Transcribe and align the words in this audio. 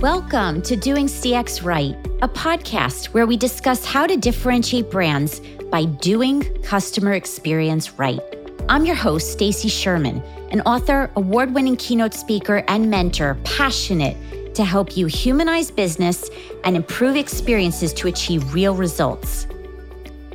Welcome 0.00 0.62
to 0.62 0.76
Doing 0.76 1.08
CX 1.08 1.62
Right, 1.62 1.94
a 2.22 2.28
podcast 2.28 3.08
where 3.08 3.26
we 3.26 3.36
discuss 3.36 3.84
how 3.84 4.06
to 4.06 4.16
differentiate 4.16 4.90
brands 4.90 5.42
by 5.70 5.84
doing 5.84 6.40
customer 6.62 7.12
experience 7.12 7.98
right. 7.98 8.18
I'm 8.70 8.86
your 8.86 8.94
host, 8.94 9.30
Stacy 9.30 9.68
Sherman, 9.68 10.22
an 10.52 10.62
author, 10.62 11.10
award-winning 11.16 11.76
keynote 11.76 12.14
speaker, 12.14 12.64
and 12.66 12.88
mentor, 12.90 13.36
passionate 13.44 14.16
to 14.54 14.64
help 14.64 14.96
you 14.96 15.04
humanize 15.04 15.70
business 15.70 16.30
and 16.64 16.76
improve 16.76 17.16
experiences 17.16 17.92
to 17.92 18.08
achieve 18.08 18.54
real 18.54 18.74
results. 18.74 19.46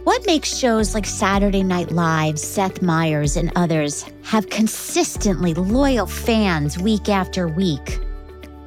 What 0.04 0.28
makes 0.28 0.56
shows 0.56 0.94
like 0.94 1.08
Saturday 1.08 1.64
Night 1.64 1.92
Live, 1.92 2.38
Seth 2.38 2.84
Meyers, 2.84 3.36
and 3.36 3.52
others 3.56 4.06
have 4.26 4.48
consistently 4.52 5.56
loyal 5.56 6.06
fans 6.06 6.78
week 6.78 7.10
after 7.10 7.48
week? 7.48 8.00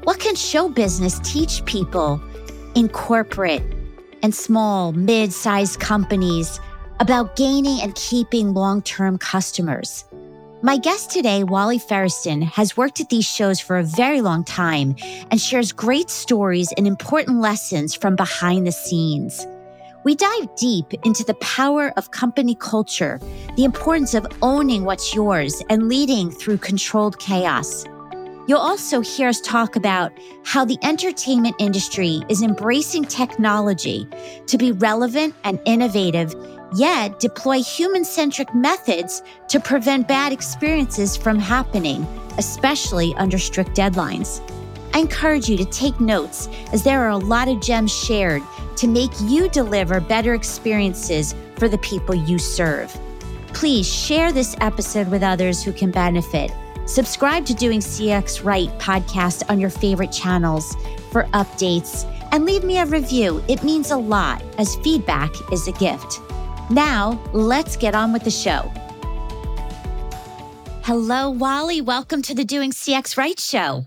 What 0.09 0.21
can 0.21 0.37
show 0.37 0.71
business 0.71 1.19
teach 1.19 1.63
people 1.67 2.19
in 2.75 2.89
corporate 2.89 3.63
and 4.23 4.35
small, 4.35 4.93
mid 4.93 5.35
sized 5.35 5.81
companies 5.81 6.61
about 6.99 7.37
gaining 7.37 7.83
and 7.83 7.95
keeping 7.95 8.55
long 8.55 8.81
term 8.81 9.19
customers? 9.19 10.07
My 10.63 10.79
guest 10.79 11.11
today, 11.11 11.45
Wally 11.45 11.79
Feresten, 11.79 12.43
has 12.43 12.75
worked 12.75 13.01
at 13.01 13.11
these 13.11 13.27
shows 13.27 13.61
for 13.61 13.77
a 13.77 13.83
very 13.83 14.23
long 14.23 14.45
time 14.45 14.97
and 15.31 15.39
shares 15.39 15.73
great 15.73 16.09
stories 16.09 16.73
and 16.79 16.87
important 16.87 17.43
lessons 17.43 17.95
from 17.95 18.17
behind 18.17 18.67
the 18.67 18.73
scenes. 18.73 19.47
We 20.07 20.15
dive 20.15 20.49
deep 20.57 20.95
into 21.05 21.23
the 21.23 21.35
power 21.35 21.93
of 21.99 22.13
company 22.13 22.55
culture, 22.55 23.21
the 23.57 23.65
importance 23.65 24.15
of 24.15 24.27
owning 24.41 24.87
what's 24.87 25.15
yours 25.15 25.63
and 25.69 25.87
leading 25.87 26.31
through 26.31 26.57
controlled 26.57 27.19
chaos. 27.19 27.85
You'll 28.49 28.59
also 28.59 29.03
hear 29.03 29.29
us 29.29 29.43
talk 29.43 29.77
about 29.77 30.11
how 30.43 30.65
the 30.65 30.79
entertainment 30.83 31.55
industry 31.59 32.23
is 32.31 32.41
embracing 32.41 33.05
technology 33.05 34.09
to 34.47 34.57
be 34.57 34.73
relevant 34.73 35.35
and 35.45 35.61
innovative 35.67 36.35
yet 36.75 37.21
deploy 37.21 37.61
human 37.61 38.07
centric 38.07 38.55
methods 38.55 39.23
to 39.49 39.61
prevent 39.61 40.09
bad 40.09 40.33
experiences 40.33 41.15
from 41.15 41.39
happening, 41.39 42.05
especially 42.39 43.15
under 43.17 43.39
strict 43.39 43.77
deadlines. 43.77 44.41
I 44.95 45.01
encourage 45.01 45.51
you 45.51 45.59
to 45.59 45.65
take 45.67 46.01
notes 46.01 46.49
as 46.73 46.83
there 46.83 47.03
are 47.03 47.11
a 47.11 47.19
lot 47.19 47.49
of 47.49 47.61
gems 47.61 47.93
shared 47.93 48.43
to 48.77 48.89
make 48.89 49.11
you 49.25 49.51
deliver 49.51 50.01
better 50.01 50.33
experiences 50.33 51.35
for 51.57 51.69
the 51.69 51.79
people 51.79 52.15
you 52.15 52.39
serve. 52.39 52.99
Please 53.49 53.87
share 53.87 54.33
this 54.33 54.57
episode 54.63 55.09
with 55.09 55.23
others 55.23 55.63
who 55.63 55.73
can 55.73 55.91
benefit. 55.91 56.51
Subscribe 56.89 57.45
to 57.45 57.53
Doing 57.53 57.81
CX 57.81 58.43
Right 58.43 58.71
podcast 58.79 59.45
on 59.51 59.61
your 59.61 59.69
favorite 59.69 60.11
channels 60.11 60.75
for 61.13 61.25
updates 61.35 62.11
and 62.33 62.47
leave 62.47 62.65
me 62.65 62.79
a 62.79 62.87
review. 62.87 63.45
It 63.47 63.63
means 63.63 63.91
a 63.91 63.99
lot 63.99 64.43
as 64.57 64.75
feedback 64.77 65.31
is 65.53 65.69
a 65.69 65.73
gift. 65.73 66.19
Now, 66.71 67.21
let's 67.35 67.77
get 67.77 67.95
on 67.95 68.15
with 68.15 68.25
the 68.25 68.31
show. 68.31 68.73
Hello, 70.83 71.29
Wally. 71.29 71.83
Welcome 71.83 72.23
to 72.23 72.35
the 72.35 72.45
Doing 72.45 72.71
CX 72.71 73.19
Right 73.19 73.39
show. 73.39 73.85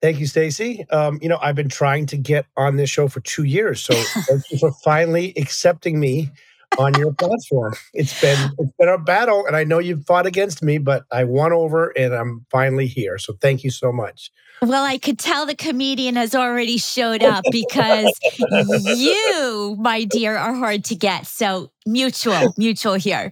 Thank 0.00 0.20
you, 0.20 0.26
Stacy. 0.26 0.86
Um, 0.90 1.18
you 1.20 1.28
know, 1.28 1.38
I've 1.42 1.56
been 1.56 1.68
trying 1.68 2.06
to 2.06 2.16
get 2.16 2.46
on 2.56 2.76
this 2.76 2.88
show 2.88 3.08
for 3.08 3.18
two 3.18 3.42
years, 3.42 3.82
so 3.82 3.94
thank 3.94 4.48
you 4.52 4.58
for 4.58 4.70
finally 4.84 5.32
accepting 5.36 5.98
me 5.98 6.30
on 6.78 6.94
your 6.98 7.12
platform. 7.12 7.74
It's 7.92 8.20
been 8.20 8.50
it's 8.58 8.72
been 8.78 8.88
a 8.88 8.98
battle, 8.98 9.46
and 9.46 9.56
I 9.56 9.64
know 9.64 9.78
you've 9.78 10.04
fought 10.06 10.26
against 10.26 10.62
me, 10.62 10.78
but 10.78 11.04
I 11.12 11.24
won 11.24 11.52
over, 11.52 11.88
and 11.96 12.14
I'm 12.14 12.46
finally 12.50 12.86
here. 12.86 13.18
So 13.18 13.34
thank 13.40 13.64
you 13.64 13.70
so 13.70 13.92
much. 13.92 14.30
Well, 14.62 14.84
I 14.84 14.98
could 14.98 15.18
tell 15.18 15.46
the 15.46 15.54
comedian 15.54 16.16
has 16.16 16.34
already 16.34 16.78
showed 16.78 17.22
up 17.22 17.44
because 17.50 18.10
you, 18.40 19.76
my 19.78 20.04
dear, 20.04 20.36
are 20.36 20.54
hard 20.54 20.84
to 20.86 20.94
get. 20.94 21.26
So 21.26 21.70
mutual, 21.86 22.54
mutual 22.56 22.94
here. 22.94 23.30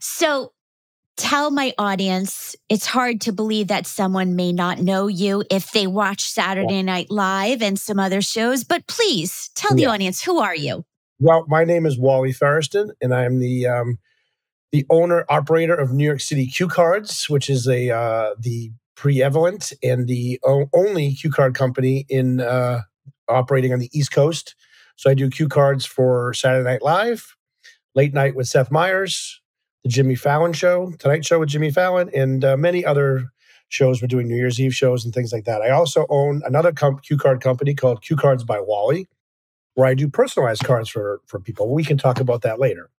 So 0.00 0.52
tell 1.16 1.50
my 1.50 1.74
audience 1.78 2.54
it's 2.68 2.86
hard 2.86 3.20
to 3.22 3.32
believe 3.32 3.68
that 3.68 3.86
someone 3.86 4.36
may 4.36 4.52
not 4.52 4.78
know 4.78 5.08
you 5.08 5.42
if 5.50 5.72
they 5.72 5.86
watch 5.86 6.22
Saturday 6.22 6.82
Night 6.82 7.10
Live 7.10 7.60
and 7.60 7.78
some 7.78 7.98
other 7.98 8.22
shows, 8.22 8.64
but 8.64 8.86
please 8.86 9.50
tell 9.54 9.74
the 9.74 9.82
yeah. 9.82 9.90
audience 9.90 10.22
who 10.22 10.38
are 10.38 10.54
you? 10.54 10.84
Well, 11.20 11.44
my 11.48 11.64
name 11.64 11.84
is 11.84 11.98
Wally 11.98 12.32
Feresten, 12.32 12.90
and 13.00 13.12
I'm 13.12 13.40
the 13.40 13.66
um, 13.66 13.98
the 14.70 14.86
owner 14.88 15.24
operator 15.28 15.74
of 15.74 15.92
New 15.92 16.04
York 16.04 16.20
City 16.20 16.46
Q 16.46 16.68
Cards, 16.68 17.28
which 17.28 17.50
is 17.50 17.66
a 17.66 17.90
uh, 17.90 18.34
the 18.38 18.70
prevalent 18.94 19.72
and 19.82 20.06
the 20.06 20.40
only 20.72 21.14
cue 21.14 21.30
card 21.30 21.54
company 21.54 22.04
in 22.08 22.40
uh, 22.40 22.82
operating 23.28 23.72
on 23.72 23.80
the 23.80 23.90
East 23.92 24.12
Coast. 24.12 24.54
So 24.96 25.10
I 25.10 25.14
do 25.14 25.30
cue 25.30 25.48
cards 25.48 25.86
for 25.86 26.34
Saturday 26.34 26.68
Night 26.68 26.82
Live, 26.82 27.36
Late 27.94 28.14
Night 28.14 28.36
with 28.36 28.48
Seth 28.48 28.70
Meyers, 28.70 29.40
the 29.82 29.90
Jimmy 29.90 30.14
Fallon 30.14 30.52
Show, 30.52 30.92
Tonight 30.98 31.24
Show 31.24 31.40
with 31.40 31.48
Jimmy 31.48 31.70
Fallon, 31.70 32.10
and 32.14 32.44
uh, 32.44 32.56
many 32.56 32.84
other 32.84 33.30
shows. 33.68 34.00
We're 34.00 34.08
doing 34.08 34.28
New 34.28 34.36
Year's 34.36 34.60
Eve 34.60 34.74
shows 34.74 35.04
and 35.04 35.12
things 35.12 35.32
like 35.32 35.44
that. 35.44 35.62
I 35.62 35.70
also 35.70 36.06
own 36.10 36.42
another 36.44 36.72
cue 36.72 37.18
card 37.18 37.40
company 37.40 37.74
called 37.74 38.02
Cue 38.02 38.16
Cards 38.16 38.44
by 38.44 38.60
Wally, 38.60 39.08
where 39.78 39.86
I 39.86 39.94
do 39.94 40.08
personalized 40.08 40.64
cards 40.64 40.88
for 40.88 41.20
for 41.26 41.38
people. 41.38 41.72
We 41.72 41.84
can 41.84 41.96
talk 41.96 42.18
about 42.18 42.42
that 42.42 42.58
later. 42.58 42.90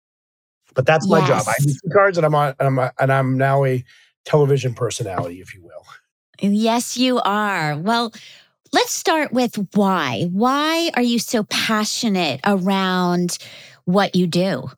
But 0.75 0.85
that's 0.85 1.05
my 1.09 1.19
yes. 1.19 1.27
job. 1.27 1.43
I 1.45 1.53
do 1.61 1.73
cards, 1.91 2.17
and 2.17 2.25
I'm 2.25 2.33
on, 2.33 2.55
and 2.57 2.79
I'm, 2.79 2.91
and 2.97 3.11
I'm 3.11 3.37
now 3.37 3.65
a 3.65 3.83
television 4.23 4.73
personality, 4.73 5.41
if 5.41 5.53
you 5.53 5.61
will. 5.61 5.83
Yes, 6.39 6.95
you 6.95 7.19
are. 7.19 7.77
Well, 7.77 8.13
let's 8.71 8.93
start 8.93 9.33
with 9.33 9.55
why. 9.73 10.29
Why 10.31 10.89
are 10.95 11.01
you 11.01 11.19
so 11.19 11.43
passionate 11.43 12.39
around 12.45 13.39
what 13.83 14.15
you 14.15 14.25
do? 14.25 14.69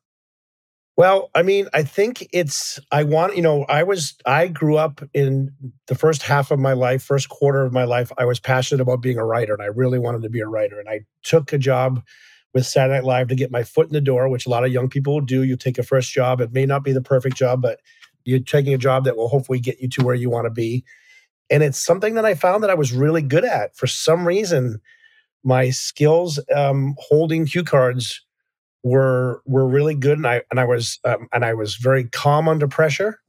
Well, 0.97 1.29
I 1.33 1.41
mean, 1.41 1.67
I 1.73 1.83
think 1.83 2.27
it's, 2.33 2.79
I 2.91 3.03
want, 3.03 3.35
you 3.35 3.41
know, 3.41 3.63
I 3.63 3.83
was, 3.83 4.15
I 4.25 4.47
grew 4.47 4.77
up 4.77 5.01
in 5.13 5.51
the 5.87 5.95
first 5.95 6.21
half 6.21 6.51
of 6.51 6.59
my 6.59 6.73
life, 6.73 7.01
first 7.01 7.29
quarter 7.29 7.63
of 7.63 7.71
my 7.71 7.85
life, 7.85 8.11
I 8.17 8.25
was 8.25 8.39
passionate 8.39 8.81
about 8.81 9.01
being 9.01 9.17
a 9.17 9.25
writer 9.25 9.53
and 9.53 9.63
I 9.63 9.67
really 9.67 9.99
wanted 9.99 10.21
to 10.23 10.29
be 10.29 10.41
a 10.41 10.47
writer. 10.47 10.79
And 10.79 10.89
I 10.89 11.01
took 11.23 11.53
a 11.53 11.57
job 11.57 12.03
with 12.53 12.65
Saturday 12.65 12.95
Night 12.95 13.05
Live 13.05 13.27
to 13.29 13.35
get 13.35 13.51
my 13.51 13.63
foot 13.63 13.87
in 13.87 13.93
the 13.93 14.01
door, 14.01 14.27
which 14.27 14.45
a 14.45 14.49
lot 14.49 14.65
of 14.65 14.71
young 14.71 14.89
people 14.89 15.21
do. 15.21 15.43
You 15.43 15.55
take 15.55 15.77
a 15.77 15.83
first 15.83 16.11
job. 16.11 16.41
It 16.41 16.51
may 16.51 16.65
not 16.65 16.83
be 16.83 16.91
the 16.91 17.01
perfect 17.01 17.37
job, 17.37 17.61
but 17.61 17.79
you're 18.25 18.39
taking 18.39 18.73
a 18.73 18.77
job 18.77 19.05
that 19.05 19.15
will 19.15 19.29
hopefully 19.29 19.59
get 19.59 19.79
you 19.79 19.87
to 19.89 20.03
where 20.03 20.15
you 20.15 20.29
want 20.29 20.45
to 20.45 20.51
be. 20.51 20.83
And 21.49 21.63
it's 21.63 21.79
something 21.79 22.15
that 22.15 22.25
I 22.25 22.35
found 22.35 22.63
that 22.63 22.69
I 22.69 22.75
was 22.75 22.91
really 22.91 23.21
good 23.21 23.45
at. 23.45 23.75
For 23.75 23.87
some 23.87 24.27
reason, 24.27 24.81
my 25.43 25.69
skills 25.69 26.39
um, 26.53 26.95
holding 26.99 27.45
cue 27.45 27.63
cards 27.63 28.21
were 28.83 29.41
were 29.45 29.67
really 29.67 29.95
good, 29.95 30.17
and 30.17 30.27
I 30.27 30.41
and 30.49 30.59
I 30.59 30.65
was 30.65 30.99
um, 31.05 31.27
and 31.33 31.45
I 31.45 31.53
was 31.53 31.75
very 31.75 32.05
calm 32.05 32.47
under 32.47 32.67
pressure, 32.67 33.19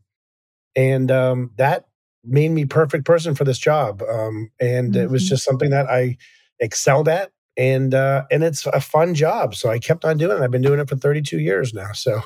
and 0.76 1.10
um, 1.10 1.50
that 1.56 1.86
made 2.24 2.50
me 2.50 2.64
perfect 2.64 3.04
person 3.04 3.34
for 3.34 3.44
this 3.44 3.58
job. 3.58 4.02
Um, 4.02 4.50
and 4.60 4.92
mm-hmm. 4.92 5.02
it 5.02 5.10
was 5.10 5.24
mm-hmm. 5.24 5.30
just 5.30 5.44
something 5.44 5.70
that 5.70 5.90
I 5.90 6.16
excelled 6.60 7.08
at, 7.08 7.32
and 7.56 7.94
uh, 7.94 8.24
and 8.30 8.42
it's 8.42 8.66
a 8.66 8.80
fun 8.80 9.14
job. 9.14 9.54
So 9.54 9.70
I 9.70 9.78
kept 9.78 10.04
on 10.04 10.18
doing 10.18 10.38
it. 10.38 10.42
I've 10.42 10.50
been 10.50 10.62
doing 10.62 10.80
it 10.80 10.88
for 10.88 10.96
32 10.96 11.38
years 11.38 11.74
now. 11.74 11.92
So 11.92 12.20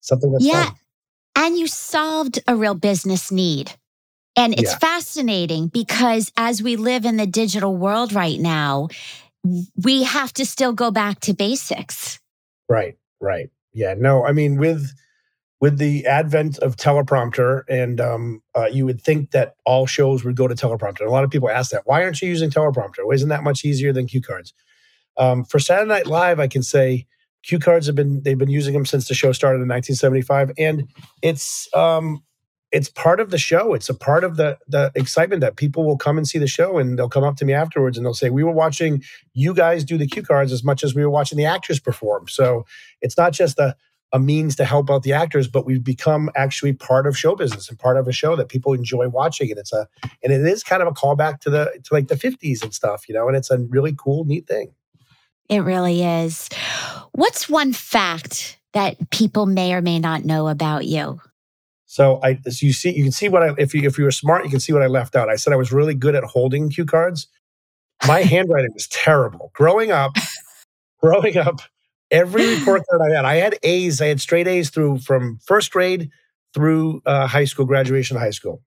something 0.00 0.32
that's 0.32 0.44
yeah. 0.44 0.66
Fun. 0.66 0.74
And 1.36 1.58
you 1.58 1.68
solved 1.68 2.40
a 2.48 2.56
real 2.56 2.74
business 2.74 3.30
need. 3.30 3.72
And 4.36 4.52
it's 4.54 4.72
yeah. 4.72 4.78
fascinating 4.78 5.68
because 5.68 6.32
as 6.36 6.62
we 6.62 6.76
live 6.76 7.04
in 7.04 7.16
the 7.16 7.26
digital 7.26 7.76
world 7.76 8.12
right 8.12 8.38
now, 8.38 8.88
we 9.82 10.04
have 10.04 10.32
to 10.34 10.44
still 10.44 10.72
go 10.72 10.90
back 10.90 11.20
to 11.20 11.34
basics. 11.34 12.20
Right, 12.68 12.96
right. 13.20 13.50
Yeah, 13.72 13.94
no, 13.96 14.24
I 14.24 14.32
mean, 14.32 14.58
with 14.58 14.92
with 15.60 15.78
the 15.78 16.06
advent 16.06 16.58
of 16.58 16.76
teleprompter, 16.76 17.62
and 17.68 18.00
um, 18.00 18.42
uh, 18.56 18.66
you 18.66 18.86
would 18.86 19.00
think 19.00 19.32
that 19.32 19.56
all 19.66 19.86
shows 19.86 20.24
would 20.24 20.36
go 20.36 20.46
to 20.46 20.54
teleprompter. 20.54 21.06
A 21.06 21.10
lot 21.10 21.24
of 21.24 21.30
people 21.30 21.50
ask 21.50 21.70
that. 21.72 21.82
Why 21.84 22.04
aren't 22.04 22.22
you 22.22 22.28
using 22.28 22.50
teleprompter? 22.50 22.98
Well, 23.04 23.14
isn't 23.14 23.28
that 23.28 23.42
much 23.42 23.64
easier 23.64 23.92
than 23.92 24.06
cue 24.06 24.22
cards? 24.22 24.54
Um, 25.16 25.44
for 25.44 25.58
Saturday 25.58 25.88
Night 25.88 26.06
Live, 26.06 26.38
I 26.38 26.46
can 26.46 26.62
say 26.62 27.06
cue 27.42 27.58
cards 27.58 27.86
have 27.86 27.96
been 27.96 28.22
they've 28.22 28.38
been 28.38 28.50
using 28.50 28.74
them 28.74 28.86
since 28.86 29.08
the 29.08 29.14
show 29.14 29.32
started 29.32 29.62
in 29.62 29.68
1975 29.68 30.50
and 30.58 30.88
it's 31.22 31.68
um 31.74 32.22
it's 32.70 32.88
part 32.88 33.20
of 33.20 33.30
the 33.30 33.38
show 33.38 33.74
it's 33.74 33.88
a 33.88 33.94
part 33.94 34.24
of 34.24 34.36
the 34.36 34.58
the 34.66 34.92
excitement 34.94 35.40
that 35.40 35.56
people 35.56 35.84
will 35.84 35.96
come 35.96 36.18
and 36.18 36.28
see 36.28 36.38
the 36.38 36.46
show 36.46 36.78
and 36.78 36.98
they'll 36.98 37.08
come 37.08 37.24
up 37.24 37.36
to 37.36 37.44
me 37.44 37.52
afterwards 37.52 37.96
and 37.96 38.04
they'll 38.04 38.14
say 38.14 38.30
we 38.30 38.44
were 38.44 38.52
watching 38.52 39.02
you 39.32 39.54
guys 39.54 39.84
do 39.84 39.96
the 39.96 40.06
cue 40.06 40.22
cards 40.22 40.52
as 40.52 40.62
much 40.62 40.84
as 40.84 40.94
we 40.94 41.02
were 41.02 41.10
watching 41.10 41.38
the 41.38 41.44
actors 41.44 41.80
perform 41.80 42.26
so 42.28 42.64
it's 43.00 43.16
not 43.16 43.32
just 43.32 43.58
a 43.58 43.74
a 44.12 44.18
means 44.18 44.56
to 44.56 44.64
help 44.64 44.90
out 44.90 45.02
the 45.02 45.12
actors, 45.12 45.48
but 45.48 45.66
we've 45.66 45.84
become 45.84 46.30
actually 46.34 46.72
part 46.72 47.06
of 47.06 47.18
show 47.18 47.34
business 47.34 47.68
and 47.68 47.78
part 47.78 47.96
of 47.96 48.08
a 48.08 48.12
show 48.12 48.36
that 48.36 48.48
people 48.48 48.72
enjoy 48.72 49.08
watching. 49.08 49.50
And 49.50 49.58
it's 49.58 49.72
a 49.72 49.86
and 50.22 50.32
it 50.32 50.40
is 50.40 50.62
kind 50.62 50.82
of 50.82 50.88
a 50.88 50.92
callback 50.92 51.40
to 51.40 51.50
the 51.50 51.78
to 51.84 51.94
like 51.94 52.08
the 52.08 52.14
50s 52.14 52.62
and 52.62 52.72
stuff, 52.72 53.08
you 53.08 53.14
know, 53.14 53.28
and 53.28 53.36
it's 53.36 53.50
a 53.50 53.58
really 53.58 53.94
cool, 53.96 54.24
neat 54.24 54.46
thing. 54.46 54.72
It 55.48 55.60
really 55.60 56.02
is. 56.02 56.48
What's 57.12 57.48
one 57.48 57.72
fact 57.72 58.58
that 58.74 59.10
people 59.10 59.46
may 59.46 59.74
or 59.74 59.82
may 59.82 59.98
not 59.98 60.24
know 60.24 60.48
about 60.48 60.86
you? 60.86 61.20
So 61.98 62.20
I, 62.22 62.36
so 62.48 62.64
you 62.64 62.72
see, 62.72 62.94
you 62.94 63.02
can 63.02 63.10
see 63.10 63.28
what 63.28 63.42
I, 63.42 63.54
if 63.58 63.74
you, 63.74 63.82
if 63.82 63.98
you 63.98 64.04
were 64.04 64.12
smart, 64.12 64.44
you 64.44 64.50
can 64.50 64.60
see 64.60 64.72
what 64.72 64.82
I 64.82 64.86
left 64.86 65.16
out. 65.16 65.28
I 65.28 65.34
said 65.34 65.52
I 65.52 65.56
was 65.56 65.72
really 65.72 65.94
good 65.94 66.14
at 66.14 66.22
holding 66.22 66.70
cue 66.70 66.84
cards. 66.84 67.26
my 68.06 68.20
handwriting 68.34 68.70
was 68.72 68.86
terrible. 68.86 69.50
Growing 69.52 69.90
up, 69.90 70.12
growing 71.02 71.36
up, 71.36 71.60
every 72.12 72.54
report 72.54 72.84
card 72.88 73.02
I 73.02 73.16
had, 73.16 73.24
I 73.24 73.34
had 73.34 73.58
A's. 73.64 74.00
I 74.00 74.06
had 74.06 74.20
straight 74.20 74.46
A's 74.46 74.70
through 74.70 75.00
from 75.00 75.40
first 75.44 75.72
grade 75.72 76.08
through 76.54 77.02
uh, 77.04 77.26
high 77.26 77.46
school, 77.46 77.66
graduation 77.66 78.16
high 78.16 78.30
school. 78.30 78.62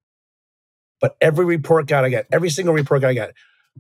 But 1.00 1.16
every 1.22 1.46
report 1.46 1.88
card 1.88 2.04
I 2.04 2.10
got, 2.10 2.26
every 2.34 2.50
single 2.50 2.74
report 2.74 3.00
card 3.00 3.12
I 3.12 3.14
got, 3.14 3.30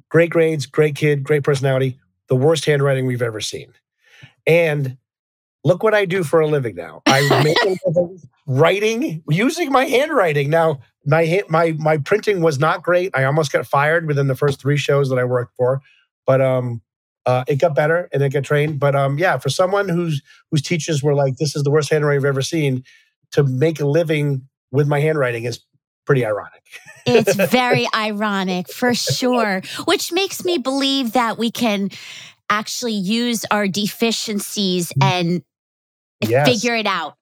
great 0.08 0.30
grades, 0.30 0.66
great 0.66 0.96
kid, 0.96 1.26
great 1.26 1.44
personality, 1.44 2.00
the 2.30 2.38
worst 2.38 2.64
handwriting 2.64 3.06
we've 3.06 3.22
ever 3.22 3.42
seen. 3.42 3.74
And 4.48 4.96
look 5.64 5.84
what 5.84 5.94
I 5.94 6.06
do 6.06 6.24
for 6.24 6.40
a 6.40 6.48
living 6.48 6.76
now. 6.76 7.02
I 7.06 7.44
make 7.44 7.58
writing 8.48 9.24
using 9.30 9.72
my 9.72 9.86
handwriting. 9.86 10.50
Now, 10.50 10.80
my 11.06 11.44
my 11.50 11.74
my 11.74 11.98
printing 11.98 12.42
was 12.42 12.60
not 12.60 12.84
great. 12.84 13.12
I 13.16 13.24
almost 13.24 13.52
got 13.52 13.66
fired 13.66 14.08
within 14.08 14.28
the 14.28 14.36
first 14.36 14.62
three 14.62 14.78
shows 14.78 15.10
that 15.10 15.18
I 15.18 15.24
worked 15.24 15.56
for, 15.56 15.82
but 16.26 16.42
um, 16.42 16.82
uh, 17.26 17.44
it 17.48 17.58
got 17.58 17.76
better 17.76 18.10
and 18.12 18.22
it 18.22 18.30
got 18.30 18.44
trained. 18.44 18.80
But 18.80 18.96
um, 18.96 19.18
yeah, 19.18 19.38
for 19.38 19.50
someone 19.50 19.90
whose 19.90 20.22
whose 20.52 20.62
teachers 20.62 21.02
were 21.02 21.16
like, 21.16 21.38
"This 21.38 21.56
is 21.56 21.64
the 21.64 21.72
worst 21.72 21.90
handwriting 21.90 22.22
I've 22.22 22.26
ever 22.26 22.42
seen," 22.42 22.84
to 23.32 23.44
make 23.44 23.80
a 23.80 23.86
living 23.86 24.48
with 24.72 24.88
my 24.88 25.00
handwriting 25.00 25.44
is 25.46 25.60
pretty 26.06 26.26
ironic. 26.26 26.64
it's 27.06 27.36
very 27.52 27.88
ironic 27.96 28.72
for 28.72 28.94
sure, 28.94 29.62
which 29.86 30.12
makes 30.12 30.44
me 30.46 30.58
believe 30.58 31.14
that 31.14 31.38
we 31.38 31.52
can 31.52 31.90
actually 32.50 32.94
use 32.94 33.46
our 33.50 33.68
deficiencies 33.68 34.90
mm. 34.90 35.04
and 35.04 35.44
yes. 36.22 36.48
figure 36.48 36.76
it 36.76 36.86
out. 36.86 37.16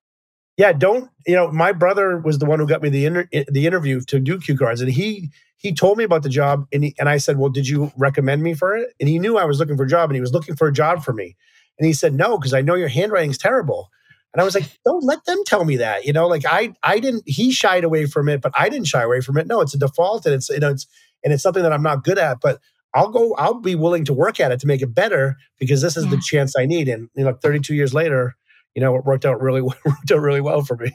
Yeah, 0.58 0.74
don't 0.74 1.10
you 1.26 1.36
know? 1.36 1.50
My 1.52 1.72
brother 1.72 2.18
was 2.18 2.40
the 2.40 2.46
one 2.46 2.60
who 2.60 2.68
got 2.68 2.82
me 2.82 2.90
the 2.90 3.06
inter- 3.06 3.30
the 3.32 3.66
interview 3.66 4.02
to 4.02 4.20
do 4.20 4.40
cue 4.40 4.58
cards, 4.58 4.82
and 4.82 4.92
he 4.92 5.30
he 5.56 5.74
told 5.74 5.98
me 5.98 6.04
about 6.04 6.24
the 6.24 6.30
job, 6.30 6.68
and 6.74 6.84
he, 6.84 6.96
and 7.00 7.08
I 7.08 7.18
said, 7.18 7.38
"Well, 7.38 7.50
did 7.50 7.68
you 7.68 7.92
recommend 7.98 8.44
me 8.44 8.54
for 8.54 8.76
it?" 8.76 8.94
And 9.00 9.08
he 9.08 9.20
knew 9.20 9.38
I 9.38 9.46
was 9.46 9.60
looking 9.60 9.78
for 9.78 9.84
a 9.84 9.88
job, 9.88 10.10
and 10.10 10.16
he 10.16 10.22
was 10.22 10.34
looking 10.34 10.56
for 10.56 10.68
a 10.68 10.74
job 10.74 11.04
for 11.04 11.14
me, 11.14 11.38
and 11.78 11.86
he 11.86 11.94
said, 11.94 12.14
"No, 12.14 12.38
because 12.38 12.54
I 12.54 12.62
know 12.62 12.76
your 12.76 12.90
handwriting's 12.90 13.38
terrible." 13.38 13.90
And 14.34 14.42
I 14.42 14.44
was 14.44 14.54
like, 14.54 14.70
"Don't 14.84 15.06
let 15.06 15.24
them 15.24 15.42
tell 15.46 15.64
me 15.64 15.78
that." 15.78 16.06
You 16.06 16.12
know, 16.12 16.28
like 16.28 16.44
I 16.46 16.74
I 16.84 17.00
didn't. 17.00 17.24
He 17.26 17.52
shied 17.52 17.86
away 17.86 18.06
from 18.06 18.28
it, 18.28 18.42
but 18.42 18.52
I 18.54 18.68
didn't 18.68 18.88
shy 18.88 19.02
away 19.02 19.22
from 19.22 19.38
it. 19.38 19.48
No, 19.48 19.62
it's 19.62 19.74
a 19.74 19.80
default, 19.80 20.26
and 20.26 20.36
it's 20.36 20.50
you 20.50 20.60
know 20.60 20.72
it's 20.72 20.88
and 21.24 21.34
it's 21.34 21.44
something 21.44 21.64
that 21.64 21.72
I'm 21.72 21.84
not 21.84 22.04
good 22.04 22.18
at, 22.18 22.42
but 22.42 22.60
I'll 22.94 23.10
go, 23.10 23.34
I'll 23.36 23.60
be 23.60 23.76
willing 23.76 24.06
to 24.06 24.14
work 24.14 24.40
at 24.40 24.52
it 24.52 24.60
to 24.62 24.68
make 24.68 24.82
it 24.82 24.94
better 24.94 25.38
because 25.60 25.82
this 25.82 25.96
is 25.96 26.06
yeah. 26.06 26.12
the 26.12 26.22
chance 26.26 26.56
I 26.58 26.66
need. 26.66 26.88
And 26.88 27.10
you 27.16 27.24
know, 27.24 27.34
32 27.34 27.76
years 27.76 27.94
later, 27.94 28.36
you 28.76 28.82
know, 28.82 28.96
it 28.96 29.06
worked 29.06 29.26
out 29.26 29.42
really 29.42 29.62
worked 29.62 30.12
out 30.12 30.20
really 30.20 30.42
well 30.42 30.64
for 30.64 30.78
me. 30.78 30.92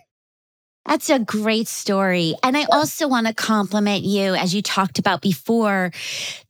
That's 0.86 1.08
a 1.08 1.18
great 1.18 1.66
story. 1.66 2.34
And 2.42 2.56
I 2.56 2.64
also 2.64 3.08
want 3.08 3.26
to 3.26 3.32
compliment 3.32 4.04
you, 4.04 4.34
as 4.34 4.54
you 4.54 4.60
talked 4.60 4.98
about 4.98 5.22
before, 5.22 5.92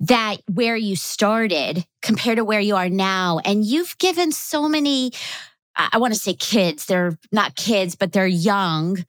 that 0.00 0.38
where 0.52 0.76
you 0.76 0.96
started 0.96 1.86
compared 2.02 2.38
to 2.38 2.44
where 2.44 2.60
you 2.60 2.74
are 2.74 2.88
now. 2.88 3.38
And 3.44 3.64
you've 3.64 3.96
given 3.98 4.32
so 4.32 4.68
many, 4.68 5.12
I 5.76 5.98
want 5.98 6.14
to 6.14 6.18
say 6.18 6.34
kids, 6.34 6.86
they're 6.86 7.16
not 7.30 7.54
kids, 7.54 7.94
but 7.94 8.12
they're 8.12 8.26
young, 8.26 9.04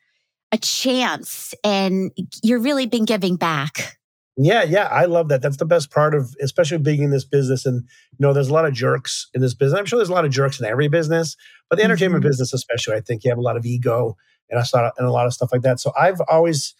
a 0.52 0.60
chance. 0.60 1.56
And 1.64 2.12
you're 2.44 2.60
really 2.60 2.86
been 2.86 3.06
giving 3.06 3.36
back. 3.36 3.98
Yeah, 4.38 4.64
yeah, 4.64 4.88
I 4.88 5.06
love 5.06 5.30
that. 5.30 5.42
That's 5.42 5.58
the 5.58 5.66
best 5.66 5.92
part 5.92 6.14
of, 6.14 6.36
especially 6.42 6.78
being 6.78 7.02
in 7.02 7.10
this 7.10 7.24
business. 7.24 7.66
And 7.66 7.84
you 7.84 8.18
know, 8.20 8.34
there's 8.34 8.50
a 8.50 8.54
lot 8.54 8.66
of 8.66 8.74
jerks 8.74 9.30
in 9.34 9.42
this 9.42 9.54
business. 9.54 9.80
I'm 9.80 9.86
sure 9.86 9.98
there's 9.98 10.10
a 10.10 10.14
lot 10.14 10.26
of 10.26 10.32
jerks 10.32 10.60
in 10.60 10.66
every 10.66 10.90
business, 10.90 11.38
but 11.70 11.78
the 11.78 11.82
mm-hmm. 11.82 11.92
entertainment 11.92 12.24
business, 12.24 12.54
especially, 12.54 12.96
I 12.96 13.02
think 13.02 13.24
you 13.24 13.32
have 13.32 13.38
a 13.38 13.42
lot 13.42 13.58
of 13.58 13.66
ego 13.66 14.18
and 14.50 14.60
I 14.60 14.64
saw 14.64 14.92
and 14.98 15.08
a 15.08 15.12
lot 15.12 15.26
of 15.26 15.34
stuff 15.34 15.52
like 15.52 15.62
that. 15.62 15.80
So 15.80 15.92
I've 16.00 16.22
always 16.30 16.76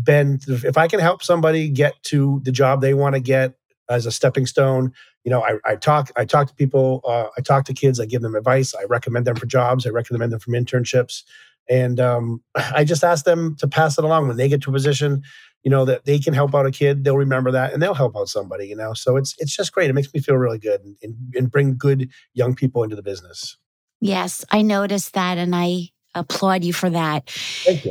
been, 0.00 0.38
if 0.46 0.78
I 0.78 0.88
can 0.88 1.00
help 1.00 1.22
somebody 1.22 1.68
get 1.68 2.00
to 2.04 2.40
the 2.44 2.52
job 2.52 2.80
they 2.80 2.94
want 2.94 3.14
to 3.14 3.20
get 3.20 3.54
as 3.88 4.06
a 4.06 4.12
stepping 4.12 4.46
stone, 4.46 4.92
you 5.24 5.30
know, 5.30 5.42
I, 5.42 5.58
I 5.64 5.76
talk, 5.76 6.10
I 6.16 6.24
talk 6.24 6.48
to 6.48 6.54
people, 6.54 7.02
uh, 7.04 7.26
I 7.36 7.40
talk 7.40 7.64
to 7.66 7.74
kids, 7.74 7.98
I 7.98 8.06
give 8.06 8.22
them 8.22 8.34
advice, 8.34 8.74
I 8.74 8.84
recommend 8.84 9.26
them 9.26 9.36
for 9.36 9.46
jobs, 9.46 9.86
I 9.86 9.90
recommend 9.90 10.32
them 10.32 10.40
from 10.40 10.54
internships, 10.54 11.24
and 11.68 11.98
um, 12.00 12.42
I 12.54 12.84
just 12.84 13.04
ask 13.04 13.24
them 13.24 13.56
to 13.56 13.68
pass 13.68 13.98
it 13.98 14.04
along. 14.04 14.28
When 14.28 14.36
they 14.36 14.48
get 14.48 14.62
to 14.62 14.70
a 14.70 14.72
position 14.72 15.22
you 15.62 15.70
know 15.70 15.84
that 15.84 16.04
they 16.04 16.18
can 16.18 16.32
help 16.32 16.54
out 16.54 16.66
a 16.66 16.70
kid 16.70 17.04
they'll 17.04 17.18
remember 17.18 17.50
that 17.50 17.72
and 17.74 17.82
they'll 17.82 17.92
help 17.92 18.16
out 18.16 18.28
somebody 18.28 18.66
you 18.66 18.76
know? 18.76 18.94
So 18.94 19.16
it's 19.16 19.34
it's 19.38 19.54
just 19.54 19.72
great. 19.72 19.90
It 19.90 19.92
makes 19.92 20.12
me 20.14 20.20
feel 20.20 20.36
really 20.36 20.58
good 20.58 20.80
and, 21.02 21.34
and 21.34 21.50
bring 21.50 21.76
good 21.76 22.08
young 22.34 22.54
people 22.54 22.82
into 22.82 22.96
the 22.96 23.02
business 23.02 23.56
yes 24.00 24.44
i 24.50 24.62
noticed 24.62 25.14
that 25.14 25.38
and 25.38 25.54
i 25.54 25.88
applaud 26.14 26.64
you 26.64 26.72
for 26.72 26.90
that. 26.90 27.28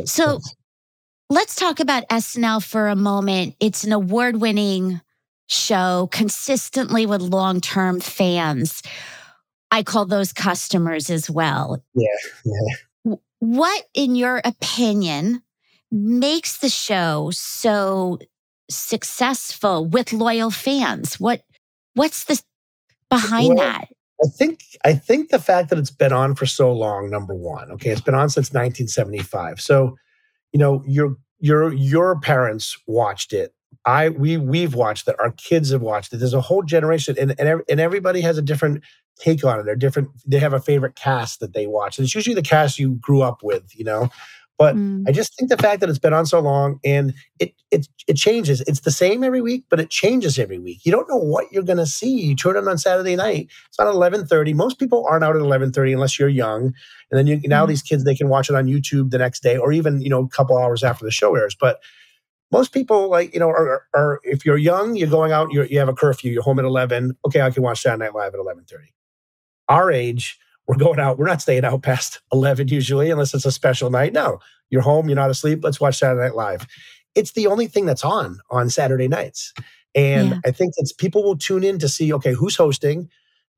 So 0.06 0.40
let's 1.30 1.56
talk 1.56 1.80
about 1.80 2.08
snl 2.10 2.64
for 2.64 2.88
a 2.88 2.96
moment. 2.96 3.56
It's 3.60 3.84
an 3.84 3.94
award-winning 3.94 5.02
show 5.48 6.10
consistently 6.12 7.06
with 7.06 7.22
long-term 7.22 8.02
fans. 8.02 8.84
I 9.72 9.84
call 9.84 10.06
those 10.06 10.34
customers 10.34 11.10
as 11.10 11.30
well. 11.30 11.84
Yeah 11.96 12.08
yeah. 12.46 13.16
What 13.40 13.84
in 13.94 14.16
your 14.16 14.42
opinion 14.44 15.44
makes 15.92 16.58
the 16.58 16.70
show 16.70 17.30
so 17.32 18.20
successful 18.70 19.86
with 19.86 20.12
loyal 20.12 20.52
fans? 20.52 21.20
What 21.20 21.42
what's 21.94 22.26
the 22.26 22.42
behind 23.10 23.56
well, 23.56 23.58
that? 23.58 23.88
I 24.24 24.28
think 24.28 24.62
I 24.84 24.94
think 24.94 25.30
the 25.30 25.40
fact 25.40 25.70
that 25.70 25.80
it's 25.80 25.92
been 25.92 26.12
on 26.14 26.36
for 26.36 26.46
so 26.46 26.72
long, 26.72 27.10
number 27.10 27.34
one. 27.34 27.72
Okay, 27.72 27.90
it's 27.90 28.02
been 28.02 28.16
on 28.16 28.30
since 28.30 28.50
1975. 28.50 29.62
So, 29.62 29.98
you 30.52 30.60
know, 30.60 30.84
your 30.86 31.16
your 31.40 31.74
your 31.74 32.20
parents 32.20 32.78
watched 32.86 33.34
it. 33.34 33.54
I 33.86 34.10
we 34.10 34.38
we've 34.38 34.76
watched 34.76 35.08
it. 35.08 35.16
Our 35.20 35.32
kids 35.32 35.72
have 35.72 35.82
watched 35.82 36.14
it. 36.14 36.18
There's 36.18 36.34
a 36.34 36.42
whole 36.42 36.64
generation, 36.64 37.16
and 37.18 37.34
and, 37.40 37.62
and 37.70 37.80
everybody 37.80 38.22
has 38.22 38.38
a 38.38 38.42
different 38.42 38.84
take 39.20 39.44
on 39.44 39.60
it. 39.60 39.64
They're 39.64 39.76
different. 39.76 40.10
They 40.26 40.40
have 40.40 40.54
a 40.54 40.60
favorite 40.60 40.96
cast 40.96 41.40
that 41.40 41.54
they 41.54 41.68
watch. 41.68 41.98
And 41.98 42.06
it's 42.06 42.16
usually 42.16 42.36
the 42.36 42.42
cast 42.42 42.80
you 42.80 42.96
grew 42.96 43.22
up 43.22 43.42
with. 43.42 43.72
You 43.78 43.86
know, 43.86 44.10
but 44.60 44.76
mm. 44.76 45.06
I 45.08 45.14
just 45.14 45.38
think 45.38 45.50
the 45.50 45.58
fact 45.58 45.80
that 45.80 45.90
it's 45.90 45.98
been 45.98 46.14
on 46.14 46.26
so 46.26 46.42
long 46.42 46.82
and 46.84 47.14
it 47.40 47.54
it 47.72 47.88
it 48.08 48.18
changes. 48.18 48.60
It's 48.68 48.82
the 48.82 48.92
same 48.92 49.24
every 49.24 49.42
week, 49.42 49.64
but 49.70 49.80
it 49.80 49.90
changes 49.90 50.38
every 50.38 50.60
week. 50.60 50.82
You 50.86 50.92
don't 50.92 51.08
know 51.08 51.16
what 51.16 51.50
you're 51.50 51.64
going 51.64 51.78
to 51.78 51.86
see. 51.86 52.10
You 52.10 52.36
turn 52.36 52.58
it 52.58 52.68
on 52.68 52.78
Saturday 52.78 53.16
night. 53.16 53.48
It's 53.70 53.80
on 53.80 53.88
11:30. 53.88 54.54
Most 54.54 54.78
people 54.78 55.08
aren't 55.10 55.24
out 55.24 55.38
at 55.38 55.42
11:30 55.42 55.94
unless 55.94 56.20
you're 56.20 56.28
young. 56.28 56.74
And 57.10 57.18
then 57.18 57.26
you 57.26 57.40
now 57.46 57.66
mm. 57.66 57.70
these 57.70 57.82
kids 57.82 58.04
they 58.04 58.16
can 58.16 58.28
watch 58.28 58.50
it 58.50 58.56
on 58.56 58.68
YouTube 58.68 59.12
the 59.12 59.18
next 59.18 59.42
day 59.42 59.58
or 59.58 59.72
even, 59.72 60.02
you 60.02 60.10
know, 60.10 60.24
a 60.24 60.28
couple 60.28 60.58
hours 60.58 60.84
after 60.84 61.06
the 61.06 61.12
show 61.12 61.34
airs. 61.36 61.56
But 61.58 61.80
most 62.52 62.74
people 62.74 63.10
like 63.10 63.34
you 63.34 63.40
know 63.40 63.48
are, 63.48 63.84
are 63.96 64.20
if 64.24 64.46
you're 64.46 64.58
young 64.58 64.96
you're 64.96 65.08
going 65.08 65.32
out 65.32 65.52
you're, 65.52 65.66
you 65.66 65.78
have 65.78 65.88
a 65.88 65.94
curfew 65.94 66.32
you're 66.32 66.42
home 66.42 66.58
at 66.58 66.66
11 66.66 67.16
okay 67.24 67.42
i 67.42 67.52
can 67.52 67.62
watch 67.62 67.80
saturday 67.82 68.06
night 68.06 68.16
live 68.16 68.34
at 68.34 68.40
11.30 68.40 68.88
our 69.68 69.92
age 69.92 70.40
we're 70.70 70.76
going 70.76 71.00
out. 71.00 71.18
We're 71.18 71.26
not 71.26 71.42
staying 71.42 71.66
out 71.66 71.82
past 71.82 72.22
11 72.32 72.68
usually, 72.68 73.10
unless 73.10 73.34
it's 73.34 73.44
a 73.44 73.52
special 73.52 73.90
night. 73.90 74.14
No, 74.14 74.38
you're 74.70 74.84
home, 74.84 75.10
you're 75.10 75.16
not 75.16 75.32
asleep. 75.32 75.62
Let's 75.64 75.82
watch 75.82 75.98
Saturday 75.98 76.22
Night 76.22 76.36
Live. 76.36 76.68
It's 77.16 77.32
the 77.32 77.48
only 77.48 77.66
thing 77.66 77.88
that's 77.88 78.06
on 78.06 78.38
on 78.52 78.70
Saturday 78.70 79.08
nights. 79.08 79.52
And 79.96 80.30
yeah. 80.30 80.40
I 80.46 80.52
think 80.52 80.76
it's 80.78 80.94
people 80.94 81.24
will 81.24 81.38
tune 81.40 81.64
in 81.64 81.80
to 81.80 81.90
see, 81.90 82.14
okay, 82.14 82.34
who's 82.34 82.56
hosting 82.56 83.10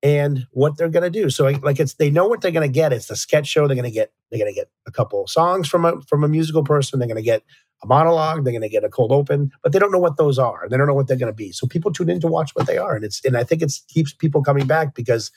and 0.01 0.47
what 0.51 0.77
they're 0.77 0.87
going 0.87 1.03
to 1.03 1.09
do. 1.09 1.29
So 1.29 1.49
like 1.49 1.81
it's, 1.81 1.95
they 1.95 2.09
know 2.09 2.27
what 2.27 2.39
they're 2.39 2.49
going 2.49 2.67
to 2.67 2.73
get. 2.73 2.93
It's 2.93 3.07
the 3.07 3.17
sketch 3.17 3.45
show. 3.45 3.67
They're 3.67 3.75
going 3.75 3.83
to 3.83 3.91
get, 3.91 4.13
they're 4.29 4.39
going 4.39 4.53
to 4.53 4.57
get 4.57 4.71
a 4.87 4.91
couple 4.91 5.27
songs 5.27 5.67
from 5.67 5.83
a, 5.83 5.99
from 6.07 6.23
a 6.23 6.29
musical 6.29 6.63
person. 6.63 6.97
They're 6.97 7.09
going 7.09 7.17
to 7.17 7.21
get 7.21 7.43
a 7.83 7.87
monologue. 7.87 8.45
They're 8.45 8.53
going 8.53 8.61
to 8.61 8.69
get 8.69 8.85
a 8.85 8.89
cold 8.89 9.11
open, 9.11 9.51
but 9.61 9.73
they 9.73 9.79
don't 9.79 9.91
know 9.91 9.99
what 9.99 10.15
those 10.15 10.39
are. 10.39 10.65
They 10.69 10.77
don't 10.77 10.87
know 10.87 10.93
what 10.93 11.09
they're 11.09 11.17
going 11.17 11.33
to 11.33 11.35
be. 11.35 11.51
So 11.51 11.67
people 11.67 11.91
tune 11.91 12.09
in 12.09 12.21
to 12.21 12.27
watch 12.27 12.51
what 12.53 12.67
they 12.67 12.77
are. 12.77 12.95
And 12.95 13.03
it's, 13.03 13.23
and 13.25 13.35
I 13.35 13.43
think 13.43 13.61
it 13.61 13.73
keeps 13.89 14.13
people 14.13 14.41
coming 14.41 14.65
back 14.65 14.95
because 14.95 15.29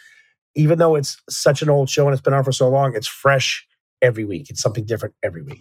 even 0.54 0.78
though 0.78 0.94
it's 0.94 1.20
such 1.28 1.62
an 1.62 1.70
old 1.70 1.88
show 1.88 2.06
and 2.06 2.12
it's 2.12 2.22
been 2.22 2.34
on 2.34 2.44
for 2.44 2.52
so 2.52 2.68
long, 2.68 2.94
it's 2.94 3.06
fresh 3.06 3.66
every 4.02 4.24
week. 4.24 4.50
It's 4.50 4.60
something 4.60 4.84
different 4.84 5.14
every 5.22 5.42
week. 5.42 5.60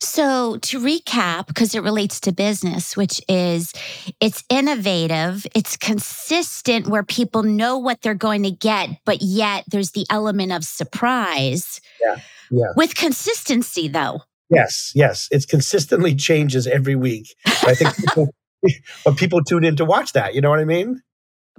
So, 0.00 0.58
to 0.58 0.78
recap, 0.78 1.46
because 1.46 1.74
it 1.74 1.82
relates 1.82 2.20
to 2.20 2.32
business, 2.32 2.98
which 2.98 3.20
is 3.28 3.72
it's 4.20 4.44
innovative, 4.50 5.46
it's 5.54 5.76
consistent 5.78 6.86
where 6.86 7.02
people 7.02 7.42
know 7.42 7.78
what 7.78 8.02
they're 8.02 8.14
going 8.14 8.42
to 8.42 8.50
get, 8.50 8.90
but 9.06 9.22
yet 9.22 9.64
there's 9.68 9.92
the 9.92 10.04
element 10.10 10.52
of 10.52 10.64
surprise. 10.64 11.80
Yeah. 12.02 12.16
Yeah. 12.50 12.66
With 12.76 12.94
consistency, 12.94 13.88
though. 13.88 14.20
Yes. 14.50 14.92
Yes. 14.94 15.28
It 15.30 15.48
consistently 15.48 16.14
changes 16.14 16.66
every 16.66 16.94
week. 16.94 17.34
I 17.46 17.74
think 17.74 17.96
people, 17.96 18.34
but 19.04 19.16
people 19.16 19.42
tune 19.44 19.64
in 19.64 19.76
to 19.76 19.84
watch 19.84 20.12
that. 20.12 20.34
You 20.34 20.42
know 20.42 20.50
what 20.50 20.60
I 20.60 20.64
mean? 20.64 21.00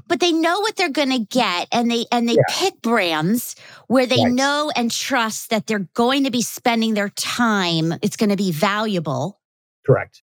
But 0.07 0.19
they 0.19 0.31
know 0.31 0.59
what 0.59 0.75
they're 0.75 0.89
going 0.89 1.11
to 1.11 1.19
get 1.19 1.67
and 1.71 1.89
they 1.89 2.05
and 2.11 2.27
they 2.27 2.33
yeah. 2.33 2.41
pick 2.49 2.81
brands 2.81 3.55
where 3.87 4.05
they 4.05 4.23
right. 4.23 4.31
know 4.31 4.71
and 4.75 4.91
trust 4.91 5.49
that 5.49 5.67
they're 5.67 5.87
going 5.93 6.23
to 6.23 6.31
be 6.31 6.41
spending 6.41 6.93
their 6.93 7.09
time 7.09 7.93
it's 8.01 8.17
going 8.17 8.29
to 8.29 8.35
be 8.35 8.51
valuable 8.51 9.39
correct 9.85 10.21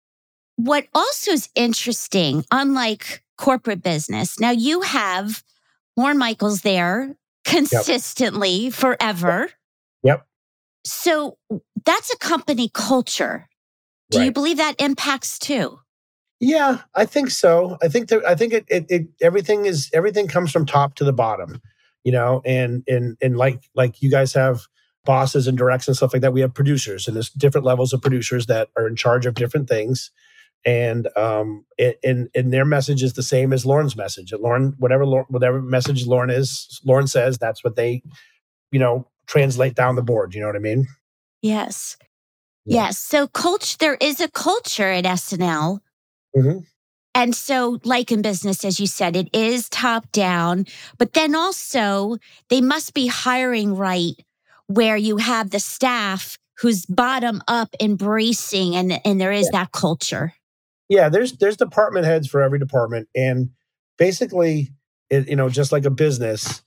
what 0.56 0.86
also 0.94 1.32
is 1.32 1.48
interesting 1.54 2.44
unlike 2.50 3.22
corporate 3.36 3.82
business 3.82 4.38
now 4.40 4.50
you 4.50 4.80
have 4.82 5.42
Lorne 5.96 6.18
Michaels 6.18 6.62
there 6.62 7.16
consistently 7.44 8.64
yep. 8.64 8.72
forever 8.72 9.50
yep 10.02 10.26
so 10.84 11.38
that's 11.84 12.12
a 12.12 12.18
company 12.18 12.70
culture 12.72 13.48
do 14.10 14.18
right. 14.18 14.24
you 14.26 14.32
believe 14.32 14.56
that 14.56 14.80
impacts 14.80 15.38
too 15.38 15.78
Yeah, 16.40 16.80
I 16.94 17.06
think 17.06 17.30
so. 17.30 17.78
I 17.82 17.88
think 17.88 18.08
that 18.08 18.24
I 18.26 18.34
think 18.34 18.52
it, 18.52 18.64
it, 18.68 18.86
it 18.88 19.06
everything 19.22 19.64
is 19.64 19.90
everything 19.94 20.28
comes 20.28 20.52
from 20.52 20.66
top 20.66 20.94
to 20.96 21.04
the 21.04 21.12
bottom, 21.12 21.62
you 22.04 22.12
know, 22.12 22.42
and 22.44 22.84
and 22.86 23.16
and 23.22 23.38
like 23.38 23.62
like 23.74 24.02
you 24.02 24.10
guys 24.10 24.34
have 24.34 24.66
bosses 25.06 25.46
and 25.46 25.56
directs 25.56 25.88
and 25.88 25.96
stuff 25.96 26.12
like 26.12 26.20
that. 26.20 26.34
We 26.34 26.42
have 26.42 26.52
producers 26.52 27.06
and 27.06 27.16
there's 27.16 27.30
different 27.30 27.64
levels 27.64 27.94
of 27.94 28.02
producers 28.02 28.46
that 28.46 28.68
are 28.76 28.86
in 28.86 28.96
charge 28.96 29.24
of 29.24 29.34
different 29.34 29.68
things. 29.68 30.10
And 30.66 31.08
um 31.16 31.64
and 31.78 32.28
and 32.34 32.52
their 32.52 32.66
message 32.66 33.02
is 33.02 33.14
the 33.14 33.22
same 33.22 33.54
as 33.54 33.64
Lorne's 33.64 33.96
message. 33.96 34.32
And 34.32 34.42
Lorne, 34.42 34.74
whatever 34.78 35.06
whatever 35.06 35.62
message 35.62 36.06
Lorne 36.06 36.28
is, 36.30 36.80
Lorne 36.84 37.06
says 37.06 37.38
that's 37.38 37.64
what 37.64 37.76
they, 37.76 38.02
you 38.72 38.78
know, 38.78 39.08
translate 39.26 39.74
down 39.74 39.96
the 39.96 40.02
board. 40.02 40.34
You 40.34 40.40
know 40.40 40.48
what 40.48 40.56
I 40.56 40.60
mean? 40.60 40.86
Yes. 41.40 41.96
Yes. 42.66 42.98
So 42.98 43.28
culture 43.28 43.76
there 43.78 43.96
is 44.00 44.20
a 44.20 44.28
culture 44.28 44.90
at 44.90 45.04
SNL 45.04 45.80
Mm-hmm. 46.36 46.58
And 47.14 47.34
so, 47.34 47.80
like 47.82 48.12
in 48.12 48.20
business, 48.20 48.62
as 48.64 48.78
you 48.78 48.86
said, 48.86 49.16
it 49.16 49.30
is 49.32 49.70
top 49.70 50.12
down, 50.12 50.66
but 50.98 51.14
then 51.14 51.34
also 51.34 52.18
they 52.50 52.60
must 52.60 52.92
be 52.92 53.06
hiring 53.06 53.74
right 53.74 54.14
where 54.66 54.96
you 54.96 55.16
have 55.16 55.50
the 55.50 55.60
staff 55.60 56.36
who's 56.58 56.84
bottom 56.84 57.42
up 57.48 57.74
embracing 57.80 58.76
and, 58.76 59.00
and 59.04 59.20
there 59.20 59.32
is 59.32 59.48
yeah. 59.52 59.60
that 59.60 59.72
culture. 59.72 60.34
Yeah, 60.88 61.08
there's 61.08 61.32
there's 61.38 61.56
department 61.56 62.04
heads 62.04 62.28
for 62.28 62.42
every 62.42 62.58
department. 62.58 63.08
And 63.14 63.50
basically, 63.98 64.70
it, 65.10 65.28
you 65.28 65.36
know, 65.36 65.48
just 65.48 65.72
like 65.72 65.84
a 65.84 65.90
business, 65.90 66.62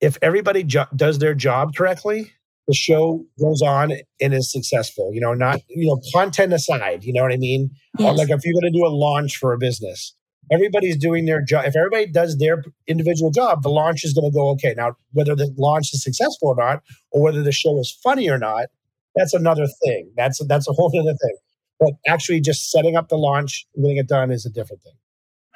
if 0.00 0.18
everybody 0.22 0.64
jo- 0.64 0.86
does 0.94 1.18
their 1.18 1.34
job 1.34 1.74
correctly, 1.76 2.32
the 2.66 2.74
show 2.74 3.24
goes 3.40 3.62
on 3.62 3.92
and 4.20 4.34
is 4.34 4.50
successful. 4.50 5.12
You 5.12 5.20
know, 5.20 5.34
not 5.34 5.60
you 5.68 5.86
know 5.86 6.00
content 6.14 6.52
aside. 6.52 7.04
You 7.04 7.12
know 7.12 7.22
what 7.22 7.32
I 7.32 7.36
mean? 7.36 7.70
Yes. 7.98 8.16
like 8.16 8.30
if 8.30 8.44
you're 8.44 8.60
going 8.60 8.72
to 8.72 8.78
do 8.78 8.86
a 8.86 8.88
launch 8.88 9.36
for 9.36 9.52
a 9.52 9.58
business, 9.58 10.14
everybody's 10.50 10.96
doing 10.96 11.26
their 11.26 11.42
job. 11.42 11.64
If 11.66 11.76
everybody 11.76 12.06
does 12.06 12.38
their 12.38 12.64
individual 12.86 13.30
job, 13.30 13.62
the 13.62 13.68
launch 13.68 14.04
is 14.04 14.12
going 14.12 14.30
to 14.30 14.34
go 14.34 14.48
okay. 14.50 14.74
Now, 14.76 14.96
whether 15.12 15.34
the 15.34 15.52
launch 15.56 15.92
is 15.92 16.02
successful 16.02 16.48
or 16.48 16.56
not, 16.56 16.82
or 17.10 17.22
whether 17.22 17.42
the 17.42 17.52
show 17.52 17.78
is 17.78 17.90
funny 18.02 18.28
or 18.28 18.38
not, 18.38 18.66
that's 19.14 19.34
another 19.34 19.66
thing. 19.84 20.10
That's 20.16 20.44
that's 20.46 20.68
a 20.68 20.72
whole 20.72 20.88
other 20.98 21.16
thing. 21.16 21.36
But 21.78 21.92
actually, 22.06 22.40
just 22.40 22.70
setting 22.70 22.96
up 22.96 23.08
the 23.08 23.16
launch, 23.16 23.66
getting 23.76 23.98
it 23.98 24.08
done, 24.08 24.30
is 24.30 24.46
a 24.46 24.50
different 24.50 24.82
thing. 24.82 24.94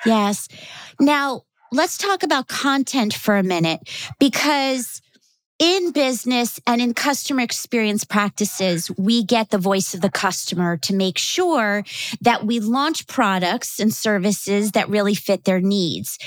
Yes. 0.06 0.48
Now 0.98 1.42
let's 1.72 1.98
talk 1.98 2.22
about 2.22 2.48
content 2.48 3.14
for 3.14 3.36
a 3.36 3.42
minute 3.42 3.80
because 4.18 5.00
in 5.60 5.92
business 5.92 6.58
and 6.66 6.80
in 6.80 6.94
customer 6.94 7.42
experience 7.42 8.02
practices, 8.02 8.90
we 8.96 9.22
get 9.22 9.50
the 9.50 9.58
voice 9.58 9.92
of 9.92 10.00
the 10.00 10.10
customer 10.10 10.78
to 10.78 10.94
make 10.94 11.18
sure 11.18 11.84
that 12.22 12.46
we 12.46 12.58
launch 12.60 13.06
products 13.06 13.78
and 13.78 13.92
services 13.92 14.72
that 14.72 14.88
really 14.88 15.14
fit 15.14 15.44
their 15.44 15.60
needs. 15.60 16.18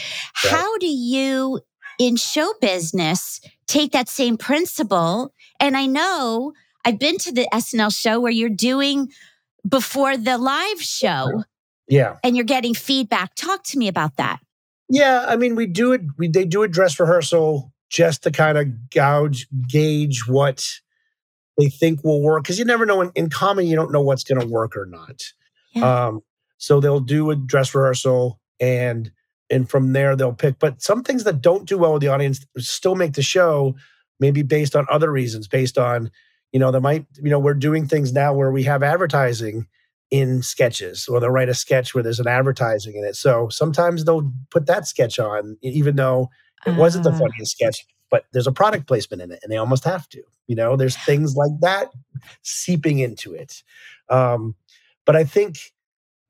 Right. 0.43 0.53
How 0.53 0.77
do 0.77 0.87
you 0.87 1.61
in 1.99 2.15
show 2.15 2.53
business 2.61 3.41
take 3.65 3.91
that 3.91 4.07
same 4.07 4.37
principle? 4.37 5.33
And 5.59 5.75
I 5.75 5.87
know 5.87 6.53
I've 6.85 6.99
been 6.99 7.17
to 7.17 7.31
the 7.31 7.47
SNL 7.51 7.99
show 7.99 8.19
where 8.19 8.31
you're 8.31 8.49
doing 8.49 9.09
before 9.67 10.15
the 10.15 10.37
live 10.37 10.81
show. 10.81 11.43
Yeah. 11.87 12.17
And 12.23 12.37
you're 12.37 12.45
getting 12.45 12.75
feedback. 12.75 13.33
Talk 13.33 13.63
to 13.65 13.79
me 13.79 13.87
about 13.87 14.17
that. 14.17 14.39
Yeah, 14.89 15.25
I 15.27 15.37
mean, 15.37 15.55
we 15.55 15.65
do 15.65 15.91
it. 15.93 16.01
We, 16.19 16.27
they 16.27 16.45
do 16.45 16.61
a 16.61 16.67
dress 16.67 16.99
rehearsal 16.99 17.72
just 17.93 18.23
to 18.23 18.31
kind 18.31 18.57
of 18.57 18.89
gauge 18.89 19.47
gauge 19.69 20.27
what 20.27 20.67
they 21.57 21.69
think 21.69 22.03
will 22.03 22.21
work 22.21 22.43
because 22.43 22.57
you 22.57 22.65
never 22.65 22.85
know 22.85 23.01
in, 23.01 23.11
in 23.13 23.29
comedy 23.29 23.67
you 23.67 23.75
don't 23.75 23.91
know 23.91 24.01
what's 24.01 24.23
going 24.23 24.41
to 24.41 24.47
work 24.47 24.75
or 24.75 24.87
not 24.87 25.21
yeah. 25.73 26.07
um, 26.07 26.21
so 26.57 26.79
they'll 26.79 26.99
do 26.99 27.29
a 27.29 27.35
dress 27.35 27.73
rehearsal 27.73 28.39
and 28.59 29.11
and 29.49 29.69
from 29.69 29.93
there 29.93 30.15
they'll 30.15 30.33
pick 30.33 30.57
but 30.57 30.81
some 30.81 31.03
things 31.03 31.23
that 31.23 31.41
don't 31.41 31.69
do 31.69 31.77
well 31.77 31.93
with 31.93 32.01
the 32.01 32.07
audience 32.07 32.43
still 32.57 32.95
make 32.95 33.13
the 33.13 33.21
show 33.21 33.75
maybe 34.19 34.41
based 34.41 34.75
on 34.75 34.87
other 34.89 35.11
reasons 35.11 35.47
based 35.47 35.77
on 35.77 36.09
you 36.51 36.59
know 36.59 36.71
there 36.71 36.81
might 36.81 37.05
you 37.21 37.29
know 37.29 37.39
we're 37.39 37.53
doing 37.53 37.87
things 37.87 38.11
now 38.11 38.33
where 38.33 38.51
we 38.51 38.63
have 38.63 38.81
advertising 38.81 39.67
in 40.09 40.41
sketches 40.41 41.07
or 41.07 41.19
they'll 41.19 41.29
write 41.29 41.49
a 41.49 41.53
sketch 41.53 41.93
where 41.93 42.03
there's 42.03 42.19
an 42.19 42.27
advertising 42.27 42.95
in 42.95 43.03
it 43.03 43.15
so 43.15 43.49
sometimes 43.49 44.03
they'll 44.03 44.31
put 44.49 44.65
that 44.65 44.87
sketch 44.87 45.19
on 45.19 45.57
even 45.61 45.95
though 45.95 46.29
it 46.65 46.75
wasn't 46.75 47.03
the 47.03 47.11
ah. 47.11 47.17
funniest 47.17 47.53
sketch, 47.53 47.85
but 48.09 48.25
there's 48.33 48.47
a 48.47 48.51
product 48.51 48.87
placement 48.87 49.21
in 49.21 49.31
it, 49.31 49.39
and 49.43 49.51
they 49.51 49.57
almost 49.57 49.83
have 49.83 50.07
to. 50.09 50.23
You 50.47 50.55
know, 50.55 50.75
there's 50.75 50.97
things 50.97 51.35
like 51.35 51.51
that 51.61 51.91
seeping 52.41 52.99
into 52.99 53.33
it. 53.33 53.63
Um, 54.09 54.55
but 55.05 55.15
I 55.15 55.23
think, 55.23 55.57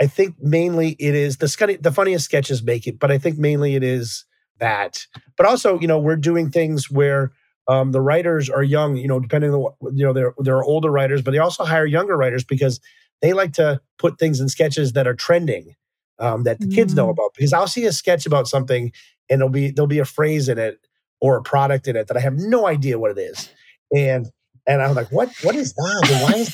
I 0.02 0.08
think 0.08 0.36
mainly 0.42 0.96
it 1.00 1.16
is 1.16 1.38
the 1.38 1.48
scunny, 1.48 1.82
the 1.82 1.92
funniest 1.92 2.26
sketches 2.26 2.64
make 2.64 2.88
it, 2.88 3.00
but 3.00 3.12
I 3.12 3.18
think 3.18 3.38
mainly 3.38 3.76
it 3.76 3.84
is 3.84 4.26
that. 4.60 5.06
But 5.38 5.46
also, 5.46 5.80
you 5.80 5.88
know, 5.88 6.00
we're 6.00 6.16
doing 6.16 6.50
things 6.50 6.90
where 6.90 7.32
um, 7.68 7.92
the 7.92 8.02
writers 8.02 8.50
are 8.50 8.64
young. 8.64 8.98
You 8.98 9.08
know, 9.08 9.20
depending 9.20 9.54
on 9.54 9.74
the, 9.82 9.92
you 9.92 10.06
know, 10.06 10.14
there 10.14 10.34
there 10.40 10.58
are 10.58 10.64
older 10.64 10.92
writers, 10.92 11.22
but 11.22 11.32
they 11.32 11.40
also 11.40 11.64
hire 11.64 11.86
younger 11.86 12.18
writers 12.18 12.44
because 12.44 12.80
they 13.22 13.34
like 13.34 13.54
to 13.54 13.82
put 13.98 14.20
things 14.20 14.40
in 14.40 14.50
sketches 14.50 14.94
that 14.94 15.08
are 15.08 15.16
trending 15.16 15.76
um, 16.20 16.44
that 16.44 16.60
the 16.60 16.68
mm. 16.68 16.76
kids 16.76 16.94
know 16.94 17.08
mm. 17.08 17.12
about. 17.12 17.34
Because 17.36 17.54
I'll 17.54 17.68
see 17.68 17.86
a 17.86 17.92
sketch 17.92 18.26
about 18.26 18.48
something 18.48 18.92
and 19.30 19.40
there'll 19.40 19.52
be 19.52 19.72
there'll 19.72 19.88
be 19.88 20.00
a 20.00 20.06
phrase 20.06 20.50
in 20.50 20.58
it 20.58 20.80
or 21.22 21.38
a 21.38 21.44
product 21.44 21.88
in 21.88 21.96
it 21.96 22.08
that 22.08 22.18
I 22.18 22.20
have 22.20 22.36
no 22.36 22.68
idea 22.68 23.00
what 23.00 23.12
it 23.12 23.22
is. 23.22 23.50
And 23.96 24.28
and 24.68 24.82
I'm 24.82 24.96
like, 24.96 25.12
what 25.12 25.30
what 25.44 25.56
is 25.56 25.74
that? 25.74 26.10
And 26.12 26.22
why 26.24 26.40
is 26.40 26.54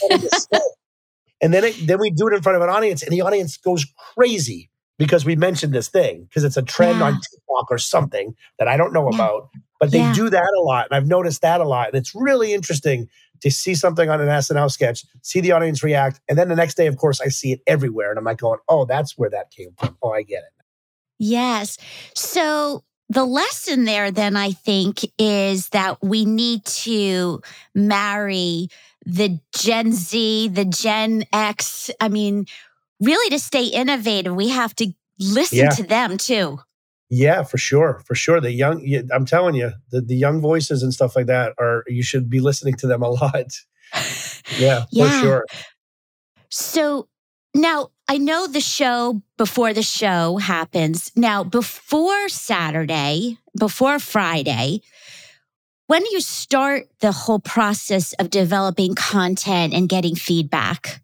that 0.52 0.62
And 1.42 1.54
then 1.54 1.64
it, 1.64 1.88
then 1.88 2.00
we 2.00 2.12
do 2.12 2.28
it 2.28 2.34
in 2.34 2.42
front 2.42 2.58
of 2.58 2.62
an 2.62 2.70
audience, 2.70 3.02
and 3.04 3.12
the 3.12 3.22
audience 3.22 3.58
goes 3.58 3.86
crazy 4.14 4.70
because 4.98 5.24
we 5.24 5.36
mentioned 5.36 5.74
this 5.74 5.88
thing 5.88 6.24
because 6.24 6.44
it's 6.44 6.58
a 6.58 6.62
trend 6.62 7.00
yeah. 7.00 7.06
on 7.06 7.14
TikTok 7.14 7.72
or 7.72 7.78
something 7.78 8.36
that 8.58 8.68
I 8.68 8.76
don't 8.78 8.94
know 8.94 9.10
yeah. 9.10 9.16
about. 9.16 9.50
But 9.80 9.92
they 9.92 10.00
yeah. 10.00 10.14
do 10.14 10.30
that 10.30 10.54
a 10.58 10.62
lot, 10.62 10.88
and 10.90 10.98
I've 10.98 11.08
noticed 11.08 11.42
that 11.42 11.62
a 11.62 11.64
lot, 11.64 11.88
and 11.88 11.96
it's 11.96 12.14
really 12.14 12.54
interesting 12.54 13.08
to 13.42 13.50
see 13.50 13.74
something 13.74 14.10
on 14.10 14.20
an 14.20 14.28
SNL 14.28 14.70
sketch, 14.70 15.06
see 15.22 15.40
the 15.40 15.54
audience 15.54 15.82
react, 15.82 16.20
and 16.28 16.38
then 16.38 16.50
the 16.50 16.56
next 16.56 16.76
day, 16.76 16.88
of 16.88 16.98
course, 16.98 17.22
I 17.22 17.30
see 17.30 17.54
it 17.54 17.62
everywhere, 17.66 18.10
and 18.10 18.20
I'm 18.20 18.26
like 18.26 18.40
going, 18.40 18.60
"Oh, 18.68 18.84
that's 18.84 19.18
where 19.18 19.30
that 19.30 19.52
came 19.52 19.70
from. 19.78 19.98
Oh, 20.02 20.12
I 20.12 20.24
get 20.24 20.40
it." 20.40 20.59
Yes. 21.20 21.78
So 22.16 22.84
the 23.10 23.26
lesson 23.26 23.86
there, 23.86 24.12
then, 24.12 24.36
I 24.36 24.52
think, 24.52 25.00
is 25.18 25.70
that 25.70 26.02
we 26.02 26.26
need 26.26 26.66
to 26.66 27.42
marry 27.76 28.70
the 29.06 29.40
Gen 29.56 29.92
Z, 29.92 30.50
the 30.50 30.66
Gen 30.66 31.26
X. 31.34 31.90
I 32.00 32.08
mean, 32.10 32.46
really 33.02 33.30
to 33.32 33.40
stay 33.40 33.66
innovative, 33.66 34.36
we 34.36 34.50
have 34.50 34.76
to 34.76 34.92
listen 35.20 35.58
yeah. 35.58 35.70
to 35.70 35.84
them 35.84 36.18
too. 36.18 36.60
Yeah, 37.10 37.42
for 37.44 37.58
sure, 37.58 38.04
for 38.06 38.14
sure. 38.14 38.40
The 38.40 38.52
young, 38.52 38.86
I'm 39.12 39.26
telling 39.26 39.56
you, 39.56 39.72
the, 39.90 40.02
the 40.02 40.16
young 40.16 40.40
voices 40.40 40.84
and 40.84 40.94
stuff 40.94 41.16
like 41.16 41.26
that 41.26 41.54
are 41.58 41.84
you 41.88 42.04
should 42.04 42.30
be 42.30 42.40
listening 42.40 42.76
to 42.76 42.88
them 42.88 43.02
a 43.02 43.10
lot. 43.10 43.52
yeah, 44.60 44.86
yeah, 44.92 45.10
for 45.10 45.26
sure. 45.26 45.46
So 46.52 47.08
now, 47.54 47.90
I 48.08 48.18
know 48.18 48.48
the 48.48 48.62
show 48.62 49.22
before 49.38 49.74
the 49.74 49.84
show 49.84 50.38
happens. 50.38 51.12
Now, 51.16 51.44
before 51.44 52.30
Saturday, 52.30 53.38
before 53.58 54.00
Friday, 54.00 54.82
when 55.88 56.04
do 56.04 56.10
you 56.12 56.22
start 56.22 56.88
the 57.00 57.12
whole 57.12 57.40
process 57.40 58.14
of 58.14 58.30
developing 58.30 58.94
content 58.94 59.74
and 59.74 59.90
getting 59.90 60.16
feedback? 60.16 61.02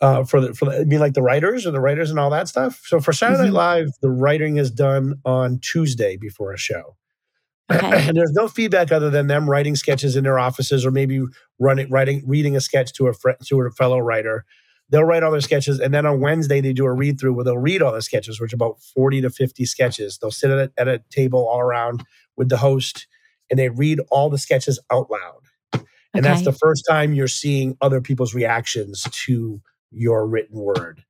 Uh, 0.00 0.24
for 0.24 0.40
the 0.40 0.54
for 0.54 0.64
the, 0.66 0.80
I 0.80 0.84
mean 0.84 0.98
like 0.98 1.14
the 1.14 1.22
writers 1.22 1.66
or 1.66 1.70
the 1.70 1.80
writers 1.80 2.10
and 2.10 2.18
all 2.18 2.30
that 2.30 2.48
stuff. 2.48 2.82
So 2.86 3.00
for 3.00 3.12
Saturday 3.12 3.44
mm-hmm. 3.44 3.54
Live, 3.54 3.88
the 4.02 4.10
writing 4.10 4.56
is 4.56 4.70
done 4.70 5.20
on 5.24 5.60
Tuesday 5.60 6.16
before 6.16 6.52
a 6.52 6.58
show. 6.58 6.96
Okay. 7.72 8.08
and 8.08 8.14
there's 8.14 8.32
no 8.32 8.46
feedback 8.46 8.92
other 8.92 9.08
than 9.08 9.26
them 9.26 9.48
writing 9.48 9.74
sketches 9.74 10.16
in 10.16 10.24
their 10.24 10.38
offices 10.38 10.84
or 10.84 10.90
maybe 10.90 11.24
running 11.58 11.88
writing 11.88 12.22
reading 12.26 12.54
a 12.54 12.60
sketch 12.60 12.92
to 12.92 13.06
a 13.06 13.14
friend 13.14 13.38
to 13.46 13.58
a 13.62 13.70
fellow 13.70 13.98
writer 13.98 14.44
they'll 14.90 15.04
write 15.04 15.22
all 15.22 15.30
their 15.30 15.40
sketches 15.40 15.80
and 15.80 15.94
then 15.94 16.06
on 16.06 16.20
wednesday 16.20 16.60
they 16.60 16.72
do 16.72 16.84
a 16.84 16.92
read 16.92 17.18
through 17.18 17.32
where 17.32 17.44
they'll 17.44 17.58
read 17.58 17.82
all 17.82 17.92
the 17.92 18.02
sketches 18.02 18.40
which 18.40 18.52
are 18.52 18.56
about 18.56 18.80
40 18.80 19.22
to 19.22 19.30
50 19.30 19.64
sketches 19.64 20.18
they'll 20.18 20.30
sit 20.30 20.50
at 20.50 20.58
a, 20.58 20.72
at 20.80 20.88
a 20.88 21.02
table 21.10 21.46
all 21.48 21.60
around 21.60 22.04
with 22.36 22.48
the 22.48 22.56
host 22.56 23.06
and 23.50 23.58
they 23.58 23.68
read 23.68 24.00
all 24.10 24.30
the 24.30 24.38
sketches 24.38 24.78
out 24.90 25.10
loud 25.10 25.42
and 25.72 26.24
okay. 26.24 26.32
that's 26.34 26.44
the 26.44 26.52
first 26.52 26.84
time 26.88 27.12
you're 27.12 27.28
seeing 27.28 27.76
other 27.80 28.00
people's 28.00 28.34
reactions 28.34 29.06
to 29.10 29.60
your 29.90 30.26
written 30.26 30.58
word 30.58 31.04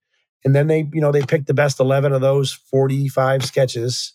and 0.45 0.55
then 0.55 0.67
they 0.67 0.89
you 0.93 1.01
know 1.01 1.13
they 1.13 1.23
pick 1.23 1.47
the 1.47 1.55
best 1.55 1.81
11 1.81 2.13
of 2.13 2.21
those 2.21 2.53
45 2.53 3.45
sketches 3.45 4.13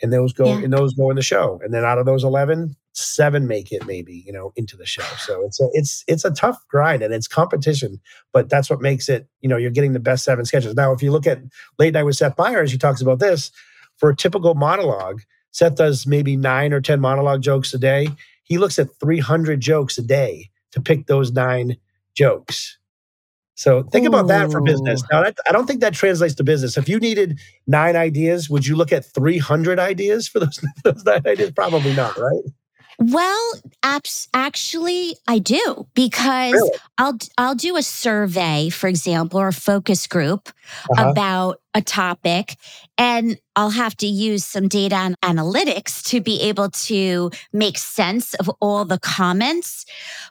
and 0.00 0.12
those 0.12 0.32
go 0.32 0.46
yeah. 0.46 0.64
and 0.64 0.72
those 0.72 0.94
go 0.94 1.10
in 1.10 1.16
the 1.16 1.22
show 1.22 1.60
and 1.62 1.72
then 1.72 1.84
out 1.84 1.98
of 1.98 2.06
those 2.06 2.24
11 2.24 2.76
seven 2.94 3.46
make 3.46 3.72
it 3.72 3.86
maybe 3.86 4.22
you 4.26 4.32
know 4.32 4.52
into 4.56 4.76
the 4.76 4.84
show 4.84 5.02
so 5.18 5.42
it's 5.44 5.60
a 5.60 5.68
it's 5.72 6.04
it's 6.08 6.24
a 6.24 6.30
tough 6.30 6.58
grind 6.68 7.02
and 7.02 7.14
it's 7.14 7.26
competition 7.26 7.98
but 8.32 8.50
that's 8.50 8.68
what 8.68 8.82
makes 8.82 9.08
it 9.08 9.26
you 9.40 9.48
know 9.48 9.56
you're 9.56 9.70
getting 9.70 9.94
the 9.94 10.00
best 10.00 10.24
seven 10.24 10.44
sketches 10.44 10.74
now 10.74 10.92
if 10.92 11.02
you 11.02 11.10
look 11.10 11.26
at 11.26 11.40
late 11.78 11.94
night 11.94 12.02
with 12.02 12.16
seth 12.16 12.36
meyers 12.36 12.70
he 12.70 12.76
talks 12.76 13.00
about 13.00 13.18
this 13.18 13.50
for 13.96 14.10
a 14.10 14.16
typical 14.16 14.54
monologue 14.54 15.22
seth 15.52 15.76
does 15.76 16.06
maybe 16.06 16.36
nine 16.36 16.72
or 16.72 16.80
ten 16.82 17.00
monologue 17.00 17.40
jokes 17.40 17.72
a 17.72 17.78
day 17.78 18.08
he 18.42 18.58
looks 18.58 18.78
at 18.78 18.88
300 19.00 19.60
jokes 19.60 19.96
a 19.96 20.02
day 20.02 20.50
to 20.72 20.80
pick 20.80 21.06
those 21.06 21.32
nine 21.32 21.76
jokes 22.14 22.78
So 23.54 23.82
think 23.84 24.04
Ooh. 24.04 24.08
about 24.08 24.28
that 24.28 24.50
for 24.50 24.60
business. 24.60 25.02
Now, 25.10 25.22
that, 25.22 25.36
I 25.48 25.52
don't 25.52 25.66
think 25.66 25.80
that 25.80 25.94
translates 25.94 26.34
to 26.36 26.44
business. 26.44 26.76
If 26.76 26.88
you 26.88 26.98
needed 26.98 27.38
nine 27.66 27.96
ideas, 27.96 28.50
would 28.50 28.66
you 28.66 28.76
look 28.76 28.92
at 28.92 29.04
300 29.04 29.78
ideas 29.78 30.26
for 30.26 30.40
those, 30.40 30.60
those 30.84 31.04
nine 31.04 31.22
ideas? 31.26 31.52
Probably 31.52 31.94
not, 31.94 32.16
right? 32.18 32.42
Well, 32.98 33.54
apps 33.82 34.28
actually 34.34 35.16
I 35.26 35.38
do 35.38 35.86
because 35.94 36.52
really? 36.52 36.70
I'll 36.98 37.18
I'll 37.38 37.54
do 37.54 37.76
a 37.76 37.82
survey, 37.82 38.68
for 38.68 38.88
example, 38.88 39.40
or 39.40 39.48
a 39.48 39.52
focus 39.52 40.06
group 40.06 40.50
uh-huh. 40.90 41.10
about 41.10 41.60
a 41.74 41.80
topic 41.80 42.56
and 42.98 43.38
I'll 43.56 43.70
have 43.70 43.96
to 43.98 44.06
use 44.06 44.44
some 44.44 44.68
data 44.68 44.96
and 44.96 45.18
analytics 45.22 46.04
to 46.08 46.20
be 46.20 46.40
able 46.42 46.68
to 46.70 47.30
make 47.52 47.78
sense 47.78 48.34
of 48.34 48.50
all 48.60 48.84
the 48.84 48.98
comments. 48.98 49.86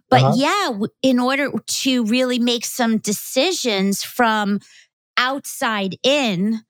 But 0.10 0.22
uh-huh. 0.22 0.34
yeah, 0.38 0.88
in 1.01 1.20
order 1.20 1.51
to 1.65 2.06
really 2.06 2.39
make 2.39 2.65
some 2.65 3.00
decisions 3.00 4.03
from 4.03 4.60
outside 5.18 5.98
in, 6.03 6.62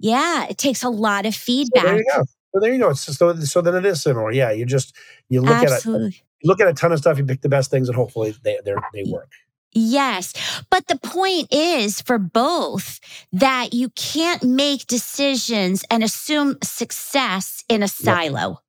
yeah, 0.00 0.46
it 0.48 0.58
takes 0.58 0.82
a 0.82 0.90
lot 0.90 1.26
of 1.26 1.34
feedback. 1.34 2.00
So 2.12 2.24
well, 2.52 2.60
there 2.60 2.72
you 2.72 2.80
go. 2.80 2.92
So, 2.92 3.34
so 3.34 3.60
then 3.60 3.74
it 3.74 3.86
is 3.86 4.02
similar. 4.02 4.32
Yeah, 4.32 4.50
you 4.50 4.66
just 4.66 4.94
you 5.28 5.40
look 5.40 5.62
Absolutely. 5.62 6.06
at 6.06 6.12
it, 6.12 6.22
you 6.42 6.48
look 6.48 6.60
at 6.60 6.68
a 6.68 6.74
ton 6.74 6.92
of 6.92 6.98
stuff, 6.98 7.18
you 7.18 7.24
pick 7.24 7.42
the 7.42 7.48
best 7.48 7.70
things, 7.70 7.88
and 7.88 7.96
hopefully 7.96 8.34
they 8.42 8.58
they 8.64 9.04
work. 9.06 9.30
Yes. 9.72 10.32
But 10.70 10.88
the 10.88 10.98
point 10.98 11.52
is 11.52 12.00
for 12.00 12.18
both 12.18 12.98
that 13.32 13.72
you 13.72 13.90
can't 13.90 14.42
make 14.42 14.86
decisions 14.86 15.84
and 15.90 16.02
assume 16.02 16.58
success 16.62 17.64
in 17.68 17.82
a 17.82 17.88
silo. 17.88 18.60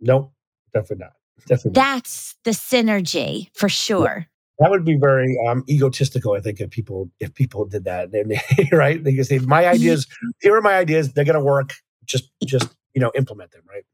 Nope, 0.00 0.32
definitely 0.72 1.04
not. 1.04 1.12
Definitely. 1.46 1.72
That's 1.72 2.34
not. 2.44 2.44
the 2.44 2.58
synergy 2.58 3.48
for 3.52 3.68
sure. 3.68 4.16
Yeah. 4.18 4.24
That 4.58 4.70
would 4.70 4.86
be 4.86 4.96
very 4.96 5.36
um, 5.46 5.64
egotistical, 5.68 6.32
I 6.32 6.40
think, 6.40 6.60
if 6.60 6.70
people 6.70 7.10
if 7.20 7.34
people 7.34 7.66
did 7.66 7.84
that. 7.84 8.08
right? 8.72 9.04
They 9.04 9.14
could 9.14 9.26
say, 9.26 9.38
"My 9.40 9.66
ideas. 9.66 10.06
Here 10.40 10.56
are 10.56 10.62
my 10.62 10.76
ideas. 10.76 11.12
They're 11.12 11.26
going 11.26 11.38
to 11.38 11.44
work. 11.44 11.74
Just 12.06 12.30
just 12.42 12.74
you 12.96 13.00
know 13.00 13.12
implement 13.14 13.52
them 13.52 13.62
right? 13.68 13.84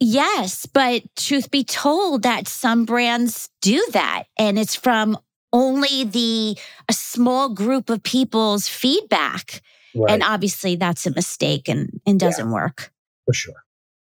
Yes 0.00 0.64
but 0.64 1.02
truth 1.16 1.50
be 1.50 1.64
told 1.64 2.22
that 2.22 2.48
some 2.48 2.86
brands 2.86 3.50
do 3.60 3.84
that 3.92 4.24
and 4.38 4.58
it's 4.58 4.76
from 4.76 5.18
only 5.52 6.04
the 6.04 6.56
a 6.88 6.92
small 6.92 7.50
group 7.50 7.90
of 7.90 8.02
people's 8.02 8.68
feedback 8.68 9.60
right. 9.94 10.10
and 10.10 10.22
obviously 10.22 10.76
that's 10.76 11.06
a 11.06 11.10
mistake 11.10 11.68
and 11.68 12.00
and 12.06 12.18
doesn't 12.18 12.46
yeah, 12.46 12.54
work. 12.54 12.92
For 13.26 13.34
sure. 13.34 13.64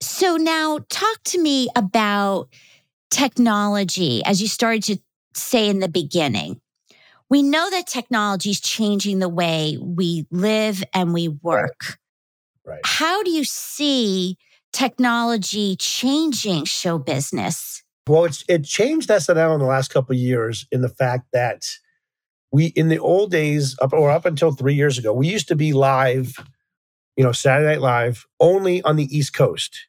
So 0.02 0.38
now 0.38 0.80
talk 0.90 1.24
to 1.26 1.42
me 1.42 1.70
about 1.76 2.50
technology 3.12 4.24
as 4.26 4.42
you 4.42 4.48
started 4.48 4.84
to 4.84 4.98
say 5.34 5.70
in 5.70 5.80
the 5.80 5.90
beginning. 5.90 6.60
We 7.30 7.44
know 7.44 7.70
that 7.70 7.86
technology 7.86 8.50
is 8.50 8.60
changing 8.60 9.20
the 9.20 9.30
way 9.30 9.78
we 9.80 10.26
live 10.32 10.84
and 10.96 11.14
we 11.14 11.28
work 11.28 12.00
Right. 12.70 12.82
How 12.86 13.24
do 13.24 13.32
you 13.32 13.44
see 13.44 14.38
technology 14.72 15.76
changing 15.76 16.66
show 16.66 17.00
business? 17.00 17.84
Well, 18.08 18.26
it's 18.26 18.44
it 18.48 18.64
changed 18.64 19.10
SNL 19.10 19.56
in 19.56 19.60
the 19.60 19.66
last 19.66 19.92
couple 19.92 20.14
of 20.14 20.20
years 20.20 20.68
in 20.72 20.82
the 20.82 20.90
fact 20.90 21.28
that 21.34 21.66
we 22.52 22.68
in 22.68 22.90
the 22.90 23.00
old 23.00 23.32
days 23.32 23.76
up 23.82 23.94
or 23.94 24.12
up 24.12 24.26
until 24.26 24.52
three 24.52 24.76
years 24.76 24.98
ago, 24.98 25.14
we 25.14 25.28
used 25.28 25.48
to 25.48 25.56
be 25.56 25.74
live, 25.74 26.36
you 27.16 27.24
know, 27.24 27.32
Saturday 27.32 27.74
Night 27.74 27.82
Live 27.82 28.26
only 28.40 28.82
on 28.84 28.96
the 28.96 29.06
East 29.16 29.34
Coast. 29.34 29.88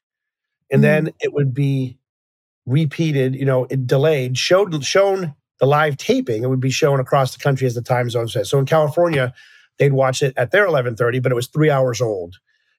And 0.70 0.82
mm-hmm. 0.82 1.04
then 1.06 1.14
it 1.20 1.32
would 1.32 1.52
be 1.52 1.98
repeated, 2.66 3.34
you 3.34 3.44
know, 3.44 3.66
it 3.68 3.86
delayed, 3.86 4.38
showed 4.38 4.84
shown 4.84 5.34
the 5.58 5.66
live 5.66 5.98
taping, 5.98 6.42
it 6.42 6.48
would 6.48 6.60
be 6.60 6.70
shown 6.70 7.00
across 7.00 7.34
the 7.34 7.42
country 7.42 7.66
as 7.66 7.74
the 7.74 7.82
time 7.82 8.08
zone 8.08 8.28
says. 8.28 8.48
So 8.48 8.58
in 8.58 8.64
California, 8.64 9.34
they'd 9.78 9.92
watch 9.92 10.22
it 10.22 10.32
at 10.38 10.50
their 10.50 10.66
11:30, 10.66 11.22
but 11.22 11.32
it 11.32 11.34
was 11.34 11.48
three 11.48 11.70
hours 11.70 12.00
old 12.00 12.36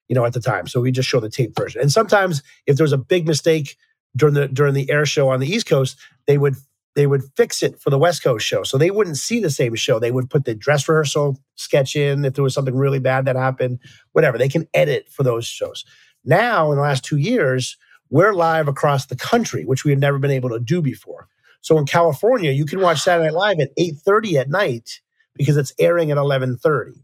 you 0.08 0.14
know, 0.14 0.24
at 0.24 0.32
the 0.32 0.40
time. 0.40 0.66
So 0.66 0.80
we 0.80 0.92
just 0.92 1.08
show 1.08 1.20
the 1.20 1.30
tape 1.30 1.56
version. 1.56 1.80
And 1.80 1.92
sometimes 1.92 2.42
if 2.66 2.76
there 2.76 2.84
was 2.84 2.92
a 2.92 2.98
big 2.98 3.26
mistake 3.26 3.76
during 4.16 4.34
the 4.34 4.48
during 4.48 4.74
the 4.74 4.90
air 4.90 5.06
show 5.06 5.28
on 5.30 5.40
the 5.40 5.48
East 5.48 5.66
Coast, 5.66 5.98
they 6.26 6.38
would 6.38 6.54
they 6.94 7.06
would 7.06 7.22
fix 7.36 7.62
it 7.62 7.80
for 7.80 7.90
the 7.90 7.98
West 7.98 8.22
Coast 8.22 8.46
show. 8.46 8.62
So 8.62 8.76
they 8.76 8.90
wouldn't 8.90 9.16
see 9.16 9.40
the 9.40 9.50
same 9.50 9.74
show. 9.74 9.98
They 9.98 10.10
would 10.10 10.28
put 10.28 10.44
the 10.44 10.54
dress 10.54 10.88
rehearsal 10.88 11.38
sketch 11.54 11.96
in 11.96 12.24
if 12.24 12.34
there 12.34 12.44
was 12.44 12.54
something 12.54 12.76
really 12.76 12.98
bad 12.98 13.24
that 13.24 13.36
happened, 13.36 13.78
whatever. 14.12 14.36
They 14.36 14.48
can 14.48 14.68
edit 14.74 15.08
for 15.08 15.22
those 15.22 15.46
shows. 15.46 15.84
Now, 16.24 16.70
in 16.70 16.76
the 16.76 16.82
last 16.82 17.04
two 17.04 17.16
years, 17.16 17.76
we're 18.10 18.34
live 18.34 18.68
across 18.68 19.06
the 19.06 19.16
country, 19.16 19.64
which 19.64 19.84
we 19.84 19.90
have 19.90 20.00
never 20.00 20.18
been 20.18 20.30
able 20.30 20.50
to 20.50 20.60
do 20.60 20.82
before. 20.82 21.28
So 21.62 21.78
in 21.78 21.86
California, 21.86 22.50
you 22.50 22.66
can 22.66 22.80
watch 22.80 23.00
Saturday 23.00 23.26
Night 23.28 23.34
Live 23.34 23.60
at 23.60 23.70
8:30 23.78 24.36
at 24.36 24.50
night 24.50 25.00
because 25.34 25.56
it's 25.56 25.72
airing 25.78 26.10
at 26.10 26.18
11:30. 26.18 27.02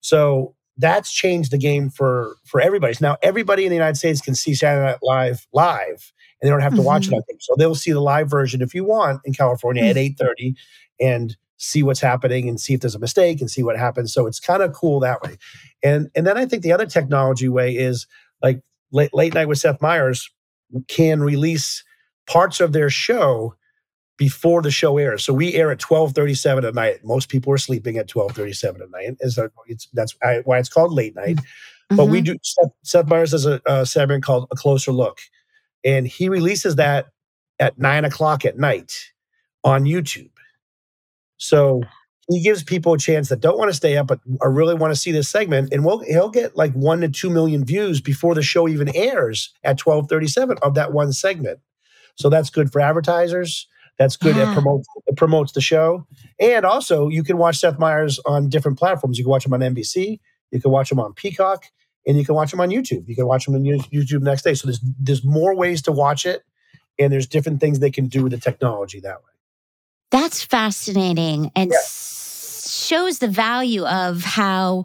So 0.00 0.54
that's 0.78 1.12
changed 1.12 1.50
the 1.50 1.58
game 1.58 1.90
for 1.90 2.36
for 2.46 2.60
everybody. 2.60 2.94
So 2.94 3.06
now 3.06 3.16
everybody 3.22 3.64
in 3.64 3.70
the 3.70 3.76
United 3.76 3.96
States 3.96 4.20
can 4.20 4.34
see 4.34 4.54
Saturday 4.54 4.86
Night 4.86 4.98
Live 5.02 5.46
live, 5.52 6.12
and 6.40 6.46
they 6.46 6.48
don't 6.48 6.60
have 6.60 6.72
to 6.72 6.78
mm-hmm. 6.78 6.86
watch 6.86 7.08
it 7.08 7.12
on 7.12 7.22
tape. 7.28 7.40
So 7.40 7.54
they'll 7.58 7.74
see 7.74 7.92
the 7.92 8.00
live 8.00 8.30
version 8.30 8.62
if 8.62 8.74
you 8.74 8.84
want 8.84 9.20
in 9.24 9.32
California 9.32 9.82
mm-hmm. 9.82 9.90
at 9.90 9.96
eight 9.96 10.16
thirty, 10.18 10.54
and 11.00 11.36
see 11.58 11.82
what's 11.82 12.00
happening 12.00 12.48
and 12.48 12.60
see 12.60 12.74
if 12.74 12.80
there's 12.80 12.94
a 12.94 13.00
mistake 13.00 13.40
and 13.40 13.50
see 13.50 13.64
what 13.64 13.76
happens. 13.76 14.14
So 14.14 14.28
it's 14.28 14.38
kind 14.38 14.62
of 14.62 14.72
cool 14.72 15.00
that 15.00 15.20
way. 15.22 15.36
And 15.82 16.08
and 16.14 16.26
then 16.26 16.38
I 16.38 16.46
think 16.46 16.62
the 16.62 16.72
other 16.72 16.86
technology 16.86 17.48
way 17.48 17.76
is 17.76 18.06
like 18.40 18.60
late, 18.92 19.12
late 19.12 19.34
night 19.34 19.48
with 19.48 19.58
Seth 19.58 19.82
Meyers 19.82 20.30
can 20.86 21.20
release 21.20 21.82
parts 22.28 22.60
of 22.60 22.72
their 22.72 22.90
show 22.90 23.54
before 24.18 24.60
the 24.60 24.70
show 24.70 24.98
airs. 24.98 25.24
So 25.24 25.32
we 25.32 25.54
air 25.54 25.70
at 25.70 25.78
12:37 25.78 26.66
at 26.66 26.74
night. 26.74 27.04
Most 27.04 27.30
people 27.30 27.52
are 27.52 27.58
sleeping 27.58 27.96
at 27.96 28.08
12:37 28.08 28.82
at 28.82 28.90
night. 28.90 29.16
Is 29.20 29.36
that 29.36 29.52
it's 29.66 29.88
that's 29.94 30.14
why 30.44 30.58
it's 30.58 30.68
called 30.68 30.92
late 30.92 31.14
night. 31.14 31.36
Mm-hmm. 31.36 31.96
But 31.96 32.06
we 32.06 32.18
mm-hmm. 32.18 32.32
do 32.32 32.38
Seth, 32.42 32.70
Seth 32.82 33.06
Meyers 33.06 33.32
has 33.32 33.46
a, 33.46 33.62
a 33.64 33.86
segment 33.86 34.24
called 34.24 34.48
A 34.50 34.56
Closer 34.56 34.92
Look, 34.92 35.20
and 35.84 36.06
he 36.06 36.28
releases 36.28 36.76
that 36.76 37.06
at 37.58 37.78
nine 37.78 38.04
o'clock 38.04 38.44
at 38.44 38.58
night 38.58 38.92
on 39.64 39.84
YouTube. 39.84 40.30
So 41.38 41.82
he 42.28 42.42
gives 42.42 42.62
people 42.62 42.92
a 42.92 42.98
chance 42.98 43.28
that 43.30 43.40
don't 43.40 43.56
want 43.56 43.70
to 43.70 43.76
stay 43.76 43.96
up 43.96 44.08
but 44.08 44.20
or 44.40 44.50
really 44.50 44.74
want 44.74 44.92
to 44.92 45.00
see 45.00 45.12
this 45.12 45.28
segment, 45.28 45.72
and 45.72 45.84
we'll, 45.84 46.00
he'll 46.00 46.28
get 46.28 46.56
like 46.56 46.72
one 46.72 47.00
to 47.00 47.08
two 47.08 47.30
million 47.30 47.64
views 47.64 48.00
before 48.00 48.34
the 48.34 48.42
show 48.42 48.68
even 48.68 48.94
airs 48.96 49.54
at 49.62 49.78
12:37 49.78 50.58
of 50.62 50.74
that 50.74 50.92
one 50.92 51.12
segment. 51.12 51.60
So 52.16 52.28
that's 52.28 52.50
good 52.50 52.72
for 52.72 52.80
advertisers 52.80 53.68
that's 53.98 54.16
good. 54.16 54.36
Yeah. 54.36 54.50
It 54.50 54.54
promotes 54.54 54.88
it 55.06 55.16
promotes 55.16 55.52
the 55.52 55.60
show, 55.60 56.06
and 56.40 56.64
also 56.64 57.08
you 57.08 57.24
can 57.24 57.36
watch 57.36 57.58
Seth 57.58 57.78
Meyers 57.78 58.18
on 58.26 58.48
different 58.48 58.78
platforms. 58.78 59.18
You 59.18 59.24
can 59.24 59.30
watch 59.30 59.44
him 59.44 59.52
on 59.52 59.60
NBC, 59.60 60.20
you 60.50 60.60
can 60.60 60.70
watch 60.70 60.90
him 60.90 61.00
on 61.00 61.12
Peacock, 61.14 61.64
and 62.06 62.16
you 62.16 62.24
can 62.24 62.34
watch 62.34 62.52
him 62.52 62.60
on 62.60 62.70
YouTube. 62.70 63.08
You 63.08 63.16
can 63.16 63.26
watch 63.26 63.46
him 63.46 63.54
on 63.54 63.62
YouTube 63.62 64.22
next 64.22 64.42
day. 64.42 64.54
So 64.54 64.68
there's 64.68 64.80
there's 64.98 65.24
more 65.24 65.54
ways 65.54 65.82
to 65.82 65.92
watch 65.92 66.24
it, 66.26 66.42
and 66.98 67.12
there's 67.12 67.26
different 67.26 67.60
things 67.60 67.80
they 67.80 67.90
can 67.90 68.06
do 68.06 68.22
with 68.22 68.32
the 68.32 68.38
technology 68.38 69.00
that 69.00 69.18
way. 69.18 69.32
That's 70.10 70.42
fascinating 70.42 71.50
and 71.54 71.70
yeah. 71.70 71.78
shows 71.86 73.18
the 73.18 73.28
value 73.28 73.84
of 73.84 74.22
how 74.22 74.84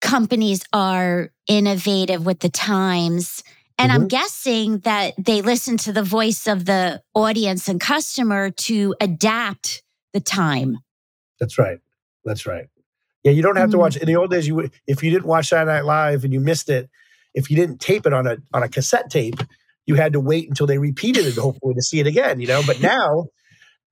companies 0.00 0.64
are 0.72 1.30
innovative 1.46 2.26
with 2.26 2.40
the 2.40 2.48
times 2.48 3.44
and 3.78 3.90
mm-hmm. 3.90 4.02
I'm 4.02 4.08
guessing 4.08 4.78
that 4.80 5.14
they 5.18 5.42
listen 5.42 5.76
to 5.78 5.92
the 5.92 6.02
voice 6.02 6.46
of 6.46 6.64
the 6.64 7.02
audience 7.14 7.68
and 7.68 7.80
customer 7.80 8.50
to 8.50 8.94
adapt 9.00 9.82
the 10.12 10.20
time. 10.20 10.78
That's 11.40 11.58
right. 11.58 11.78
That's 12.24 12.46
right. 12.46 12.66
Yeah, 13.24 13.32
you 13.32 13.42
don't 13.42 13.56
have 13.56 13.66
mm-hmm. 13.66 13.72
to 13.72 13.78
watch. 13.78 13.96
In 13.96 14.06
the 14.06 14.16
old 14.16 14.30
days, 14.30 14.46
you 14.46 14.70
if 14.86 15.02
you 15.02 15.10
didn't 15.10 15.26
watch 15.26 15.48
Saturday 15.48 15.72
Night 15.72 15.84
Live 15.84 16.24
and 16.24 16.32
you 16.32 16.40
missed 16.40 16.68
it, 16.68 16.90
if 17.34 17.50
you 17.50 17.56
didn't 17.56 17.80
tape 17.80 18.06
it 18.06 18.12
on 18.12 18.26
a 18.26 18.38
on 18.52 18.62
a 18.62 18.68
cassette 18.68 19.10
tape, 19.10 19.40
you 19.86 19.94
had 19.94 20.12
to 20.12 20.20
wait 20.20 20.48
until 20.48 20.66
they 20.66 20.78
repeated 20.78 21.26
it, 21.26 21.36
hopefully 21.36 21.74
to 21.74 21.82
see 21.82 22.00
it 22.00 22.06
again. 22.06 22.40
You 22.40 22.48
know, 22.48 22.62
but 22.66 22.80
now 22.82 23.28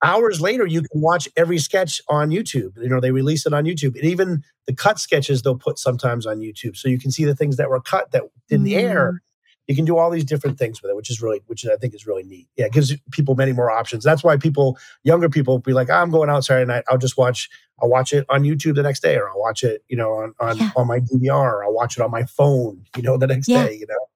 hours 0.03 0.41
later 0.41 0.67
you 0.67 0.81
can 0.81 1.01
watch 1.01 1.29
every 1.37 1.59
sketch 1.59 2.01
on 2.09 2.31
youtube 2.31 2.73
you 2.81 2.89
know 2.89 3.01
they 3.01 3.11
release 3.11 3.45
it 3.47 3.53
on 3.53 3.65
youtube 3.65 3.95
and 3.97 4.05
even 4.05 4.43
the 4.67 4.75
cut 4.75 4.99
sketches 4.99 5.43
they'll 5.43 5.59
put 5.59 5.79
sometimes 5.79 6.27
on 6.27 6.39
youtube 6.39 6.77
so 6.77 6.89
you 6.89 6.99
can 6.99 7.11
see 7.11 7.25
the 7.25 7.35
things 7.35 7.57
that 7.57 7.69
were 7.69 7.81
cut 7.81 8.11
that 8.13 8.23
didn't 8.49 8.67
mm. 8.67 8.77
air 8.77 9.23
you 9.71 9.77
can 9.77 9.85
do 9.85 9.97
all 9.97 10.11
these 10.11 10.25
different 10.25 10.59
things 10.59 10.83
with 10.83 10.91
it, 10.91 10.97
which 10.97 11.11
is 11.11 11.23
really, 11.23 11.43
which 11.47 11.65
I 11.65 11.77
think 11.77 11.95
is 11.95 12.05
really 12.05 12.25
neat. 12.25 12.49
Yeah, 12.57 12.65
it 12.65 12.73
gives 12.73 12.93
people 13.13 13.37
many 13.37 13.53
more 13.53 13.71
options. 13.71 14.03
That's 14.03 14.25
why 14.25 14.37
people, 14.37 14.77
younger 15.05 15.29
people, 15.29 15.61
be 15.61 15.73
like, 15.73 15.89
I'm 15.89 16.11
going 16.11 16.29
out 16.29 16.45
Saturday 16.45 16.67
night. 16.67 16.83
I'll 16.89 16.99
just 16.99 17.17
watch. 17.17 17.49
I'll 17.81 17.89
watch 17.89 18.13
it 18.13 18.27
on 18.29 18.43
YouTube 18.43 18.75
the 18.75 18.83
next 18.83 18.99
day, 18.99 19.17
or 19.17 19.31
I'll 19.31 19.39
watch 19.39 19.63
it, 19.63 19.85
you 19.89 19.97
know, 19.97 20.11
on 20.15 20.35
on, 20.41 20.59
yeah. 20.59 20.71
on 20.77 20.89
my 20.89 20.99
DVR. 20.99 21.53
Or 21.53 21.65
I'll 21.65 21.73
watch 21.73 21.97
it 21.97 22.03
on 22.03 22.11
my 22.11 22.25
phone, 22.25 22.85
you 22.97 23.03
know, 23.05 23.17
the 23.17 23.29
next 23.29 23.47
yeah. 23.47 23.65
day. 23.65 23.75
You 23.75 23.87
know, 23.89 24.07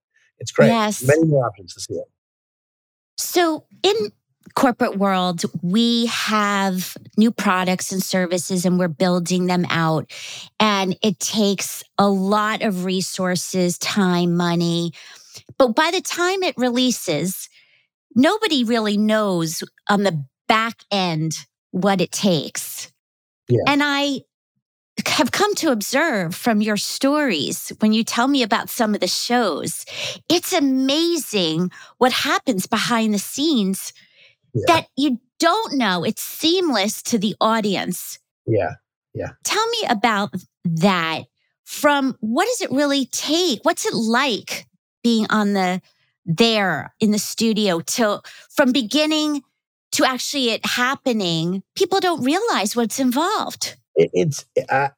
it's 0.40 0.50
great. 0.50 0.66
Yes. 0.66 1.06
Many 1.06 1.24
more 1.24 1.46
options 1.46 1.72
to 1.74 1.80
see 1.80 1.94
it. 1.94 2.08
So 3.16 3.64
in 3.84 3.94
corporate 4.56 4.98
world, 4.98 5.44
we 5.62 6.06
have 6.06 6.96
new 7.16 7.30
products 7.30 7.92
and 7.92 8.02
services 8.02 8.64
and 8.66 8.76
we're 8.76 8.88
building 8.88 9.46
them 9.46 9.66
out. 9.70 10.10
And 10.58 10.98
it 11.00 11.20
takes 11.20 11.84
a 11.96 12.08
lot 12.08 12.62
of 12.62 12.84
resources, 12.84 13.78
time, 13.78 14.36
money 14.36 14.92
but 15.58 15.74
by 15.74 15.90
the 15.90 16.00
time 16.00 16.42
it 16.42 16.56
releases, 16.56 17.48
nobody 18.14 18.64
really 18.64 18.96
knows 18.96 19.62
on 19.88 20.02
the 20.02 20.24
back 20.48 20.82
end 20.90 21.34
what 21.70 22.00
it 22.00 22.12
takes. 22.12 22.92
Yeah. 23.48 23.62
And 23.66 23.82
I 23.82 24.20
have 25.06 25.32
come 25.32 25.54
to 25.56 25.72
observe 25.72 26.34
from 26.34 26.60
your 26.60 26.76
stories 26.76 27.72
when 27.80 27.92
you 27.92 28.04
tell 28.04 28.28
me 28.28 28.42
about 28.42 28.70
some 28.70 28.94
of 28.94 29.00
the 29.00 29.08
shows, 29.08 29.84
it's 30.28 30.52
amazing 30.52 31.70
what 31.98 32.12
happens 32.12 32.66
behind 32.66 33.12
the 33.12 33.18
scenes 33.18 33.92
yeah. 34.54 34.62
that 34.68 34.86
you 34.96 35.20
don't 35.40 35.74
know. 35.74 36.04
It's 36.04 36.22
seamless 36.22 37.02
to 37.04 37.18
the 37.18 37.34
audience. 37.40 38.18
Yeah. 38.46 38.74
Yeah. 39.14 39.30
Tell 39.44 39.66
me 39.68 39.78
about 39.88 40.34
that 40.64 41.24
from 41.64 42.16
what 42.20 42.46
does 42.46 42.60
it 42.60 42.70
really 42.70 43.06
take? 43.06 43.60
What's 43.64 43.86
it 43.86 43.94
like 43.94 44.66
being 45.04 45.26
on 45.30 45.52
the 45.52 45.80
there 46.26 46.92
in 46.98 47.12
the 47.12 47.18
studio 47.18 47.78
till 47.80 48.24
from 48.50 48.72
beginning 48.72 49.42
to 49.92 50.04
actually 50.04 50.50
it 50.50 50.66
happening? 50.66 51.62
People 51.76 52.00
don't 52.00 52.24
realize 52.24 52.74
what's 52.74 52.98
involved 52.98 53.76
it's 53.96 54.44
uh, 54.70 54.88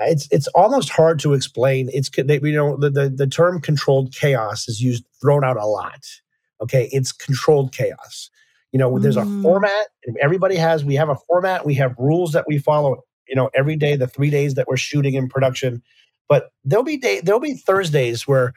it's 0.00 0.28
it's 0.30 0.48
almost 0.48 0.90
hard 0.90 1.20
to 1.20 1.34
explain. 1.34 1.88
It's 1.92 2.10
you 2.16 2.52
know 2.52 2.76
the, 2.76 2.90
the 2.90 3.08
the 3.08 3.26
term 3.26 3.60
controlled 3.60 4.12
chaos 4.12 4.68
is 4.68 4.80
used 4.80 5.04
thrown 5.20 5.44
out 5.44 5.56
a 5.56 5.66
lot. 5.66 6.04
Okay, 6.60 6.88
it's 6.92 7.12
controlled 7.12 7.72
chaos. 7.72 8.30
You 8.72 8.78
know, 8.78 8.98
there's 8.98 9.16
a 9.16 9.22
mm. 9.22 9.42
format. 9.42 9.88
Everybody 10.20 10.56
has. 10.56 10.84
We 10.84 10.94
have 10.96 11.08
a 11.08 11.16
format. 11.28 11.64
We 11.64 11.74
have 11.74 11.94
rules 11.98 12.32
that 12.32 12.44
we 12.46 12.58
follow. 12.58 13.02
You 13.28 13.36
know, 13.36 13.50
every 13.54 13.76
day, 13.76 13.94
the 13.94 14.08
three 14.08 14.30
days 14.30 14.54
that 14.54 14.66
we're 14.66 14.76
shooting 14.76 15.14
in 15.14 15.28
production. 15.28 15.82
But 16.28 16.50
there'll 16.64 16.84
be 16.84 16.96
day 16.96 17.20
there'll 17.20 17.40
be 17.40 17.54
Thursdays 17.54 18.26
where 18.26 18.52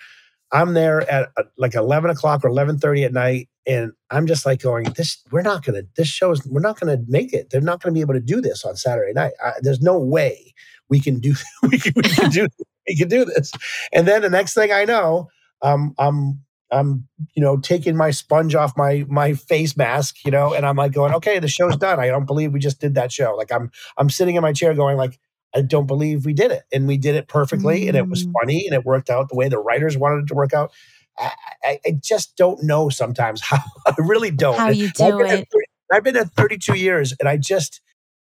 I'm 0.53 0.75
there 0.75 1.09
at 1.09 1.31
uh, 1.35 1.43
like 1.57 1.73
11 1.73 2.11
o'clock 2.11 2.45
or 2.45 2.49
11:30 2.49 3.05
at 3.05 3.13
night, 3.13 3.49
and 3.65 3.91
I'm 4.11 4.27
just 4.27 4.45
like 4.45 4.61
going, 4.61 4.85
this 4.95 5.21
we're 5.31 5.41
not 5.41 5.65
gonna 5.65 5.81
this 5.97 6.07
show 6.07 6.31
is 6.31 6.45
we're 6.45 6.61
not 6.61 6.79
gonna 6.79 6.99
make 7.07 7.33
it. 7.33 7.49
They're 7.49 7.59
not 7.59 7.81
gonna 7.81 7.93
be 7.93 8.01
able 8.01 8.13
to 8.13 8.19
do 8.19 8.39
this 8.39 8.63
on 8.63 8.75
Saturday 8.75 9.13
night. 9.13 9.33
I, 9.43 9.53
there's 9.61 9.81
no 9.81 9.97
way 9.97 10.53
we 10.89 10.99
can 10.99 11.19
do 11.19 11.33
we 11.63 11.79
can, 11.79 11.93
we 11.95 12.03
can 12.03 12.29
do 12.29 12.47
we 12.87 12.95
can 12.95 13.09
do 13.09 13.25
this. 13.25 13.51
And 13.91 14.07
then 14.07 14.21
the 14.21 14.29
next 14.29 14.53
thing 14.53 14.71
I 14.71 14.85
know, 14.85 15.27
um, 15.63 15.95
I'm 15.97 16.39
I'm 16.71 17.07
you 17.33 17.41
know 17.41 17.57
taking 17.57 17.97
my 17.97 18.11
sponge 18.11 18.53
off 18.53 18.77
my 18.77 19.05
my 19.09 19.33
face 19.33 19.75
mask, 19.75 20.17
you 20.23 20.29
know, 20.31 20.53
and 20.53 20.67
I'm 20.67 20.75
like 20.75 20.93
going, 20.93 21.15
okay, 21.15 21.39
the 21.39 21.47
show's 21.47 21.77
done. 21.77 21.99
I 21.99 22.07
don't 22.07 22.25
believe 22.25 22.53
we 22.53 22.59
just 22.59 22.79
did 22.79 22.93
that 22.93 23.11
show. 23.11 23.33
Like 23.35 23.51
I'm 23.51 23.71
I'm 23.97 24.09
sitting 24.09 24.35
in 24.35 24.43
my 24.43 24.53
chair 24.53 24.73
going 24.75 24.97
like. 24.97 25.19
I 25.55 25.61
don't 25.61 25.87
believe 25.87 26.25
we 26.25 26.33
did 26.33 26.51
it. 26.51 26.63
And 26.73 26.87
we 26.87 26.97
did 26.97 27.15
it 27.15 27.27
perfectly. 27.27 27.81
Mm. 27.81 27.87
And 27.89 27.97
it 27.97 28.09
was 28.09 28.25
mm. 28.25 28.33
funny 28.39 28.65
and 28.65 28.73
it 28.75 28.85
worked 28.85 29.09
out 29.09 29.29
the 29.29 29.35
way 29.35 29.49
the 29.49 29.59
writers 29.59 29.97
wanted 29.97 30.23
it 30.23 30.27
to 30.27 30.35
work 30.35 30.53
out. 30.53 30.71
I, 31.17 31.79
I, 31.85 31.91
just 32.01 32.35
don't 32.37 32.63
know 32.63 32.89
sometimes 32.89 33.39
how 33.39 33.59
I 33.85 33.93
really 33.99 34.31
don't. 34.31 34.57
How 34.57 34.69
you 34.69 34.89
do 34.89 35.03
I've 35.03 35.41
it. 35.41 35.47
30, 35.51 35.65
I've 35.91 36.03
been 36.03 36.17
at 36.17 36.31
32 36.31 36.73
years 36.73 37.13
and 37.19 37.29
I 37.29 37.37
just 37.37 37.81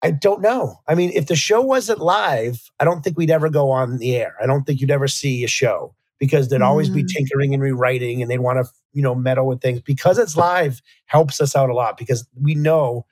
I 0.03 0.11
don't 0.11 0.43
know. 0.43 0.81
I 0.89 0.97
mean, 0.97 1.13
if 1.15 1.29
the 1.29 1.37
show 1.37 1.61
wasn't 1.61 2.01
live, 2.01 2.71
I 2.81 2.85
don't 2.85 3.03
think 3.03 3.17
we'd 3.17 3.31
ever 3.31 3.49
go 3.49 3.71
on 3.71 3.99
the 3.99 4.17
air. 4.17 4.35
I 4.43 4.47
don't 4.47 4.65
think 4.65 4.81
you'd 4.81 4.91
ever 4.91 5.07
see 5.07 5.45
a 5.45 5.49
show 5.49 5.95
because 6.19 6.49
there'd 6.49 6.63
mm. 6.63 6.67
always 6.67 6.91
be 6.91 7.05
mm. 7.05 7.09
tinkering 7.09 7.55
and 7.55 7.63
rewriting 7.63 8.21
and 8.21 8.31
they'd 8.31 8.41
want 8.41 8.65
to, 8.65 8.71
you 8.93 9.03
know, 9.03 9.15
meddle 9.15 9.47
with 9.47 9.61
things. 9.61 9.81
Because 9.81 10.19
it's 10.19 10.37
live 10.37 10.83
helps 11.07 11.41
us 11.41 11.55
out 11.55 11.71
a 11.71 11.75
lot 11.75 11.97
because 11.97 12.27
we 12.41 12.57
know, 12.57 13.07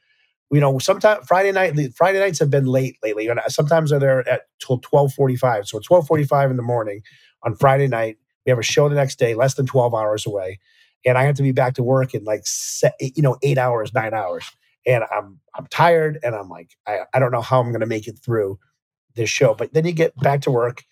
you 0.50 0.60
know, 0.60 0.78
sometimes 0.78 1.26
Friday 1.26 1.52
night 1.52 1.94
Friday 1.94 2.18
nights 2.18 2.38
have 2.40 2.50
been 2.50 2.66
late 2.66 2.96
lately. 3.02 3.28
And 3.28 3.40
sometimes 3.48 3.90
they're 3.90 4.00
there 4.00 4.28
at 4.28 4.42
till 4.58 4.76
1245. 4.76 5.68
So 5.68 5.76
1245 5.78 6.50
in 6.50 6.56
the 6.56 6.62
morning 6.62 7.02
on 7.42 7.54
Friday 7.54 7.86
night 7.86 8.16
we 8.44 8.50
have 8.50 8.58
a 8.58 8.62
show 8.62 8.88
the 8.88 8.94
next 8.94 9.18
day, 9.18 9.34
less 9.34 9.54
than 9.54 9.66
12 9.66 9.94
hours 9.94 10.26
away. 10.26 10.58
And 11.04 11.16
I 11.16 11.24
have 11.24 11.36
to 11.36 11.42
be 11.42 11.52
back 11.52 11.74
to 11.74 11.82
work 11.82 12.14
in 12.14 12.24
like, 12.24 12.42
you 13.00 13.22
know, 13.22 13.36
eight 13.42 13.58
hours, 13.58 13.94
nine 13.94 14.12
hours. 14.12 14.44
And 14.86 15.04
I'm, 15.12 15.38
I'm 15.54 15.66
tired 15.66 16.18
and 16.22 16.34
I'm 16.34 16.48
like, 16.48 16.70
I, 16.86 17.00
I 17.14 17.18
don't 17.18 17.32
know 17.32 17.42
how 17.42 17.60
I'm 17.60 17.68
going 17.68 17.80
to 17.80 17.86
make 17.86 18.08
it 18.08 18.18
through 18.18 18.58
this 19.14 19.30
show. 19.30 19.54
But 19.54 19.72
then 19.72 19.86
you 19.86 19.92
get 19.92 20.16
back 20.16 20.42
to 20.42 20.50
work, 20.50 20.84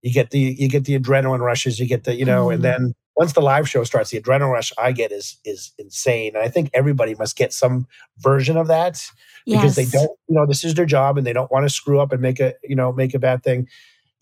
you 0.00 0.12
get 0.12 0.30
the, 0.30 0.38
you 0.38 0.68
get 0.68 0.84
the 0.84 0.98
adrenaline 0.98 1.40
rushes, 1.40 1.78
you 1.78 1.86
get 1.86 2.04
the, 2.04 2.14
you 2.14 2.24
know, 2.24 2.46
mm-hmm. 2.46 2.54
and 2.54 2.64
then 2.64 2.94
once 3.16 3.32
the 3.32 3.40
live 3.40 3.68
show 3.68 3.84
starts, 3.84 4.10
the 4.10 4.20
adrenaline 4.20 4.52
rush 4.52 4.72
I 4.78 4.92
get 4.92 5.12
is, 5.12 5.38
is 5.44 5.72
insane. 5.78 6.34
And 6.34 6.42
I 6.42 6.48
think 6.48 6.70
everybody 6.72 7.14
must 7.14 7.36
get 7.36 7.52
some 7.52 7.86
version 8.18 8.56
of 8.56 8.68
that 8.68 9.04
because 9.44 9.76
yes. 9.76 9.90
they 9.90 9.98
don't, 9.98 10.10
you 10.28 10.34
know, 10.34 10.46
this 10.46 10.64
is 10.64 10.74
their 10.74 10.86
job 10.86 11.18
and 11.18 11.26
they 11.26 11.32
don't 11.32 11.50
want 11.50 11.64
to 11.64 11.70
screw 11.70 12.00
up 12.00 12.12
and 12.12 12.22
make 12.22 12.40
a, 12.40 12.54
you 12.62 12.76
know, 12.76 12.92
make 12.92 13.14
a 13.14 13.18
bad 13.18 13.42
thing 13.42 13.68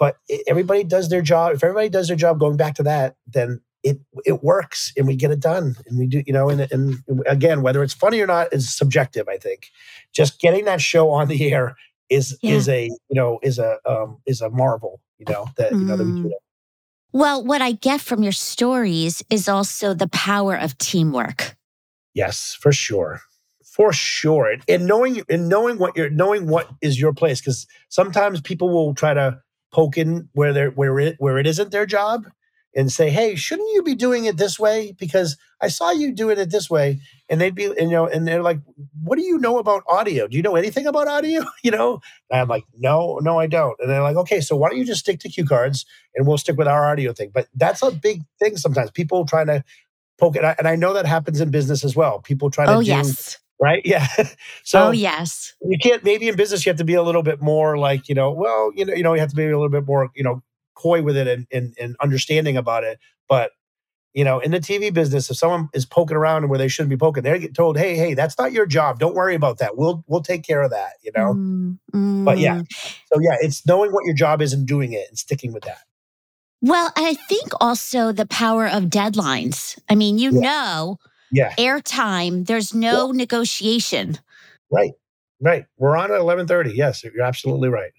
but 0.00 0.16
everybody 0.48 0.82
does 0.82 1.10
their 1.10 1.20
job. 1.20 1.52
If 1.52 1.62
everybody 1.62 1.90
does 1.90 2.08
their 2.08 2.16
job, 2.16 2.40
going 2.40 2.56
back 2.56 2.74
to 2.76 2.82
that, 2.84 3.16
then 3.26 3.60
it 3.82 3.98
it 4.24 4.42
works 4.42 4.92
and 4.96 5.06
we 5.06 5.16
get 5.16 5.30
it 5.30 5.40
done 5.40 5.76
and 5.86 5.98
we 5.98 6.06
do 6.06 6.22
you 6.26 6.32
know 6.34 6.50
and, 6.50 6.60
and 6.70 6.98
again 7.26 7.62
whether 7.62 7.82
it's 7.82 7.94
funny 7.94 8.20
or 8.20 8.26
not 8.26 8.52
is 8.52 8.74
subjective 8.76 9.26
i 9.26 9.38
think 9.38 9.70
just 10.12 10.38
getting 10.38 10.66
that 10.66 10.82
show 10.82 11.08
on 11.08 11.28
the 11.28 11.50
air 11.50 11.76
is 12.10 12.36
yeah. 12.42 12.52
is 12.52 12.68
a 12.68 12.84
you 12.84 13.14
know 13.14 13.38
is 13.42 13.58
a 13.58 13.78
um 13.86 14.18
is 14.26 14.42
a 14.42 14.50
marvel 14.50 15.00
you 15.18 15.24
know 15.30 15.48
that 15.56 15.72
you 15.72 15.78
know 15.78 15.96
that 15.96 16.04
we 16.04 16.12
do 16.12 16.28
mm. 16.28 16.32
Well 17.12 17.42
what 17.44 17.62
i 17.62 17.72
get 17.72 18.00
from 18.00 18.22
your 18.22 18.32
stories 18.32 19.22
is 19.30 19.48
also 19.48 19.94
the 19.94 20.08
power 20.08 20.56
of 20.56 20.76
teamwork. 20.78 21.56
Yes 22.14 22.56
for 22.60 22.72
sure. 22.72 23.20
For 23.62 23.92
sure. 23.92 24.56
And 24.68 24.86
knowing 24.86 25.22
and 25.28 25.48
knowing 25.48 25.78
what 25.78 25.96
you're 25.96 26.10
knowing 26.10 26.48
what 26.48 26.68
is 26.82 27.00
your 27.00 27.12
place 27.12 27.40
because 27.40 27.66
sometimes 27.88 28.40
people 28.40 28.68
will 28.68 28.94
try 28.94 29.14
to 29.14 29.40
poking 29.72 30.28
where 30.32 30.52
they're 30.52 30.70
where 30.70 30.98
it 30.98 31.16
where 31.18 31.38
it 31.38 31.46
isn't 31.46 31.70
their 31.70 31.86
job 31.86 32.26
and 32.74 32.90
say, 32.90 33.10
"Hey, 33.10 33.34
shouldn't 33.34 33.72
you 33.74 33.82
be 33.82 33.94
doing 33.94 34.24
it 34.24 34.36
this 34.36 34.58
way? 34.58 34.92
Because 34.98 35.36
I 35.60 35.68
saw 35.68 35.90
you 35.90 36.12
doing 36.12 36.38
it 36.38 36.50
this 36.50 36.70
way." 36.70 37.00
And 37.28 37.40
they'd 37.40 37.54
be, 37.54 37.64
you 37.64 37.88
know, 37.88 38.06
and 38.06 38.26
they're 38.26 38.42
like, 38.42 38.60
"What 39.02 39.16
do 39.16 39.22
you 39.22 39.38
know 39.38 39.58
about 39.58 39.84
audio? 39.88 40.26
Do 40.28 40.36
you 40.36 40.42
know 40.42 40.56
anything 40.56 40.86
about 40.86 41.08
audio?" 41.08 41.44
you 41.62 41.70
know, 41.70 42.00
and 42.30 42.40
I'm 42.40 42.48
like, 42.48 42.64
"No, 42.76 43.18
no, 43.22 43.38
I 43.38 43.46
don't." 43.46 43.76
And 43.80 43.90
they're 43.90 44.02
like, 44.02 44.16
"Okay, 44.16 44.40
so 44.40 44.56
why 44.56 44.68
don't 44.68 44.78
you 44.78 44.84
just 44.84 45.00
stick 45.00 45.20
to 45.20 45.28
cue 45.28 45.46
cards 45.46 45.84
and 46.14 46.26
we'll 46.26 46.38
stick 46.38 46.56
with 46.56 46.68
our 46.68 46.88
audio 46.88 47.12
thing?" 47.12 47.30
But 47.32 47.48
that's 47.54 47.82
a 47.82 47.90
big 47.90 48.22
thing 48.38 48.56
sometimes. 48.56 48.90
People 48.90 49.24
trying 49.24 49.46
to 49.46 49.64
poke 50.18 50.36
it, 50.36 50.44
and 50.44 50.68
I 50.68 50.76
know 50.76 50.92
that 50.94 51.06
happens 51.06 51.40
in 51.40 51.50
business 51.50 51.84
as 51.84 51.96
well. 51.96 52.20
People 52.20 52.50
trying 52.50 52.68
to 52.68 52.74
oh, 52.74 52.82
do 52.82 52.88
yes 52.88 53.38
right? 53.60 53.82
Yeah. 53.84 54.06
so 54.64 54.88
oh 54.88 54.90
yes, 54.90 55.54
you 55.62 55.78
can't. 55.78 56.02
Maybe 56.02 56.28
in 56.28 56.36
business 56.36 56.64
you 56.64 56.70
have 56.70 56.78
to 56.78 56.84
be 56.84 56.94
a 56.94 57.02
little 57.02 57.22
bit 57.22 57.40
more 57.40 57.78
like 57.78 58.08
you 58.08 58.14
know, 58.14 58.32
well, 58.32 58.72
you 58.74 58.84
know, 58.84 58.94
you 58.94 59.02
know, 59.02 59.14
you 59.14 59.20
have 59.20 59.30
to 59.30 59.36
be 59.36 59.44
a 59.44 59.46
little 59.46 59.68
bit 59.68 59.86
more 59.86 60.10
you 60.16 60.24
know 60.24 60.42
coy 60.80 61.02
with 61.02 61.16
it 61.16 61.26
and 61.26 61.46
and, 61.52 61.74
and 61.80 61.96
understanding 62.00 62.56
about 62.56 62.84
it. 62.84 62.98
But 63.28 63.52
you 64.12 64.24
know, 64.24 64.40
in 64.40 64.50
the 64.50 64.58
TV 64.58 64.92
business, 64.92 65.30
if 65.30 65.36
someone 65.36 65.68
is 65.72 65.86
poking 65.86 66.16
around 66.16 66.48
where 66.48 66.58
they 66.58 66.66
shouldn't 66.66 66.90
be 66.90 66.96
poking, 66.96 67.22
they 67.22 67.38
get 67.38 67.54
told, 67.54 67.78
"Hey, 67.78 67.96
hey, 67.96 68.14
that's 68.14 68.36
not 68.38 68.52
your 68.52 68.66
job. 68.66 68.98
Don't 68.98 69.14
worry 69.14 69.34
about 69.34 69.58
that. 69.58 69.76
We'll 69.76 70.04
we'll 70.08 70.22
take 70.22 70.42
care 70.42 70.62
of 70.62 70.70
that." 70.70 70.94
You 71.02 71.12
know. 71.16 71.34
Mm, 71.34 71.78
mm. 71.94 72.24
But 72.24 72.38
yeah, 72.38 72.58
mm. 72.58 72.66
so 73.12 73.20
yeah, 73.20 73.36
it's 73.40 73.64
knowing 73.66 73.92
what 73.92 74.04
your 74.04 74.14
job 74.14 74.42
is 74.42 74.52
and 74.52 74.66
doing 74.66 74.92
it 74.92 75.06
and 75.08 75.18
sticking 75.18 75.52
with 75.52 75.62
that. 75.64 75.82
Well, 76.62 76.92
I 76.96 77.14
think 77.14 77.48
also 77.60 78.12
the 78.12 78.26
power 78.26 78.66
of 78.66 78.84
deadlines. 78.84 79.78
I 79.88 79.94
mean, 79.94 80.18
you 80.18 80.32
yeah. 80.32 80.40
know 80.40 80.98
yeah. 81.30 81.54
airtime. 81.56 82.46
There's 82.46 82.74
no 82.74 83.06
yeah. 83.06 83.16
negotiation. 83.16 84.18
Right. 84.70 84.92
Right. 85.40 85.64
We're 85.78 85.96
on 85.96 86.12
at 86.12 86.20
11:30. 86.20 86.74
Yes, 86.74 87.02
you're 87.02 87.22
absolutely 87.22 87.68
right. 87.68 87.92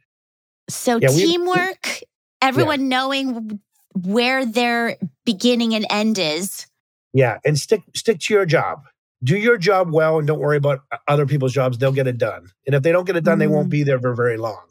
So 0.70 1.00
yeah, 1.02 1.10
teamwork, 1.10 2.02
everyone 2.41 2.82
yeah. 2.82 2.88
knowing 2.88 3.60
where 3.93 4.45
their 4.45 4.97
beginning 5.25 5.75
and 5.75 5.86
end 5.89 6.17
is. 6.17 6.65
Yeah, 7.13 7.39
and 7.45 7.58
stick 7.58 7.82
stick 7.95 8.19
to 8.21 8.34
your 8.34 8.45
job. 8.45 8.84
Do 9.23 9.38
your 9.38 9.58
job 9.58 9.91
well 9.91 10.17
and 10.17 10.27
don't 10.27 10.39
worry 10.39 10.58
about 10.58 10.82
other 11.08 11.25
people's 11.25 11.54
jobs. 11.54 11.77
They'll 11.77 11.91
get 11.91 12.08
it 12.08 12.17
done. 12.17 12.47
And 12.65 12.73
if 12.73 12.82
they 12.82 12.91
don't 12.91 13.06
get 13.06 13.15
it 13.15 13.23
done, 13.23 13.38
mm. 13.38 13.41
they 13.41 13.47
won't 13.47 13.67
mm. 13.67 13.71
be 13.71 13.84
there 13.84 13.99
for 13.99 14.15
very 14.15 14.38
long. 14.38 14.62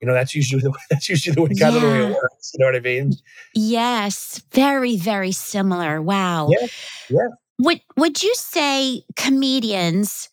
You 0.00 0.08
know, 0.08 0.12
that's 0.12 0.34
usually 0.34 0.60
the 0.60 0.74
that's 0.90 1.08
usually 1.08 1.34
the 1.34 1.42
way 1.42 1.48
kind 1.48 1.58
yeah. 1.60 1.68
of 1.68 1.80
the 1.82 1.88
way 1.88 2.04
it 2.04 2.10
works. 2.10 2.52
You 2.54 2.60
know 2.60 2.66
what 2.66 2.76
I 2.76 2.80
mean? 2.80 3.14
Yes, 3.54 4.42
very 4.52 4.96
very 4.96 5.32
similar. 5.32 6.02
Wow. 6.02 6.48
Yeah. 6.50 6.66
Yeah. 7.08 7.28
Would 7.58 7.80
would 7.96 8.22
you 8.22 8.34
say 8.34 9.02
comedians 9.16 10.28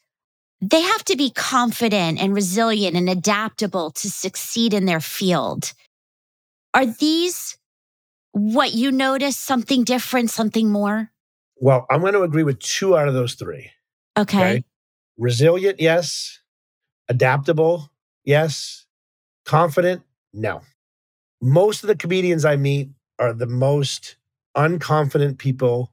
they 0.62 0.82
have 0.82 1.04
to 1.06 1.18
be 1.18 1.30
confident 1.30 2.22
and 2.22 2.34
resilient 2.34 2.96
and 2.96 3.10
adaptable 3.10 3.92
to 3.92 4.10
succeed 4.10 4.74
in 4.74 4.86
their 4.86 5.02
field? 5.02 5.74
Are 6.74 6.86
these 6.86 7.58
what 8.32 8.74
you 8.74 8.92
notice 8.92 9.38
something 9.38 9.84
different, 9.84 10.30
something 10.30 10.70
more? 10.70 11.12
Well, 11.58 11.86
I'm 11.90 12.02
going 12.02 12.14
to 12.14 12.24
agree 12.24 12.44
with 12.44 12.60
two 12.60 12.98
out 12.98 13.08
of 13.08 13.14
those 13.14 13.36
three. 13.36 13.70
Okay. 14.18 14.38
okay? 14.38 14.64
Resilient, 15.18 15.80
yes. 15.80 16.40
Adaptable, 17.10 17.92
yes. 18.24 18.86
Confident, 19.46 20.02
no. 20.34 20.62
Most 21.42 21.84
of 21.84 21.88
the 21.88 21.96
comedians 21.96 22.46
I 22.46 22.56
meet 22.56 22.90
are 23.20 23.34
the 23.34 23.46
most 23.46 24.16
unconfident 24.56 25.38
people. 25.38 25.92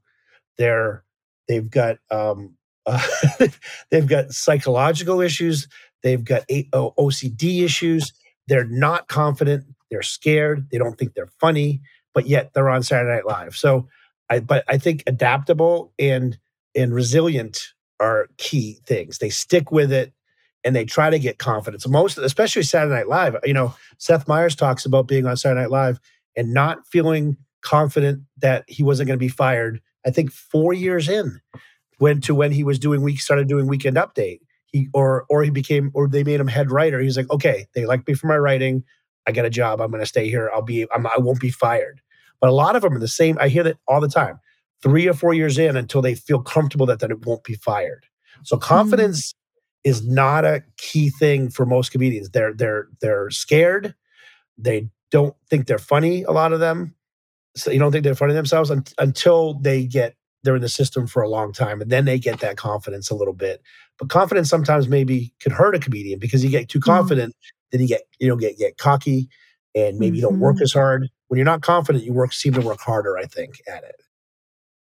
They're 0.56 1.04
They've 1.50 1.68
got 1.68 1.96
um, 2.12 2.56
uh, 2.86 3.04
they've 3.90 4.06
got 4.06 4.30
psychological 4.30 5.20
issues. 5.20 5.66
They've 6.04 6.24
got 6.24 6.46
OCD 6.46 7.64
issues. 7.64 8.12
They're 8.46 8.68
not 8.68 9.08
confident. 9.08 9.64
They're 9.90 10.02
scared. 10.02 10.68
They 10.70 10.78
don't 10.78 10.98
think 10.98 11.14
they're 11.14 11.32
funny, 11.40 11.82
but 12.14 12.26
yet 12.26 12.52
they're 12.54 12.70
on 12.70 12.82
Saturday 12.82 13.14
Night 13.16 13.26
Live. 13.26 13.56
So, 13.56 13.88
I 14.30 14.40
but 14.40 14.64
I 14.68 14.78
think 14.78 15.02
adaptable 15.06 15.92
and 15.98 16.38
and 16.76 16.94
resilient 16.94 17.68
are 18.00 18.28
key 18.38 18.78
things. 18.86 19.18
They 19.18 19.30
stick 19.30 19.72
with 19.72 19.92
it. 19.92 20.12
and 20.64 20.76
they 20.76 20.84
try 20.84 21.10
to 21.10 21.18
get 21.18 21.38
confidence. 21.38 21.86
Most, 21.88 22.18
especially 22.18 22.62
Saturday 22.62 22.94
Night 22.94 23.08
Live. 23.08 23.36
You 23.44 23.54
know, 23.54 23.74
Seth 23.98 24.28
Meyers 24.28 24.54
talks 24.56 24.84
about 24.84 25.08
being 25.08 25.26
on 25.26 25.36
Saturday 25.36 25.62
Night 25.62 25.70
Live 25.70 26.00
and 26.36 26.52
not 26.52 26.86
feeling 26.86 27.36
confident 27.62 28.22
that 28.38 28.64
he 28.68 28.82
wasn't 28.82 29.06
going 29.06 29.18
to 29.18 29.24
be 29.24 29.28
fired. 29.28 29.80
I 30.06 30.10
think 30.10 30.32
four 30.32 30.72
years 30.72 31.08
in, 31.08 31.40
when 31.98 32.20
to 32.22 32.34
when 32.34 32.52
he 32.52 32.64
was 32.64 32.78
doing 32.78 33.02
week 33.02 33.20
started 33.20 33.48
doing 33.48 33.66
Weekend 33.66 33.96
Update. 33.96 34.40
He 34.66 34.88
or 34.94 35.26
or 35.28 35.42
he 35.42 35.50
became 35.50 35.90
or 35.94 36.08
they 36.08 36.24
made 36.24 36.40
him 36.40 36.48
head 36.48 36.70
writer. 36.70 37.00
He's 37.00 37.16
like, 37.16 37.30
okay, 37.30 37.66
they 37.74 37.86
like 37.86 38.06
me 38.06 38.14
for 38.14 38.28
my 38.28 38.36
writing. 38.38 38.84
I 39.26 39.32
get 39.32 39.44
a 39.44 39.50
job. 39.50 39.80
I'm 39.80 39.90
going 39.90 40.02
to 40.02 40.06
stay 40.06 40.28
here. 40.28 40.50
I'll 40.54 40.62
be. 40.62 40.86
I'm, 40.92 41.06
I 41.06 41.18
won't 41.18 41.40
be 41.40 41.50
fired. 41.50 42.00
But 42.40 42.50
a 42.50 42.54
lot 42.54 42.76
of 42.76 42.82
them 42.82 42.94
are 42.94 43.00
the 43.00 43.08
same. 43.08 43.36
I 43.40 43.48
hear 43.48 43.62
that 43.64 43.78
all 43.86 44.00
the 44.00 44.08
time. 44.08 44.40
Three 44.82 45.06
or 45.06 45.14
four 45.14 45.34
years 45.34 45.58
in 45.58 45.76
until 45.76 46.00
they 46.00 46.14
feel 46.14 46.40
comfortable 46.40 46.86
that 46.86 47.00
that 47.00 47.10
it 47.10 47.26
won't 47.26 47.44
be 47.44 47.54
fired. 47.54 48.06
So 48.44 48.56
mm-hmm. 48.56 48.66
confidence 48.66 49.32
mm-hmm. 49.32 49.90
is 49.90 50.06
not 50.06 50.44
a 50.44 50.62
key 50.78 51.10
thing 51.10 51.50
for 51.50 51.66
most 51.66 51.92
comedians. 51.92 52.30
They're 52.30 52.54
they're 52.54 52.88
they're 53.00 53.30
scared. 53.30 53.94
They 54.56 54.88
don't 55.10 55.34
think 55.48 55.66
they're 55.66 55.78
funny. 55.78 56.22
A 56.22 56.32
lot 56.32 56.52
of 56.52 56.60
them. 56.60 56.94
So 57.56 57.70
you 57.70 57.78
don't 57.78 57.92
think 57.92 58.04
they're 58.04 58.14
funny 58.14 58.32
themselves 58.32 58.70
un- 58.70 58.84
until 58.98 59.54
they 59.54 59.84
get 59.84 60.14
they're 60.42 60.56
in 60.56 60.62
the 60.62 60.68
system 60.68 61.06
for 61.06 61.22
a 61.22 61.28
long 61.28 61.52
time, 61.52 61.82
and 61.82 61.90
then 61.90 62.06
they 62.06 62.18
get 62.18 62.40
that 62.40 62.56
confidence 62.56 63.10
a 63.10 63.14
little 63.14 63.34
bit. 63.34 63.62
But 63.98 64.08
confidence 64.08 64.48
sometimes 64.48 64.88
maybe 64.88 65.34
could 65.40 65.52
hurt 65.52 65.74
a 65.74 65.78
comedian 65.78 66.18
because 66.18 66.42
you 66.42 66.50
get 66.50 66.68
too 66.68 66.78
mm-hmm. 66.78 66.90
confident, 66.90 67.34
mm-hmm. 67.34 67.59
Then 67.70 67.80
you 67.80 67.88
get 67.88 68.02
you 68.18 68.28
know 68.28 68.36
get 68.36 68.58
get 68.58 68.78
cocky, 68.78 69.28
and 69.74 69.98
maybe 69.98 70.16
you 70.16 70.22
don't 70.22 70.40
work 70.40 70.56
mm-hmm. 70.56 70.64
as 70.64 70.72
hard. 70.72 71.08
When 71.28 71.38
you're 71.38 71.44
not 71.44 71.62
confident, 71.62 72.04
you 72.04 72.12
work 72.12 72.32
seem 72.32 72.54
to 72.54 72.60
work 72.60 72.80
harder. 72.80 73.16
I 73.16 73.24
think 73.24 73.60
at 73.68 73.84
it. 73.84 73.96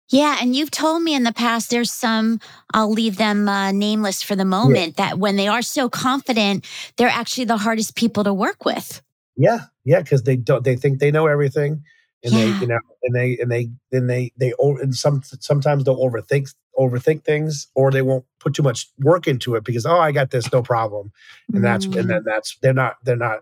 Yeah, 0.09 0.37
and 0.41 0.55
you've 0.55 0.71
told 0.71 1.03
me 1.03 1.13
in 1.13 1.23
the 1.23 1.33
past 1.33 1.69
there's 1.69 1.91
some 1.91 2.39
I'll 2.73 2.91
leave 2.91 3.17
them 3.17 3.47
uh, 3.47 3.71
nameless 3.71 4.23
for 4.23 4.35
the 4.35 4.45
moment 4.45 4.95
yeah. 4.97 5.05
that 5.05 5.19
when 5.19 5.35
they 5.35 5.47
are 5.47 5.61
so 5.61 5.87
confident, 5.87 6.65
they're 6.97 7.07
actually 7.07 7.45
the 7.45 7.57
hardest 7.57 7.95
people 7.95 8.23
to 8.23 8.33
work 8.33 8.65
with. 8.65 9.03
Yeah, 9.37 9.65
yeah, 9.85 10.01
because 10.01 10.23
they 10.23 10.35
don't 10.35 10.63
they 10.63 10.75
think 10.75 10.99
they 10.99 11.11
know 11.11 11.27
everything, 11.27 11.83
and 12.23 12.33
yeah. 12.33 12.39
they 12.39 12.59
you 12.59 12.67
know 12.67 12.79
and 13.03 13.15
they 13.15 13.37
and 13.37 13.51
they 13.51 13.69
then 13.91 14.07
they 14.07 14.31
they 14.37 14.53
and 14.59 14.95
some 14.95 15.21
sometimes 15.23 15.83
they'll 15.83 15.97
overthink 15.97 16.53
overthink 16.79 17.23
things 17.23 17.67
or 17.75 17.91
they 17.91 18.01
won't 18.01 18.25
put 18.39 18.53
too 18.53 18.63
much 18.63 18.87
work 18.99 19.27
into 19.27 19.55
it 19.55 19.63
because 19.63 19.85
oh 19.85 19.99
I 19.99 20.11
got 20.11 20.31
this 20.31 20.51
no 20.51 20.61
problem, 20.61 21.11
and 21.53 21.63
that's 21.63 21.85
mm. 21.85 21.99
and 21.99 22.09
then 22.09 22.23
that's 22.23 22.57
they're 22.61 22.73
not 22.73 22.95
they're 23.03 23.15
not 23.15 23.39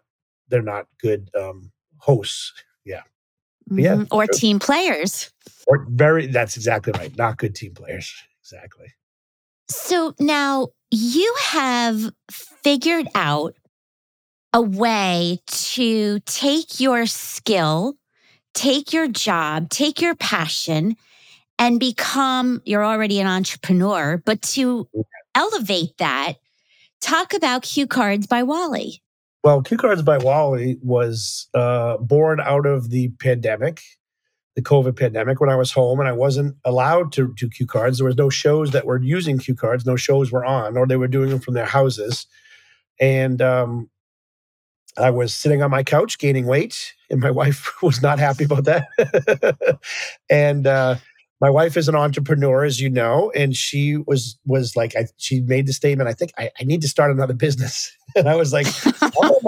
they're 0.49 0.61
not 0.61 0.87
good 0.99 1.29
um, 1.39 1.71
hosts. 1.97 2.53
Yeah, 2.83 3.03
mm-hmm. 3.69 3.79
yeah, 3.79 4.03
or 4.11 4.25
true. 4.25 4.33
team 4.33 4.59
players. 4.59 5.31
Or 5.67 5.85
very, 5.89 6.27
that's 6.27 6.55
exactly 6.55 6.93
right. 6.93 7.15
Not 7.17 7.37
good 7.37 7.53
team 7.53 7.73
players. 7.73 8.13
Exactly. 8.41 8.93
So 9.69 10.13
now 10.19 10.69
you 10.91 11.35
have 11.41 12.11
figured 12.31 13.07
out 13.15 13.53
a 14.53 14.61
way 14.61 15.39
to 15.47 16.19
take 16.21 16.79
your 16.79 17.05
skill, 17.05 17.95
take 18.53 18.93
your 18.93 19.09
job, 19.09 19.69
take 19.69 20.01
your 20.01 20.15
passion, 20.15 20.95
and 21.59 21.79
become, 21.79 22.61
you're 22.65 22.85
already 22.85 23.19
an 23.19 23.27
entrepreneur, 23.27 24.21
but 24.25 24.41
to 24.43 24.87
elevate 25.35 25.97
that, 25.97 26.33
talk 27.01 27.33
about 27.33 27.63
Cue 27.63 27.87
Cards 27.87 28.27
by 28.27 28.43
Wally. 28.43 29.01
Well, 29.43 29.61
Cue 29.61 29.77
Cards 29.77 30.01
by 30.01 30.17
Wally 30.17 30.77
was 30.81 31.47
uh, 31.53 31.97
born 31.97 32.39
out 32.39 32.65
of 32.65 32.89
the 32.89 33.09
pandemic 33.19 33.81
the 34.57 34.63
COVID 34.63 34.97
pandemic 34.97 35.39
when 35.39 35.51
I 35.51 35.55
was 35.55 35.71
home 35.71 35.99
and 35.99 36.09
I 36.09 36.13
wasn't 36.13 36.57
allowed 36.65 37.11
to 37.11 37.31
do 37.35 37.47
cue 37.47 37.67
cards. 37.67 37.99
There 37.99 38.07
was 38.07 38.17
no 38.17 38.31
shows 38.31 38.71
that 38.71 38.87
were 38.87 38.99
using 38.99 39.37
cue 39.37 39.53
cards, 39.53 39.85
no 39.85 39.95
shows 39.95 40.31
were 40.31 40.43
on, 40.43 40.77
or 40.77 40.87
they 40.87 40.97
were 40.97 41.07
doing 41.07 41.29
them 41.29 41.39
from 41.39 41.53
their 41.53 41.67
houses. 41.67 42.25
And 42.99 43.39
um, 43.39 43.91
I 44.97 45.11
was 45.11 45.31
sitting 45.31 45.61
on 45.61 45.69
my 45.69 45.83
couch 45.83 46.17
gaining 46.17 46.47
weight, 46.47 46.95
and 47.11 47.19
my 47.19 47.29
wife 47.41 47.71
was 47.83 48.01
not 48.01 48.17
happy 48.17 48.45
about 48.45 48.63
that. 48.63 49.79
and 50.29 50.65
uh, 50.65 50.95
my 51.39 51.49
wife 51.49 51.77
is 51.77 51.87
an 51.87 51.95
entrepreneur, 51.95 52.63
as 52.63 52.81
you 52.81 52.89
know, 52.89 53.31
and 53.35 53.55
she 53.55 53.97
was 53.97 54.37
was 54.45 54.75
like, 54.75 54.95
I, 54.95 55.07
she 55.17 55.41
made 55.41 55.67
the 55.67 55.73
statement. 55.73 56.09
I 56.09 56.13
think 56.13 56.31
I, 56.37 56.49
I 56.59 56.63
need 56.63 56.81
to 56.81 56.87
start 56.87 57.11
another 57.11 57.33
business, 57.33 57.91
and 58.15 58.27
I 58.27 58.35
was 58.35 58.53
like, 58.53 58.67
oh, 59.01 59.39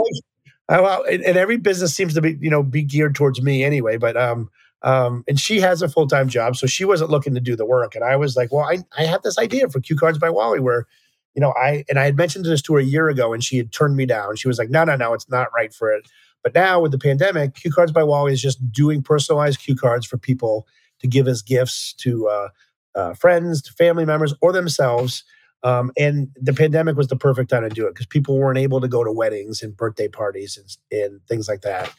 oh, 0.70 1.04
and, 1.10 1.24
and 1.24 1.38
every 1.38 1.58
business 1.58 1.96
seems 1.96 2.14
to 2.14 2.22
be 2.22 2.38
you 2.40 2.50
know 2.50 2.64
be 2.64 2.84
geared 2.84 3.16
towards 3.16 3.42
me 3.42 3.64
anyway. 3.64 3.98
But 3.98 4.18
um, 4.18 4.50
um, 4.84 5.24
and 5.28 5.40
she 5.40 5.60
has 5.60 5.82
a 5.82 5.90
full 5.90 6.08
time 6.08 6.30
job, 6.30 6.56
so 6.56 6.68
she 6.68 6.86
wasn't 6.86 7.10
looking 7.10 7.34
to 7.34 7.42
do 7.42 7.56
the 7.56 7.66
work. 7.66 7.96
And 7.96 8.04
I 8.04 8.16
was 8.16 8.36
like, 8.36 8.52
well, 8.52 8.66
I, 8.66 8.80
I 8.98 9.06
have 9.06 9.24
this 9.24 9.38
idea 9.38 9.68
for 9.70 9.80
Cue 9.80 9.96
Cards 9.96 10.18
by 10.18 10.30
Wally 10.30 10.60
where, 10.60 10.86
you 11.34 11.42
know, 11.42 11.54
I 11.58 11.86
and 11.90 12.00
I 12.00 12.06
had 12.06 12.16
mentioned 12.16 12.46
this 12.46 12.62
to 12.64 12.74
her 12.76 12.80
a 12.80 12.84
year 12.84 13.10
ago, 13.10 13.34
and 13.34 13.44
she 13.44 13.58
had 13.58 13.72
turned 13.72 13.96
me 13.96 14.06
down. 14.06 14.36
She 14.36 14.48
was 14.48 14.60
like, 14.60 14.70
no, 14.70 14.84
no, 14.84 14.96
no, 14.96 15.14
it's 15.14 15.30
not 15.30 15.48
right 15.56 15.74
for 15.74 15.92
it. 15.92 16.08
But 16.44 16.54
now 16.54 16.80
with 16.80 16.92
the 16.92 17.00
pandemic, 17.00 17.56
Cue 17.56 17.72
Cards 17.72 17.92
by 17.92 18.04
Wally 18.04 18.32
is 18.32 18.42
just 18.42 18.72
doing 18.72 19.02
personalized 19.02 19.60
cue 19.60 19.76
cards 19.76 20.06
for 20.06 20.18
people 20.18 20.68
to 21.00 21.08
give 21.08 21.28
as 21.28 21.42
gifts 21.42 21.94
to 21.94 22.28
uh, 22.28 22.50
uh, 22.96 23.14
friends, 23.14 23.62
to 23.64 23.74
family 23.74 24.06
members, 24.06 24.34
or 24.42 24.52
themselves. 24.52 25.24
Um, 25.62 25.92
and 25.98 26.30
the 26.36 26.54
pandemic 26.54 26.96
was 26.96 27.08
the 27.08 27.18
perfect 27.18 27.50
time 27.50 27.64
to 27.64 27.70
do 27.70 27.86
it 27.86 27.94
because 27.94 28.06
people 28.06 28.38
weren't 28.38 28.58
able 28.58 28.80
to 28.80 28.88
go 28.88 29.04
to 29.04 29.12
weddings 29.12 29.62
and 29.62 29.76
birthday 29.76 30.08
parties 30.08 30.58
and, 30.58 31.02
and 31.02 31.20
things 31.28 31.50
like 31.50 31.62
that 31.62 31.94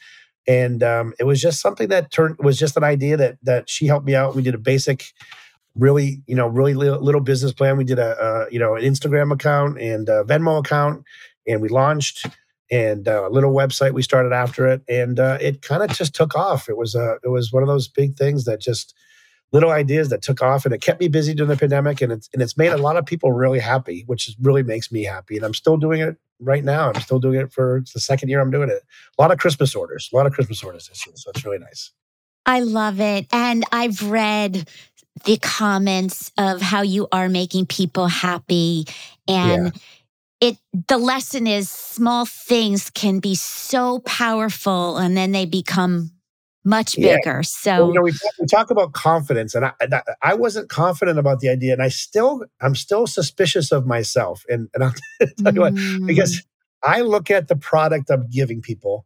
and 0.47 0.81
um, 0.81 1.13
it 1.19 1.25
was 1.25 1.41
just 1.41 1.61
something 1.61 1.89
that 1.89 2.11
turned 2.11 2.37
was 2.39 2.57
just 2.57 2.77
an 2.77 2.83
idea 2.83 3.17
that 3.17 3.37
that 3.43 3.69
she 3.69 3.87
helped 3.87 4.05
me 4.05 4.15
out. 4.15 4.35
We 4.35 4.41
did 4.41 4.55
a 4.55 4.59
basic, 4.59 5.05
really 5.75 6.23
you 6.25 6.35
know 6.35 6.47
really 6.47 6.73
little 6.73 7.21
business 7.21 7.53
plan. 7.53 7.77
We 7.77 7.83
did 7.83 7.99
a, 7.99 8.19
a 8.19 8.51
you 8.51 8.59
know 8.59 8.75
an 8.75 8.83
Instagram 8.83 9.31
account 9.31 9.79
and 9.79 10.09
a 10.09 10.23
Venmo 10.23 10.59
account, 10.59 11.03
and 11.47 11.61
we 11.61 11.69
launched 11.69 12.25
and 12.71 13.07
uh, 13.07 13.27
a 13.27 13.29
little 13.29 13.53
website 13.53 13.93
we 13.93 14.01
started 14.01 14.31
after 14.31 14.65
it, 14.65 14.81
and 14.87 15.19
uh, 15.19 15.37
it 15.41 15.61
kind 15.61 15.83
of 15.83 15.89
just 15.95 16.15
took 16.15 16.35
off. 16.35 16.69
It 16.69 16.77
was 16.77 16.95
a 16.95 17.17
it 17.23 17.29
was 17.29 17.51
one 17.51 17.61
of 17.61 17.67
those 17.67 17.87
big 17.87 18.15
things 18.15 18.45
that 18.45 18.61
just 18.61 18.95
little 19.51 19.71
ideas 19.71 20.09
that 20.09 20.21
took 20.21 20.41
off 20.41 20.65
and 20.65 20.73
it 20.73 20.81
kept 20.81 20.99
me 20.99 21.07
busy 21.07 21.33
during 21.33 21.49
the 21.49 21.57
pandemic 21.57 22.01
and 22.01 22.11
it's 22.11 22.29
and 22.33 22.41
it's 22.41 22.57
made 22.57 22.71
a 22.71 22.77
lot 22.77 22.95
of 22.95 23.05
people 23.05 23.31
really 23.31 23.59
happy 23.59 24.03
which 24.07 24.27
is, 24.27 24.35
really 24.41 24.63
makes 24.63 24.91
me 24.91 25.03
happy 25.03 25.35
and 25.35 25.45
i'm 25.45 25.53
still 25.53 25.77
doing 25.77 26.01
it 26.01 26.15
right 26.43 26.63
now. 26.63 26.89
I'm 26.89 26.99
still 27.01 27.19
doing 27.19 27.39
it 27.39 27.53
for 27.53 27.83
the 27.93 27.99
second 27.99 28.29
year 28.29 28.41
i'm 28.41 28.49
doing 28.49 28.69
it. 28.69 28.81
A 29.17 29.21
lot 29.21 29.31
of 29.31 29.37
christmas 29.37 29.75
orders 29.75 30.09
a 30.11 30.15
lot 30.15 30.25
of 30.25 30.33
christmas 30.33 30.63
orders 30.63 30.87
this 30.87 31.05
year 31.05 31.15
so 31.15 31.29
it's 31.31 31.45
really 31.45 31.59
nice. 31.59 31.91
I 32.45 32.61
love 32.61 32.99
it 32.99 33.27
and 33.31 33.63
i've 33.71 34.09
read 34.09 34.67
the 35.25 35.37
comments 35.37 36.31
of 36.37 36.61
how 36.61 36.81
you 36.81 37.07
are 37.11 37.29
making 37.29 37.65
people 37.65 38.07
happy 38.07 38.85
and 39.27 39.65
yeah 39.65 39.81
it 40.41 40.57
the 40.87 40.97
lesson 40.97 41.47
is 41.47 41.69
small 41.69 42.25
things 42.25 42.89
can 42.89 43.19
be 43.19 43.35
so 43.35 43.99
powerful 43.99 44.97
and 44.97 45.15
then 45.15 45.31
they 45.31 45.45
become 45.45 46.11
much 46.63 46.95
bigger. 46.95 47.37
Yeah. 47.37 47.41
So 47.41 47.87
you 47.87 47.93
know, 47.93 48.01
we, 48.01 48.11
talk, 48.11 48.31
we 48.39 48.45
talk 48.45 48.71
about 48.71 48.93
confidence, 48.93 49.55
and 49.55 49.65
I, 49.65 49.73
I 50.21 50.33
wasn't 50.33 50.69
confident 50.69 51.17
about 51.17 51.39
the 51.39 51.49
idea, 51.49 51.73
and 51.73 51.81
I 51.81 51.89
still 51.89 52.45
I'm 52.59 52.75
still 52.75 53.07
suspicious 53.07 53.71
of 53.71 53.85
myself, 53.85 54.43
and 54.49 54.69
and 54.73 54.83
I'll 54.83 54.93
tell 55.43 55.53
you 55.53 55.61
what 55.61 55.75
because 56.05 56.37
mm. 56.37 56.45
I 56.83 57.01
look 57.01 57.31
at 57.31 57.47
the 57.47 57.55
product 57.55 58.09
I'm 58.09 58.29
giving 58.29 58.61
people, 58.61 59.05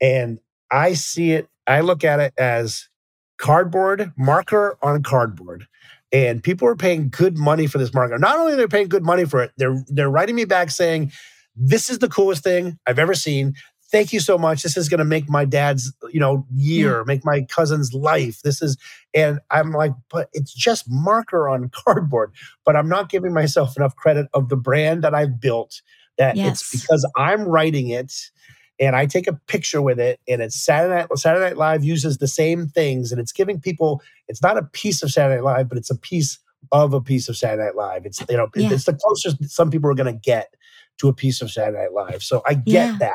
and 0.00 0.38
I 0.70 0.94
see 0.94 1.32
it. 1.32 1.48
I 1.66 1.80
look 1.80 2.04
at 2.04 2.20
it 2.20 2.34
as 2.38 2.88
cardboard 3.38 4.12
marker 4.16 4.78
on 4.82 5.02
cardboard. 5.02 5.66
And 6.14 6.42
people 6.42 6.66
are 6.66 6.76
paying 6.76 7.10
good 7.10 7.36
money 7.36 7.66
for 7.66 7.76
this 7.76 7.92
marker. 7.92 8.16
Not 8.18 8.38
only 8.38 8.54
are 8.54 8.56
they're 8.56 8.68
paying 8.68 8.88
good 8.88 9.04
money 9.04 9.26
for 9.26 9.42
it, 9.42 9.52
they're 9.58 9.84
they're 9.88 10.08
writing 10.08 10.36
me 10.36 10.46
back 10.46 10.70
saying, 10.70 11.12
"This 11.54 11.90
is 11.90 11.98
the 11.98 12.08
coolest 12.08 12.42
thing 12.42 12.78
I've 12.86 12.98
ever 12.98 13.14
seen 13.14 13.54
thank 13.94 14.12
you 14.12 14.18
so 14.18 14.36
much. 14.36 14.64
This 14.64 14.76
is 14.76 14.88
going 14.88 14.98
to 14.98 15.04
make 15.04 15.28
my 15.28 15.44
dad's, 15.44 15.92
you 16.12 16.18
know, 16.18 16.44
year, 16.52 16.98
yeah. 16.98 17.04
make 17.06 17.24
my 17.24 17.42
cousin's 17.42 17.92
life. 17.92 18.42
This 18.42 18.60
is, 18.60 18.76
and 19.14 19.38
I'm 19.52 19.70
like, 19.70 19.92
but 20.10 20.28
it's 20.32 20.52
just 20.52 20.86
marker 20.88 21.48
on 21.48 21.70
cardboard. 21.84 22.32
But 22.64 22.74
I'm 22.74 22.88
not 22.88 23.08
giving 23.08 23.32
myself 23.32 23.76
enough 23.76 23.94
credit 23.94 24.26
of 24.34 24.48
the 24.48 24.56
brand 24.56 25.04
that 25.04 25.14
I've 25.14 25.40
built. 25.40 25.80
That 26.18 26.36
yes. 26.36 26.60
it's 26.60 26.80
because 26.82 27.08
I'm 27.16 27.44
writing 27.44 27.88
it 27.90 28.12
and 28.80 28.96
I 28.96 29.06
take 29.06 29.26
a 29.26 29.34
picture 29.46 29.80
with 29.80 30.00
it, 30.00 30.20
and 30.26 30.42
it's 30.42 30.62
Saturday 30.62 30.94
Night, 30.94 31.18
Saturday 31.18 31.44
Night 31.46 31.56
Live 31.56 31.84
uses 31.84 32.18
the 32.18 32.26
same 32.26 32.66
things, 32.66 33.12
and 33.12 33.20
it's 33.20 33.32
giving 33.32 33.60
people. 33.60 34.02
It's 34.28 34.42
not 34.42 34.58
a 34.58 34.62
piece 34.62 35.02
of 35.02 35.10
Saturday 35.10 35.36
Night 35.36 35.44
Live, 35.44 35.68
but 35.68 35.78
it's 35.78 35.90
a 35.90 35.98
piece 35.98 36.38
of 36.72 36.92
a 36.92 37.00
piece 37.00 37.28
of 37.28 37.36
Saturday 37.36 37.64
Night 37.64 37.76
Live. 37.76 38.06
It's 38.06 38.22
you 38.28 38.36
know, 38.36 38.48
yeah. 38.56 38.72
it's 38.72 38.84
the 38.84 38.94
closest 38.94 39.48
some 39.50 39.70
people 39.70 39.90
are 39.90 39.94
going 39.94 40.12
to 40.12 40.20
get 40.20 40.54
to 40.98 41.08
a 41.08 41.12
piece 41.12 41.40
of 41.40 41.50
Saturday 41.50 41.78
Night 41.78 41.92
Live. 41.92 42.22
So 42.22 42.42
I 42.46 42.54
get 42.54 42.64
yeah. 42.72 42.96
that. 42.98 43.14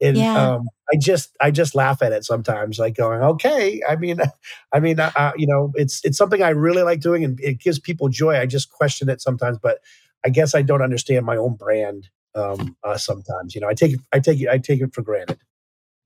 And 0.00 0.16
yeah. 0.18 0.50
um, 0.52 0.68
I 0.92 0.96
just 0.98 1.36
I 1.40 1.50
just 1.50 1.74
laugh 1.74 2.02
at 2.02 2.12
it 2.12 2.24
sometimes, 2.24 2.78
like 2.78 2.94
going, 2.94 3.22
okay. 3.22 3.80
I 3.88 3.96
mean, 3.96 4.18
I 4.72 4.80
mean, 4.80 5.00
uh, 5.00 5.10
uh, 5.16 5.32
you 5.36 5.46
know, 5.46 5.72
it's 5.74 6.04
it's 6.04 6.18
something 6.18 6.42
I 6.42 6.50
really 6.50 6.82
like 6.82 7.00
doing, 7.00 7.24
and 7.24 7.40
it 7.40 7.60
gives 7.60 7.78
people 7.78 8.08
joy. 8.08 8.38
I 8.38 8.46
just 8.46 8.70
question 8.70 9.08
it 9.08 9.20
sometimes, 9.20 9.58
but 9.58 9.78
I 10.24 10.28
guess 10.28 10.54
I 10.54 10.62
don't 10.62 10.82
understand 10.82 11.24
my 11.24 11.36
own 11.36 11.54
brand 11.54 12.10
um, 12.36 12.76
uh, 12.84 12.96
sometimes. 12.96 13.54
You 13.54 13.60
know, 13.60 13.68
I 13.68 13.74
take 13.74 13.94
it, 13.94 14.00
I 14.12 14.20
take 14.20 14.40
it, 14.40 14.48
I 14.48 14.58
take 14.58 14.80
it 14.80 14.94
for 14.94 15.02
granted. 15.02 15.38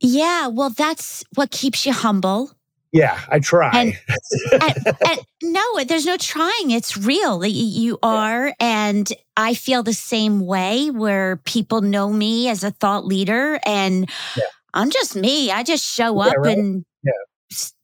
Yeah, 0.00 0.46
well, 0.46 0.70
that's 0.70 1.24
what 1.34 1.50
keeps 1.50 1.84
you 1.84 1.92
humble. 1.92 2.52
Yeah, 2.92 3.20
I 3.28 3.38
try. 3.38 3.70
And, 3.72 3.98
and, 4.52 4.86
and 5.06 5.20
no, 5.42 5.84
there's 5.84 6.06
no 6.06 6.16
trying. 6.16 6.70
It's 6.70 6.96
real. 6.96 7.44
You 7.44 7.98
are. 8.02 8.48
Yeah. 8.48 8.54
And 8.58 9.08
I 9.36 9.54
feel 9.54 9.82
the 9.82 9.92
same 9.92 10.40
way 10.40 10.90
where 10.90 11.36
people 11.36 11.82
know 11.82 12.12
me 12.12 12.48
as 12.48 12.64
a 12.64 12.72
thought 12.72 13.06
leader 13.06 13.60
and 13.64 14.10
yeah. 14.36 14.44
I'm 14.74 14.90
just 14.90 15.14
me. 15.14 15.52
I 15.52 15.62
just 15.62 15.84
show 15.84 16.18
up 16.20 16.34
right. 16.36 16.56
and, 16.56 16.84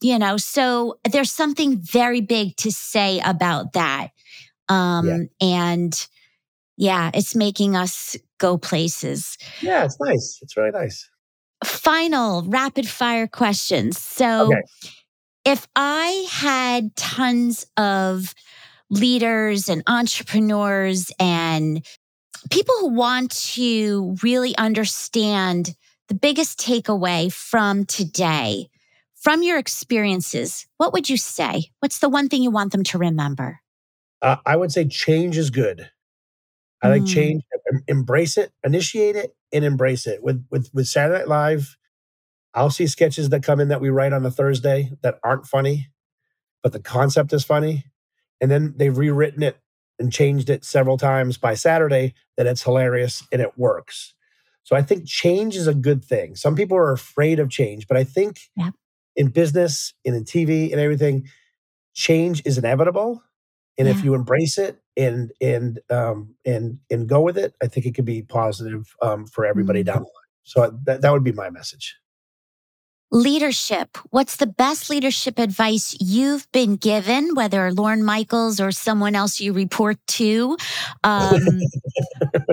you 0.01 0.19
know, 0.19 0.37
so 0.39 0.99
there's 1.09 1.31
something 1.31 1.79
very 1.79 2.21
big 2.21 2.57
to 2.57 2.73
say 2.73 3.21
about 3.25 3.75
that. 3.75 4.09
Um, 4.69 5.29
And 5.41 6.09
yeah, 6.77 7.11
it's 7.15 7.35
making 7.35 7.77
us 7.77 8.17
go 8.39 8.59
places. 8.59 9.37
Yeah, 9.61 9.85
it's 9.85 9.99
nice. 10.01 10.39
It's 10.43 10.57
really 10.57 10.71
nice. 10.71 11.09
Final 11.65 12.43
rapid 12.43 12.89
fire 12.89 13.27
questions. 13.27 13.99
So, 13.99 14.47
okay. 14.47 14.63
if 15.45 15.67
I 15.75 16.27
had 16.31 16.95
tons 16.97 17.67
of 17.77 18.35
leaders 18.91 19.69
and 19.69 19.83
entrepreneurs 19.87 21.11
and 21.19 21.85
people 22.51 22.75
who 22.81 22.89
want 22.89 23.31
to 23.31 24.17
really 24.23 24.57
understand 24.57 25.75
the 26.09 26.15
biggest 26.15 26.61
takeaway 26.61 27.33
from 27.33 27.85
today, 27.85 28.69
from 29.15 29.43
your 29.43 29.59
experiences, 29.59 30.67
what 30.77 30.93
would 30.93 31.09
you 31.09 31.17
say? 31.17 31.71
What's 31.81 31.99
the 31.99 32.09
one 32.09 32.29
thing 32.29 32.43
you 32.43 32.51
want 32.51 32.73
them 32.73 32.85
to 32.85 32.99
remember? 32.99 33.61
Uh, 34.23 34.37
I 34.47 34.57
would 34.57 34.73
say 34.73 34.87
change 34.87 35.37
is 35.37 35.51
good. 35.51 35.91
I 36.87 36.91
like 36.91 37.03
mm. 37.03 37.15
change, 37.15 37.43
embrace 37.89 38.37
it, 38.37 38.53
initiate 38.65 39.17
it, 39.17 39.35
and 39.53 39.65
embrace 39.65 40.07
it. 40.07 40.23
With 40.23 40.47
with 40.51 40.71
with 40.73 40.87
Saturday 40.87 41.21
Night 41.21 41.29
Live, 41.29 41.77
I'll 42.55 42.71
see 42.71 42.87
sketches 42.87 43.29
that 43.31 43.43
come 43.43 43.61
in 43.61 43.69
that 43.69 43.81
we 43.81 43.91
write 43.91 44.13
on 44.13 44.25
a 44.25 44.31
Thursday 44.31 44.93
that 45.03 45.19
aren't 45.23 45.47
funny, 45.47 45.89
but 46.63 46.73
the 46.73 46.81
concept 46.81 47.33
is 47.33 47.45
funny, 47.45 47.85
and 48.41 48.51
then 48.51 48.75
they've 48.77 48.97
rewritten 48.97 49.43
it 49.43 49.59
and 49.99 50.13
changed 50.13 50.51
it 50.51 50.65
several 50.65 50.99
times 50.99 51.39
by 51.39 51.55
Saturday 51.55 52.15
that 52.37 52.47
it's 52.47 52.63
hilarious 52.63 53.27
and 53.33 53.41
it 53.41 53.57
works. 53.57 54.15
So 54.63 54.77
I 54.77 54.83
think 54.83 55.07
change 55.07 55.57
is 55.57 55.67
a 55.67 55.75
good 55.75 56.05
thing. 56.05 56.37
Some 56.37 56.57
people 56.57 56.77
are 56.77 56.93
afraid 56.93 57.39
of 57.39 57.49
change, 57.51 57.87
but 57.87 57.97
I 57.97 58.05
think 58.05 58.41
yeah. 58.57 58.71
in 59.15 59.29
business 59.29 59.95
and 60.05 60.15
in 60.15 60.25
TV 60.25 60.73
and 60.73 60.81
everything, 60.81 61.29
change 61.95 62.43
is 62.45 62.59
inevitable. 62.59 63.23
And 63.79 63.89
yeah. 63.89 63.95
if 63.95 64.05
you 64.05 64.15
embrace 64.15 64.59
it 64.59 64.81
and 64.97 65.33
and 65.41 65.81
um, 65.91 66.35
and 66.45 66.79
and 66.91 67.09
go 67.09 67.21
with 67.21 67.37
it, 67.37 67.55
I 67.63 67.69
think 67.69 67.87
it 67.87 67.95
could 67.95 68.05
be 68.05 68.23
positive 68.23 68.95
um, 69.03 69.27
for 69.27 69.45
everybody 69.45 69.81
mm-hmm. 69.81 69.95
down 69.95 70.03
the 70.03 70.09
line. 70.09 70.27
So 70.45 70.79
that 70.85 71.03
that 71.03 71.13
would 71.13 71.25
be 71.25 71.33
my 71.33 71.51
message. 71.51 71.97
Leadership. 73.13 73.99
What's 74.11 74.37
the 74.37 74.49
best 74.49 74.91
leadership 74.91 75.39
advice 75.39 75.97
you've 76.01 76.51
been 76.51 76.75
given, 76.75 77.35
whether 77.35 77.73
Lorne 77.73 78.03
Michaels 78.03 78.59
or 78.59 78.73
someone 78.73 79.15
else 79.15 79.39
you 79.39 79.53
report 79.53 79.97
to, 80.09 80.57
um, 81.05 81.61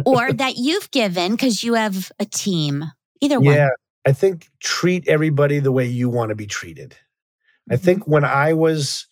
or 0.05 0.31
that 0.33 0.57
you've 0.57 0.91
given 0.91 1.31
because 1.31 1.63
you 1.63 1.73
have 1.73 2.11
a 2.19 2.25
team? 2.25 2.85
Either 3.19 3.39
one. 3.39 3.55
Yeah, 3.55 3.69
I 4.05 4.11
think 4.11 4.49
treat 4.59 5.07
everybody 5.07 5.57
the 5.57 5.71
way 5.71 5.87
you 5.87 6.07
want 6.07 6.29
to 6.29 6.35
be 6.35 6.45
treated. 6.45 6.91
Mm-hmm. 6.91 7.73
I 7.73 7.77
think 7.77 8.07
when 8.07 8.23
I 8.23 8.53
was 8.53 9.07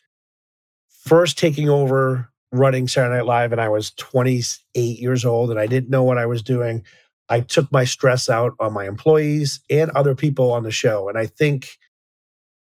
first 1.05 1.37
taking 1.37 1.69
over 1.69 2.29
running 2.51 2.87
Saturday 2.87 3.15
Night 3.15 3.25
Live 3.25 3.51
and 3.51 3.61
I 3.61 3.69
was 3.69 3.91
28 3.91 4.99
years 4.99 5.25
old 5.25 5.49
and 5.49 5.59
I 5.59 5.67
didn't 5.67 5.89
know 5.89 6.03
what 6.03 6.17
I 6.17 6.25
was 6.25 6.41
doing. 6.41 6.83
I 7.29 7.39
took 7.39 7.71
my 7.71 7.85
stress 7.85 8.29
out 8.29 8.53
on 8.59 8.73
my 8.73 8.87
employees 8.87 9.61
and 9.69 9.89
other 9.91 10.15
people 10.15 10.51
on 10.51 10.63
the 10.63 10.71
show. 10.71 11.07
And 11.07 11.17
I 11.17 11.25
think 11.25 11.77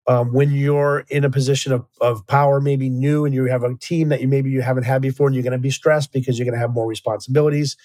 um, 0.07 0.31
when 0.31 0.51
you're 0.51 1.05
in 1.09 1.23
a 1.23 1.29
position 1.29 1.71
of, 1.71 1.85
of 2.01 2.25
power, 2.27 2.61
maybe 2.61 2.89
new, 2.89 3.25
and 3.25 3.33
you 3.33 3.45
have 3.45 3.63
a 3.63 3.75
team 3.75 4.09
that 4.09 4.21
you 4.21 4.27
maybe 4.27 4.49
you 4.49 4.61
haven't 4.61 4.83
had 4.83 5.01
before, 5.01 5.27
and 5.27 5.35
you're 5.35 5.43
going 5.43 5.53
to 5.53 5.59
be 5.59 5.69
stressed 5.69 6.11
because 6.11 6.37
you're 6.37 6.45
going 6.45 6.55
to 6.55 6.59
have 6.59 6.73
more 6.73 6.87
responsibilities. 6.87 7.77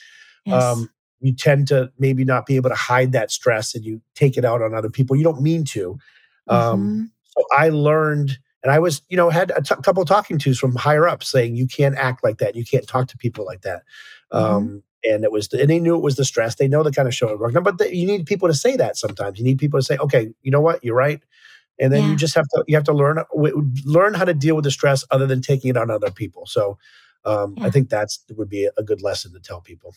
Yes. 0.46 0.62
Um, 0.62 0.90
you 1.20 1.34
tend 1.34 1.68
to 1.68 1.90
maybe 1.98 2.24
not 2.24 2.46
be 2.46 2.56
able 2.56 2.70
to 2.70 2.76
hide 2.76 3.12
that 3.12 3.30
stress, 3.30 3.74
and 3.74 3.84
you 3.84 4.00
take 4.14 4.38
it 4.38 4.44
out 4.44 4.62
on 4.62 4.74
other 4.74 4.88
people. 4.88 5.16
You 5.16 5.24
don't 5.24 5.42
mean 5.42 5.64
to. 5.64 5.98
Um, 6.48 6.58
mm-hmm. 6.58 7.04
So 7.24 7.44
I 7.56 7.68
learned 7.68 8.38
and 8.64 8.72
I 8.72 8.78
was, 8.78 9.02
you 9.08 9.16
know, 9.16 9.28
had 9.28 9.52
a 9.54 9.62
t- 9.62 9.74
couple 9.82 10.04
talking 10.06 10.38
tos 10.38 10.58
from 10.58 10.74
higher 10.74 11.06
up 11.06 11.22
saying 11.22 11.54
you 11.54 11.66
can't 11.66 11.96
act 11.96 12.24
like 12.24 12.38
that, 12.38 12.56
you 12.56 12.64
can't 12.64 12.88
talk 12.88 13.08
to 13.08 13.18
people 13.18 13.44
like 13.44 13.60
that. 13.60 13.82
Mm-hmm. 14.32 14.56
Um, 14.56 14.82
and 15.04 15.22
it 15.22 15.30
was, 15.30 15.52
and 15.52 15.68
they 15.68 15.78
knew 15.78 15.94
it 15.94 16.02
was 16.02 16.16
the 16.16 16.24
stress. 16.24 16.54
They 16.54 16.66
know 16.66 16.82
the 16.82 16.90
kind 16.90 17.06
of 17.06 17.14
show 17.14 17.28
it 17.28 17.38
worked. 17.38 17.62
But 17.62 17.76
the, 17.76 17.94
you 17.94 18.06
need 18.06 18.24
people 18.24 18.48
to 18.48 18.54
say 18.54 18.74
that 18.76 18.96
sometimes. 18.96 19.38
You 19.38 19.44
need 19.44 19.58
people 19.58 19.78
to 19.78 19.84
say, 19.84 19.98
okay, 19.98 20.30
you 20.40 20.50
know 20.50 20.62
what, 20.62 20.82
you're 20.82 20.96
right. 20.96 21.22
And 21.78 21.92
then 21.92 22.04
yeah. 22.04 22.10
you 22.10 22.16
just 22.16 22.34
have 22.36 22.46
to 22.54 22.64
you 22.66 22.76
have 22.76 22.84
to 22.84 22.92
learn 22.92 23.22
learn 23.84 24.14
how 24.14 24.24
to 24.24 24.32
deal 24.32 24.54
with 24.54 24.64
the 24.64 24.70
stress 24.70 25.04
other 25.10 25.26
than 25.26 25.42
taking 25.42 25.70
it 25.70 25.76
on 25.76 25.90
other 25.90 26.10
people. 26.10 26.46
So 26.46 26.78
um, 27.24 27.54
yeah. 27.58 27.66
I 27.66 27.70
think 27.70 27.90
that's 27.90 28.24
would 28.30 28.48
be 28.48 28.68
a 28.76 28.82
good 28.82 29.02
lesson 29.02 29.32
to 29.32 29.40
tell 29.40 29.60
people. 29.60 29.94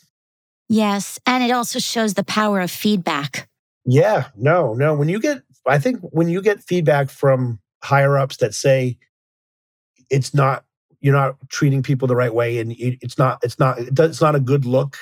Yes, 0.70 1.20
and 1.26 1.44
it 1.44 1.52
also 1.52 1.80
shows 1.80 2.16
the 2.16 2.24
power 2.24 2.60
of 2.60 2.72
feedback. 2.72 3.48
Yeah, 3.86 4.30
no, 4.36 4.74
no. 4.74 4.96
When 4.96 5.08
you 5.08 5.20
get, 5.20 5.44
I 5.66 5.80
think 5.80 6.02
when 6.02 6.28
you 6.28 6.42
get 6.42 6.62
feedback 6.62 7.10
from 7.10 7.60
higher 7.84 8.18
ups 8.18 8.38
that 8.38 8.54
say 8.54 8.98
it's 10.10 10.34
not 10.34 10.66
you're 11.02 11.16
not 11.16 11.38
treating 11.50 11.84
people 11.84 12.08
the 12.08 12.16
right 12.16 12.34
way 12.34 12.60
and 12.60 12.74
it's 12.78 13.18
not 13.18 13.40
it's 13.44 13.60
not 13.60 13.78
it's 13.80 14.22
not 14.22 14.36
a 14.36 14.40
good 14.40 14.66
look 14.66 14.98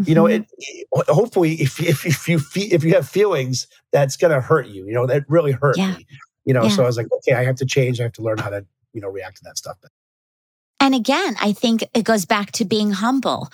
mm-hmm. 0.00 0.08
you 0.08 0.14
know 0.14 0.26
it, 0.26 0.42
mm-hmm. 0.42 1.12
hopefully 1.12 1.54
if, 1.54 1.80
if, 1.80 2.06
if 2.06 2.28
you 2.28 2.40
if 2.54 2.84
you 2.84 2.94
have 2.94 3.08
feelings 3.08 3.66
that's 3.92 4.16
going 4.16 4.32
to 4.32 4.40
hurt 4.40 4.68
you 4.68 4.86
you 4.86 4.92
know 4.92 5.06
that 5.06 5.24
really 5.28 5.52
hurt 5.52 5.76
yeah. 5.76 5.96
me 5.96 6.06
you 6.44 6.54
know 6.54 6.64
yeah. 6.64 6.70
so 6.70 6.82
i 6.82 6.86
was 6.86 6.96
like 6.96 7.06
okay 7.12 7.34
i 7.34 7.44
have 7.44 7.56
to 7.56 7.66
change 7.66 8.00
i 8.00 8.04
have 8.04 8.12
to 8.12 8.22
learn 8.22 8.38
how 8.38 8.50
to 8.50 8.64
you 8.92 9.00
know 9.00 9.08
react 9.08 9.36
to 9.36 9.44
that 9.44 9.58
stuff 9.58 9.76
and 10.80 10.94
again 10.94 11.36
i 11.40 11.52
think 11.52 11.84
it 11.94 12.04
goes 12.04 12.24
back 12.24 12.52
to 12.52 12.64
being 12.64 12.90
humble 12.90 13.50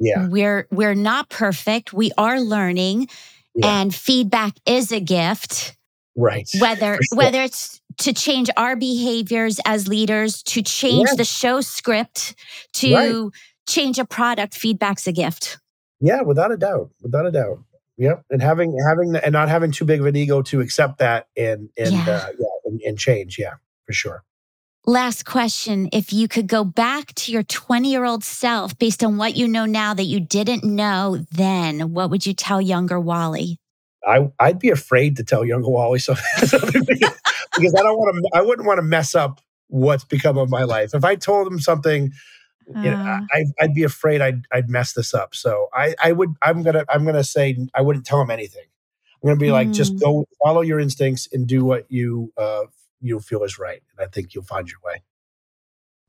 yeah 0.00 0.26
we're 0.28 0.66
we're 0.70 0.94
not 0.94 1.28
perfect 1.28 1.92
we 1.92 2.10
are 2.16 2.40
learning 2.40 3.08
yeah. 3.54 3.80
and 3.80 3.94
feedback 3.94 4.54
is 4.66 4.92
a 4.92 5.00
gift 5.00 5.76
right 6.16 6.48
whether 6.58 6.94
sure. 6.94 7.18
whether 7.18 7.42
it's 7.42 7.81
to 7.98 8.12
change 8.12 8.50
our 8.56 8.76
behaviors 8.76 9.60
as 9.66 9.88
leaders 9.88 10.42
to 10.42 10.62
change 10.62 11.08
yeah. 11.10 11.16
the 11.16 11.24
show 11.24 11.60
script 11.60 12.34
to 12.72 12.94
right. 12.94 13.30
change 13.68 13.98
a 13.98 14.04
product 14.04 14.54
feedback's 14.54 15.06
a 15.06 15.12
gift 15.12 15.58
yeah 16.00 16.22
without 16.22 16.52
a 16.52 16.56
doubt 16.56 16.90
without 17.02 17.26
a 17.26 17.30
doubt 17.30 17.58
yep 17.96 18.24
and 18.30 18.42
having 18.42 18.76
having 18.86 19.12
the, 19.12 19.24
and 19.24 19.32
not 19.32 19.48
having 19.48 19.70
too 19.70 19.84
big 19.84 20.00
of 20.00 20.06
an 20.06 20.16
ego 20.16 20.42
to 20.42 20.60
accept 20.60 20.98
that 20.98 21.28
and 21.36 21.68
and 21.76 21.92
yeah. 21.92 22.08
Uh, 22.08 22.26
yeah 22.38 22.46
and, 22.64 22.80
and 22.82 22.98
change 22.98 23.38
yeah 23.38 23.54
for 23.86 23.92
sure 23.92 24.24
Last 24.84 25.24
question. 25.24 25.88
If 25.92 26.12
you 26.12 26.26
could 26.26 26.48
go 26.48 26.64
back 26.64 27.14
to 27.14 27.30
your 27.30 27.44
20 27.44 27.88
year 27.88 28.04
old 28.04 28.24
self 28.24 28.76
based 28.76 29.04
on 29.04 29.16
what 29.16 29.36
you 29.36 29.46
know 29.46 29.64
now 29.64 29.94
that 29.94 30.06
you 30.06 30.18
didn't 30.18 30.64
know 30.64 31.24
then, 31.30 31.92
what 31.92 32.10
would 32.10 32.26
you 32.26 32.34
tell 32.34 32.60
younger 32.60 32.98
Wally? 32.98 33.60
I 34.04 34.28
I'd 34.40 34.58
be 34.58 34.70
afraid 34.70 35.16
to 35.18 35.24
tell 35.24 35.44
younger 35.44 35.68
Wally 35.68 36.00
something 36.00 36.26
because 37.54 37.74
I 37.74 37.82
don't 37.82 37.98
want 37.98 38.16
to. 38.16 38.38
I 38.38 38.42
wouldn't 38.42 38.66
want 38.66 38.78
to 38.78 38.82
mess 38.82 39.14
up 39.14 39.40
what's 39.68 40.04
become 40.04 40.38
of 40.38 40.50
my 40.50 40.64
life. 40.64 40.94
If 40.94 41.04
I 41.04 41.16
told 41.16 41.46
him 41.46 41.58
something, 41.58 42.12
uh, 42.74 42.80
you 42.80 42.90
know, 42.90 42.96
uh. 42.96 43.20
I, 43.32 43.44
I'd 43.60 43.74
be 43.74 43.82
afraid 43.82 44.20
I'd 44.20 44.46
I'd 44.52 44.68
mess 44.68 44.92
this 44.92 45.14
up. 45.14 45.34
So 45.34 45.68
I 45.72 45.94
I 46.02 46.12
would 46.12 46.34
I'm 46.42 46.62
gonna 46.62 46.84
I'm 46.88 47.04
gonna 47.04 47.24
say 47.24 47.56
I 47.74 47.80
wouldn't 47.82 48.06
tell 48.06 48.20
him 48.20 48.30
anything. 48.30 48.64
I'm 49.22 49.28
gonna 49.28 49.40
be 49.40 49.48
mm. 49.48 49.52
like 49.52 49.70
just 49.70 49.98
go 49.98 50.20
mm. 50.20 50.24
follow 50.42 50.60
your 50.60 50.80
instincts 50.80 51.28
and 51.32 51.46
do 51.46 51.64
what 51.64 51.90
you 51.90 52.32
uh 52.36 52.64
you 53.00 53.18
feel 53.20 53.42
is 53.42 53.58
right, 53.58 53.82
and 53.96 54.06
I 54.06 54.10
think 54.10 54.34
you'll 54.34 54.44
find 54.44 54.68
your 54.68 54.78
way. 54.84 55.02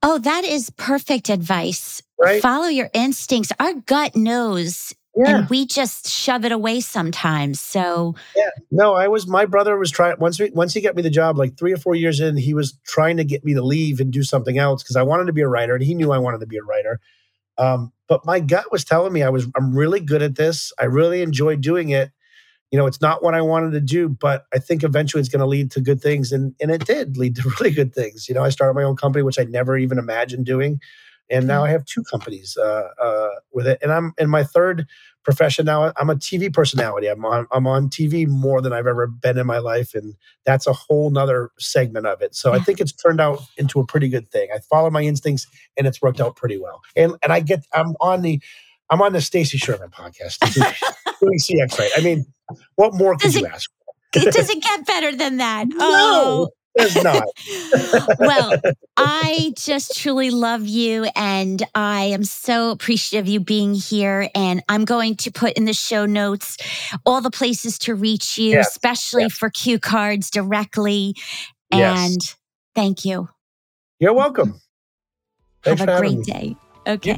Oh, 0.06 0.20
that 0.20 0.44
is 0.44 0.70
perfect 0.72 1.30
advice. 1.30 2.04
Right? 2.20 2.42
Follow 2.42 2.68
your 2.68 2.90
instincts. 2.94 3.54
Our 3.60 3.74
gut 3.74 4.16
knows 4.16 4.94
yeah. 5.16 5.38
and 5.38 5.50
we 5.50 5.66
just 5.66 6.10
shove 6.10 6.46
it 6.46 6.52
away 6.52 6.80
sometimes. 6.80 7.60
So 7.60 8.16
yeah, 8.36 8.50
no, 8.72 8.94
I 8.94 9.08
was 9.08 9.28
my 9.28 9.46
brother 9.46 9.78
was 9.78 9.92
trying 9.92 10.16
once 10.20 10.40
we, 10.40 10.50
once 10.52 10.74
he 10.74 10.82
got 10.82 10.96
me 10.96 11.02
the 11.02 11.10
job, 11.10 11.38
like 11.38 11.58
three 11.58 11.74
or 11.74 11.78
four 11.78 11.96
years 11.96 12.20
in, 12.20 12.38
he 12.38 12.54
was 12.54 12.78
trying 12.86 13.18
to 13.18 13.24
get 13.24 13.44
me 13.46 13.54
to 13.54 13.62
leave 13.62 14.00
and 14.00 14.12
do 14.12 14.24
something 14.24 14.58
else 14.58 14.82
because 14.84 14.96
I 14.96 15.04
wanted 15.04 15.26
to 15.26 15.34
be 15.34 15.42
a 15.42 15.48
writer, 15.48 15.76
and 15.76 15.84
he 15.84 15.94
knew 15.94 16.12
I 16.12 16.18
wanted 16.18 16.40
to 16.40 16.48
be 16.48 16.58
a 16.58 16.64
writer. 16.64 17.00
Um, 17.58 17.92
but 18.08 18.26
my 18.26 18.40
gut 18.40 18.72
was 18.72 18.84
telling 18.84 19.14
me 19.14 19.24
I 19.24 19.30
was 19.30 19.48
I'm 19.56 19.76
really 19.76 20.00
good 20.00 20.22
at 20.22 20.36
this. 20.36 20.72
I 20.80 20.86
really 20.86 21.22
enjoy 21.22 21.56
doing 21.58 21.90
it. 21.90 22.12
You 22.72 22.80
know, 22.80 22.88
it's 22.88 23.02
not 23.02 23.24
what 23.24 23.36
I 23.36 23.42
wanted 23.42 23.74
to 23.74 23.82
do, 23.82 24.10
but 24.10 24.46
I 24.52 24.58
think 24.58 24.84
eventually 24.84 25.20
it's 25.20 25.30
going 25.30 25.42
to 25.42 25.46
lead 25.46 25.70
to 25.72 25.82
good 25.82 26.02
things, 26.02 26.32
and 26.32 26.56
and 26.60 26.72
it 26.72 26.86
did 26.86 27.18
lead 27.18 27.36
to 27.36 27.50
really 27.60 27.72
good 27.72 27.94
things. 27.94 28.28
You 28.28 28.34
know, 28.34 28.44
I 28.44 28.50
started 28.50 28.74
my 28.74 28.84
own 28.84 28.96
company, 28.96 29.22
which 29.22 29.38
I 29.38 29.44
never 29.44 29.78
even 29.78 30.00
imagined 30.00 30.48
doing 30.48 30.80
and 31.30 31.48
now 31.48 31.64
I 31.64 31.70
have 31.70 31.86
two 31.86 32.04
companies 32.04 32.58
uh, 32.58 32.90
uh, 33.02 33.30
with 33.52 33.68
it. 33.68 33.80
And 33.82 33.92
I'm 33.92 34.14
in 34.18 34.30
my 34.30 34.44
third 34.44 34.86
profession 35.24 35.66
now. 35.66 35.92
I'm 35.98 36.10
a 36.10 36.16
TV 36.16 36.54
personality. 36.54 37.08
I'm 37.08 37.26
on 37.26 37.48
I'm 37.52 37.66
on 37.66 37.90
TV 37.90 38.28
more 38.28 38.62
than 38.62 38.74
I've 38.74 38.88
ever 38.88 39.08
been 39.08 39.38
in 39.38 39.48
my 39.48 39.60
life, 39.60 39.94
and 39.96 40.16
that's 40.46 40.68
a 40.68 40.74
whole 40.74 41.10
nother 41.10 41.52
segment 41.58 42.06
of 42.06 42.22
it. 42.22 42.36
So 42.36 42.54
I 42.54 42.60
think 42.60 42.80
it's 42.80 42.92
turned 42.92 43.22
out 43.22 43.42
into 43.58 43.80
a 43.80 43.86
pretty 43.86 44.10
good 44.10 44.30
thing. 44.32 44.50
I 44.54 44.60
follow 44.60 44.90
my 44.90 45.02
instincts, 45.02 45.48
and 45.78 45.88
it's 45.88 46.02
worked 46.02 46.20
out 46.20 46.36
pretty 46.36 46.58
well. 46.58 46.82
And 46.96 47.16
and 47.24 47.32
I 47.32 47.40
get 47.40 47.66
I'm 47.74 47.96
on 48.02 48.22
the 48.22 48.42
I'm 48.90 49.02
on 49.02 49.14
the 49.14 49.22
Stacy 49.22 49.58
Sherman 49.58 49.90
podcast 49.90 50.40
doing 51.20 51.40
CX 51.40 51.80
right. 51.80 51.92
I 51.98 52.02
mean, 52.02 52.26
what 52.76 52.94
more 52.94 53.14
could 53.14 53.22
does 53.22 53.36
you 53.36 53.46
it, 53.46 53.52
ask? 53.52 53.72
does 54.12 54.50
it 54.50 54.62
get 54.62 54.86
better 54.86 55.16
than 55.16 55.38
that? 55.38 55.68
No. 55.68 55.78
Oh. 55.80 56.50
There's 56.76 57.04
not. 57.04 57.24
well, 58.20 58.60
I 58.98 59.54
just 59.56 60.00
truly 60.00 60.30
love 60.30 60.66
you 60.66 61.08
and 61.16 61.62
I 61.76 62.06
am 62.06 62.24
so 62.24 62.72
appreciative 62.72 63.26
of 63.26 63.30
you 63.30 63.40
being 63.40 63.76
here. 63.76 64.30
And 64.34 64.64
I'm 64.68 64.86
going 64.86 65.16
to 65.18 65.32
put 65.32 65.54
in 65.54 65.66
the 65.66 65.74
show 65.74 66.06
notes 66.06 66.58
all 67.06 67.22
the 67.22 67.32
places 67.32 67.78
to 67.80 67.96
reach 67.96 68.38
you, 68.38 68.52
yes. 68.52 68.70
especially 68.70 69.24
yes. 69.24 69.34
for 69.34 69.50
cue 69.50 69.80
cards 69.80 70.30
directly. 70.30 71.16
And 71.72 72.22
yes. 72.22 72.36
thank 72.76 73.06
you. 73.06 73.30
You're 74.00 74.14
welcome. 74.14 74.60
Thanks 75.64 75.80
Have 75.80 75.90
a 75.90 76.00
great 76.00 76.24
day. 76.24 76.56
Okay. 76.88 77.18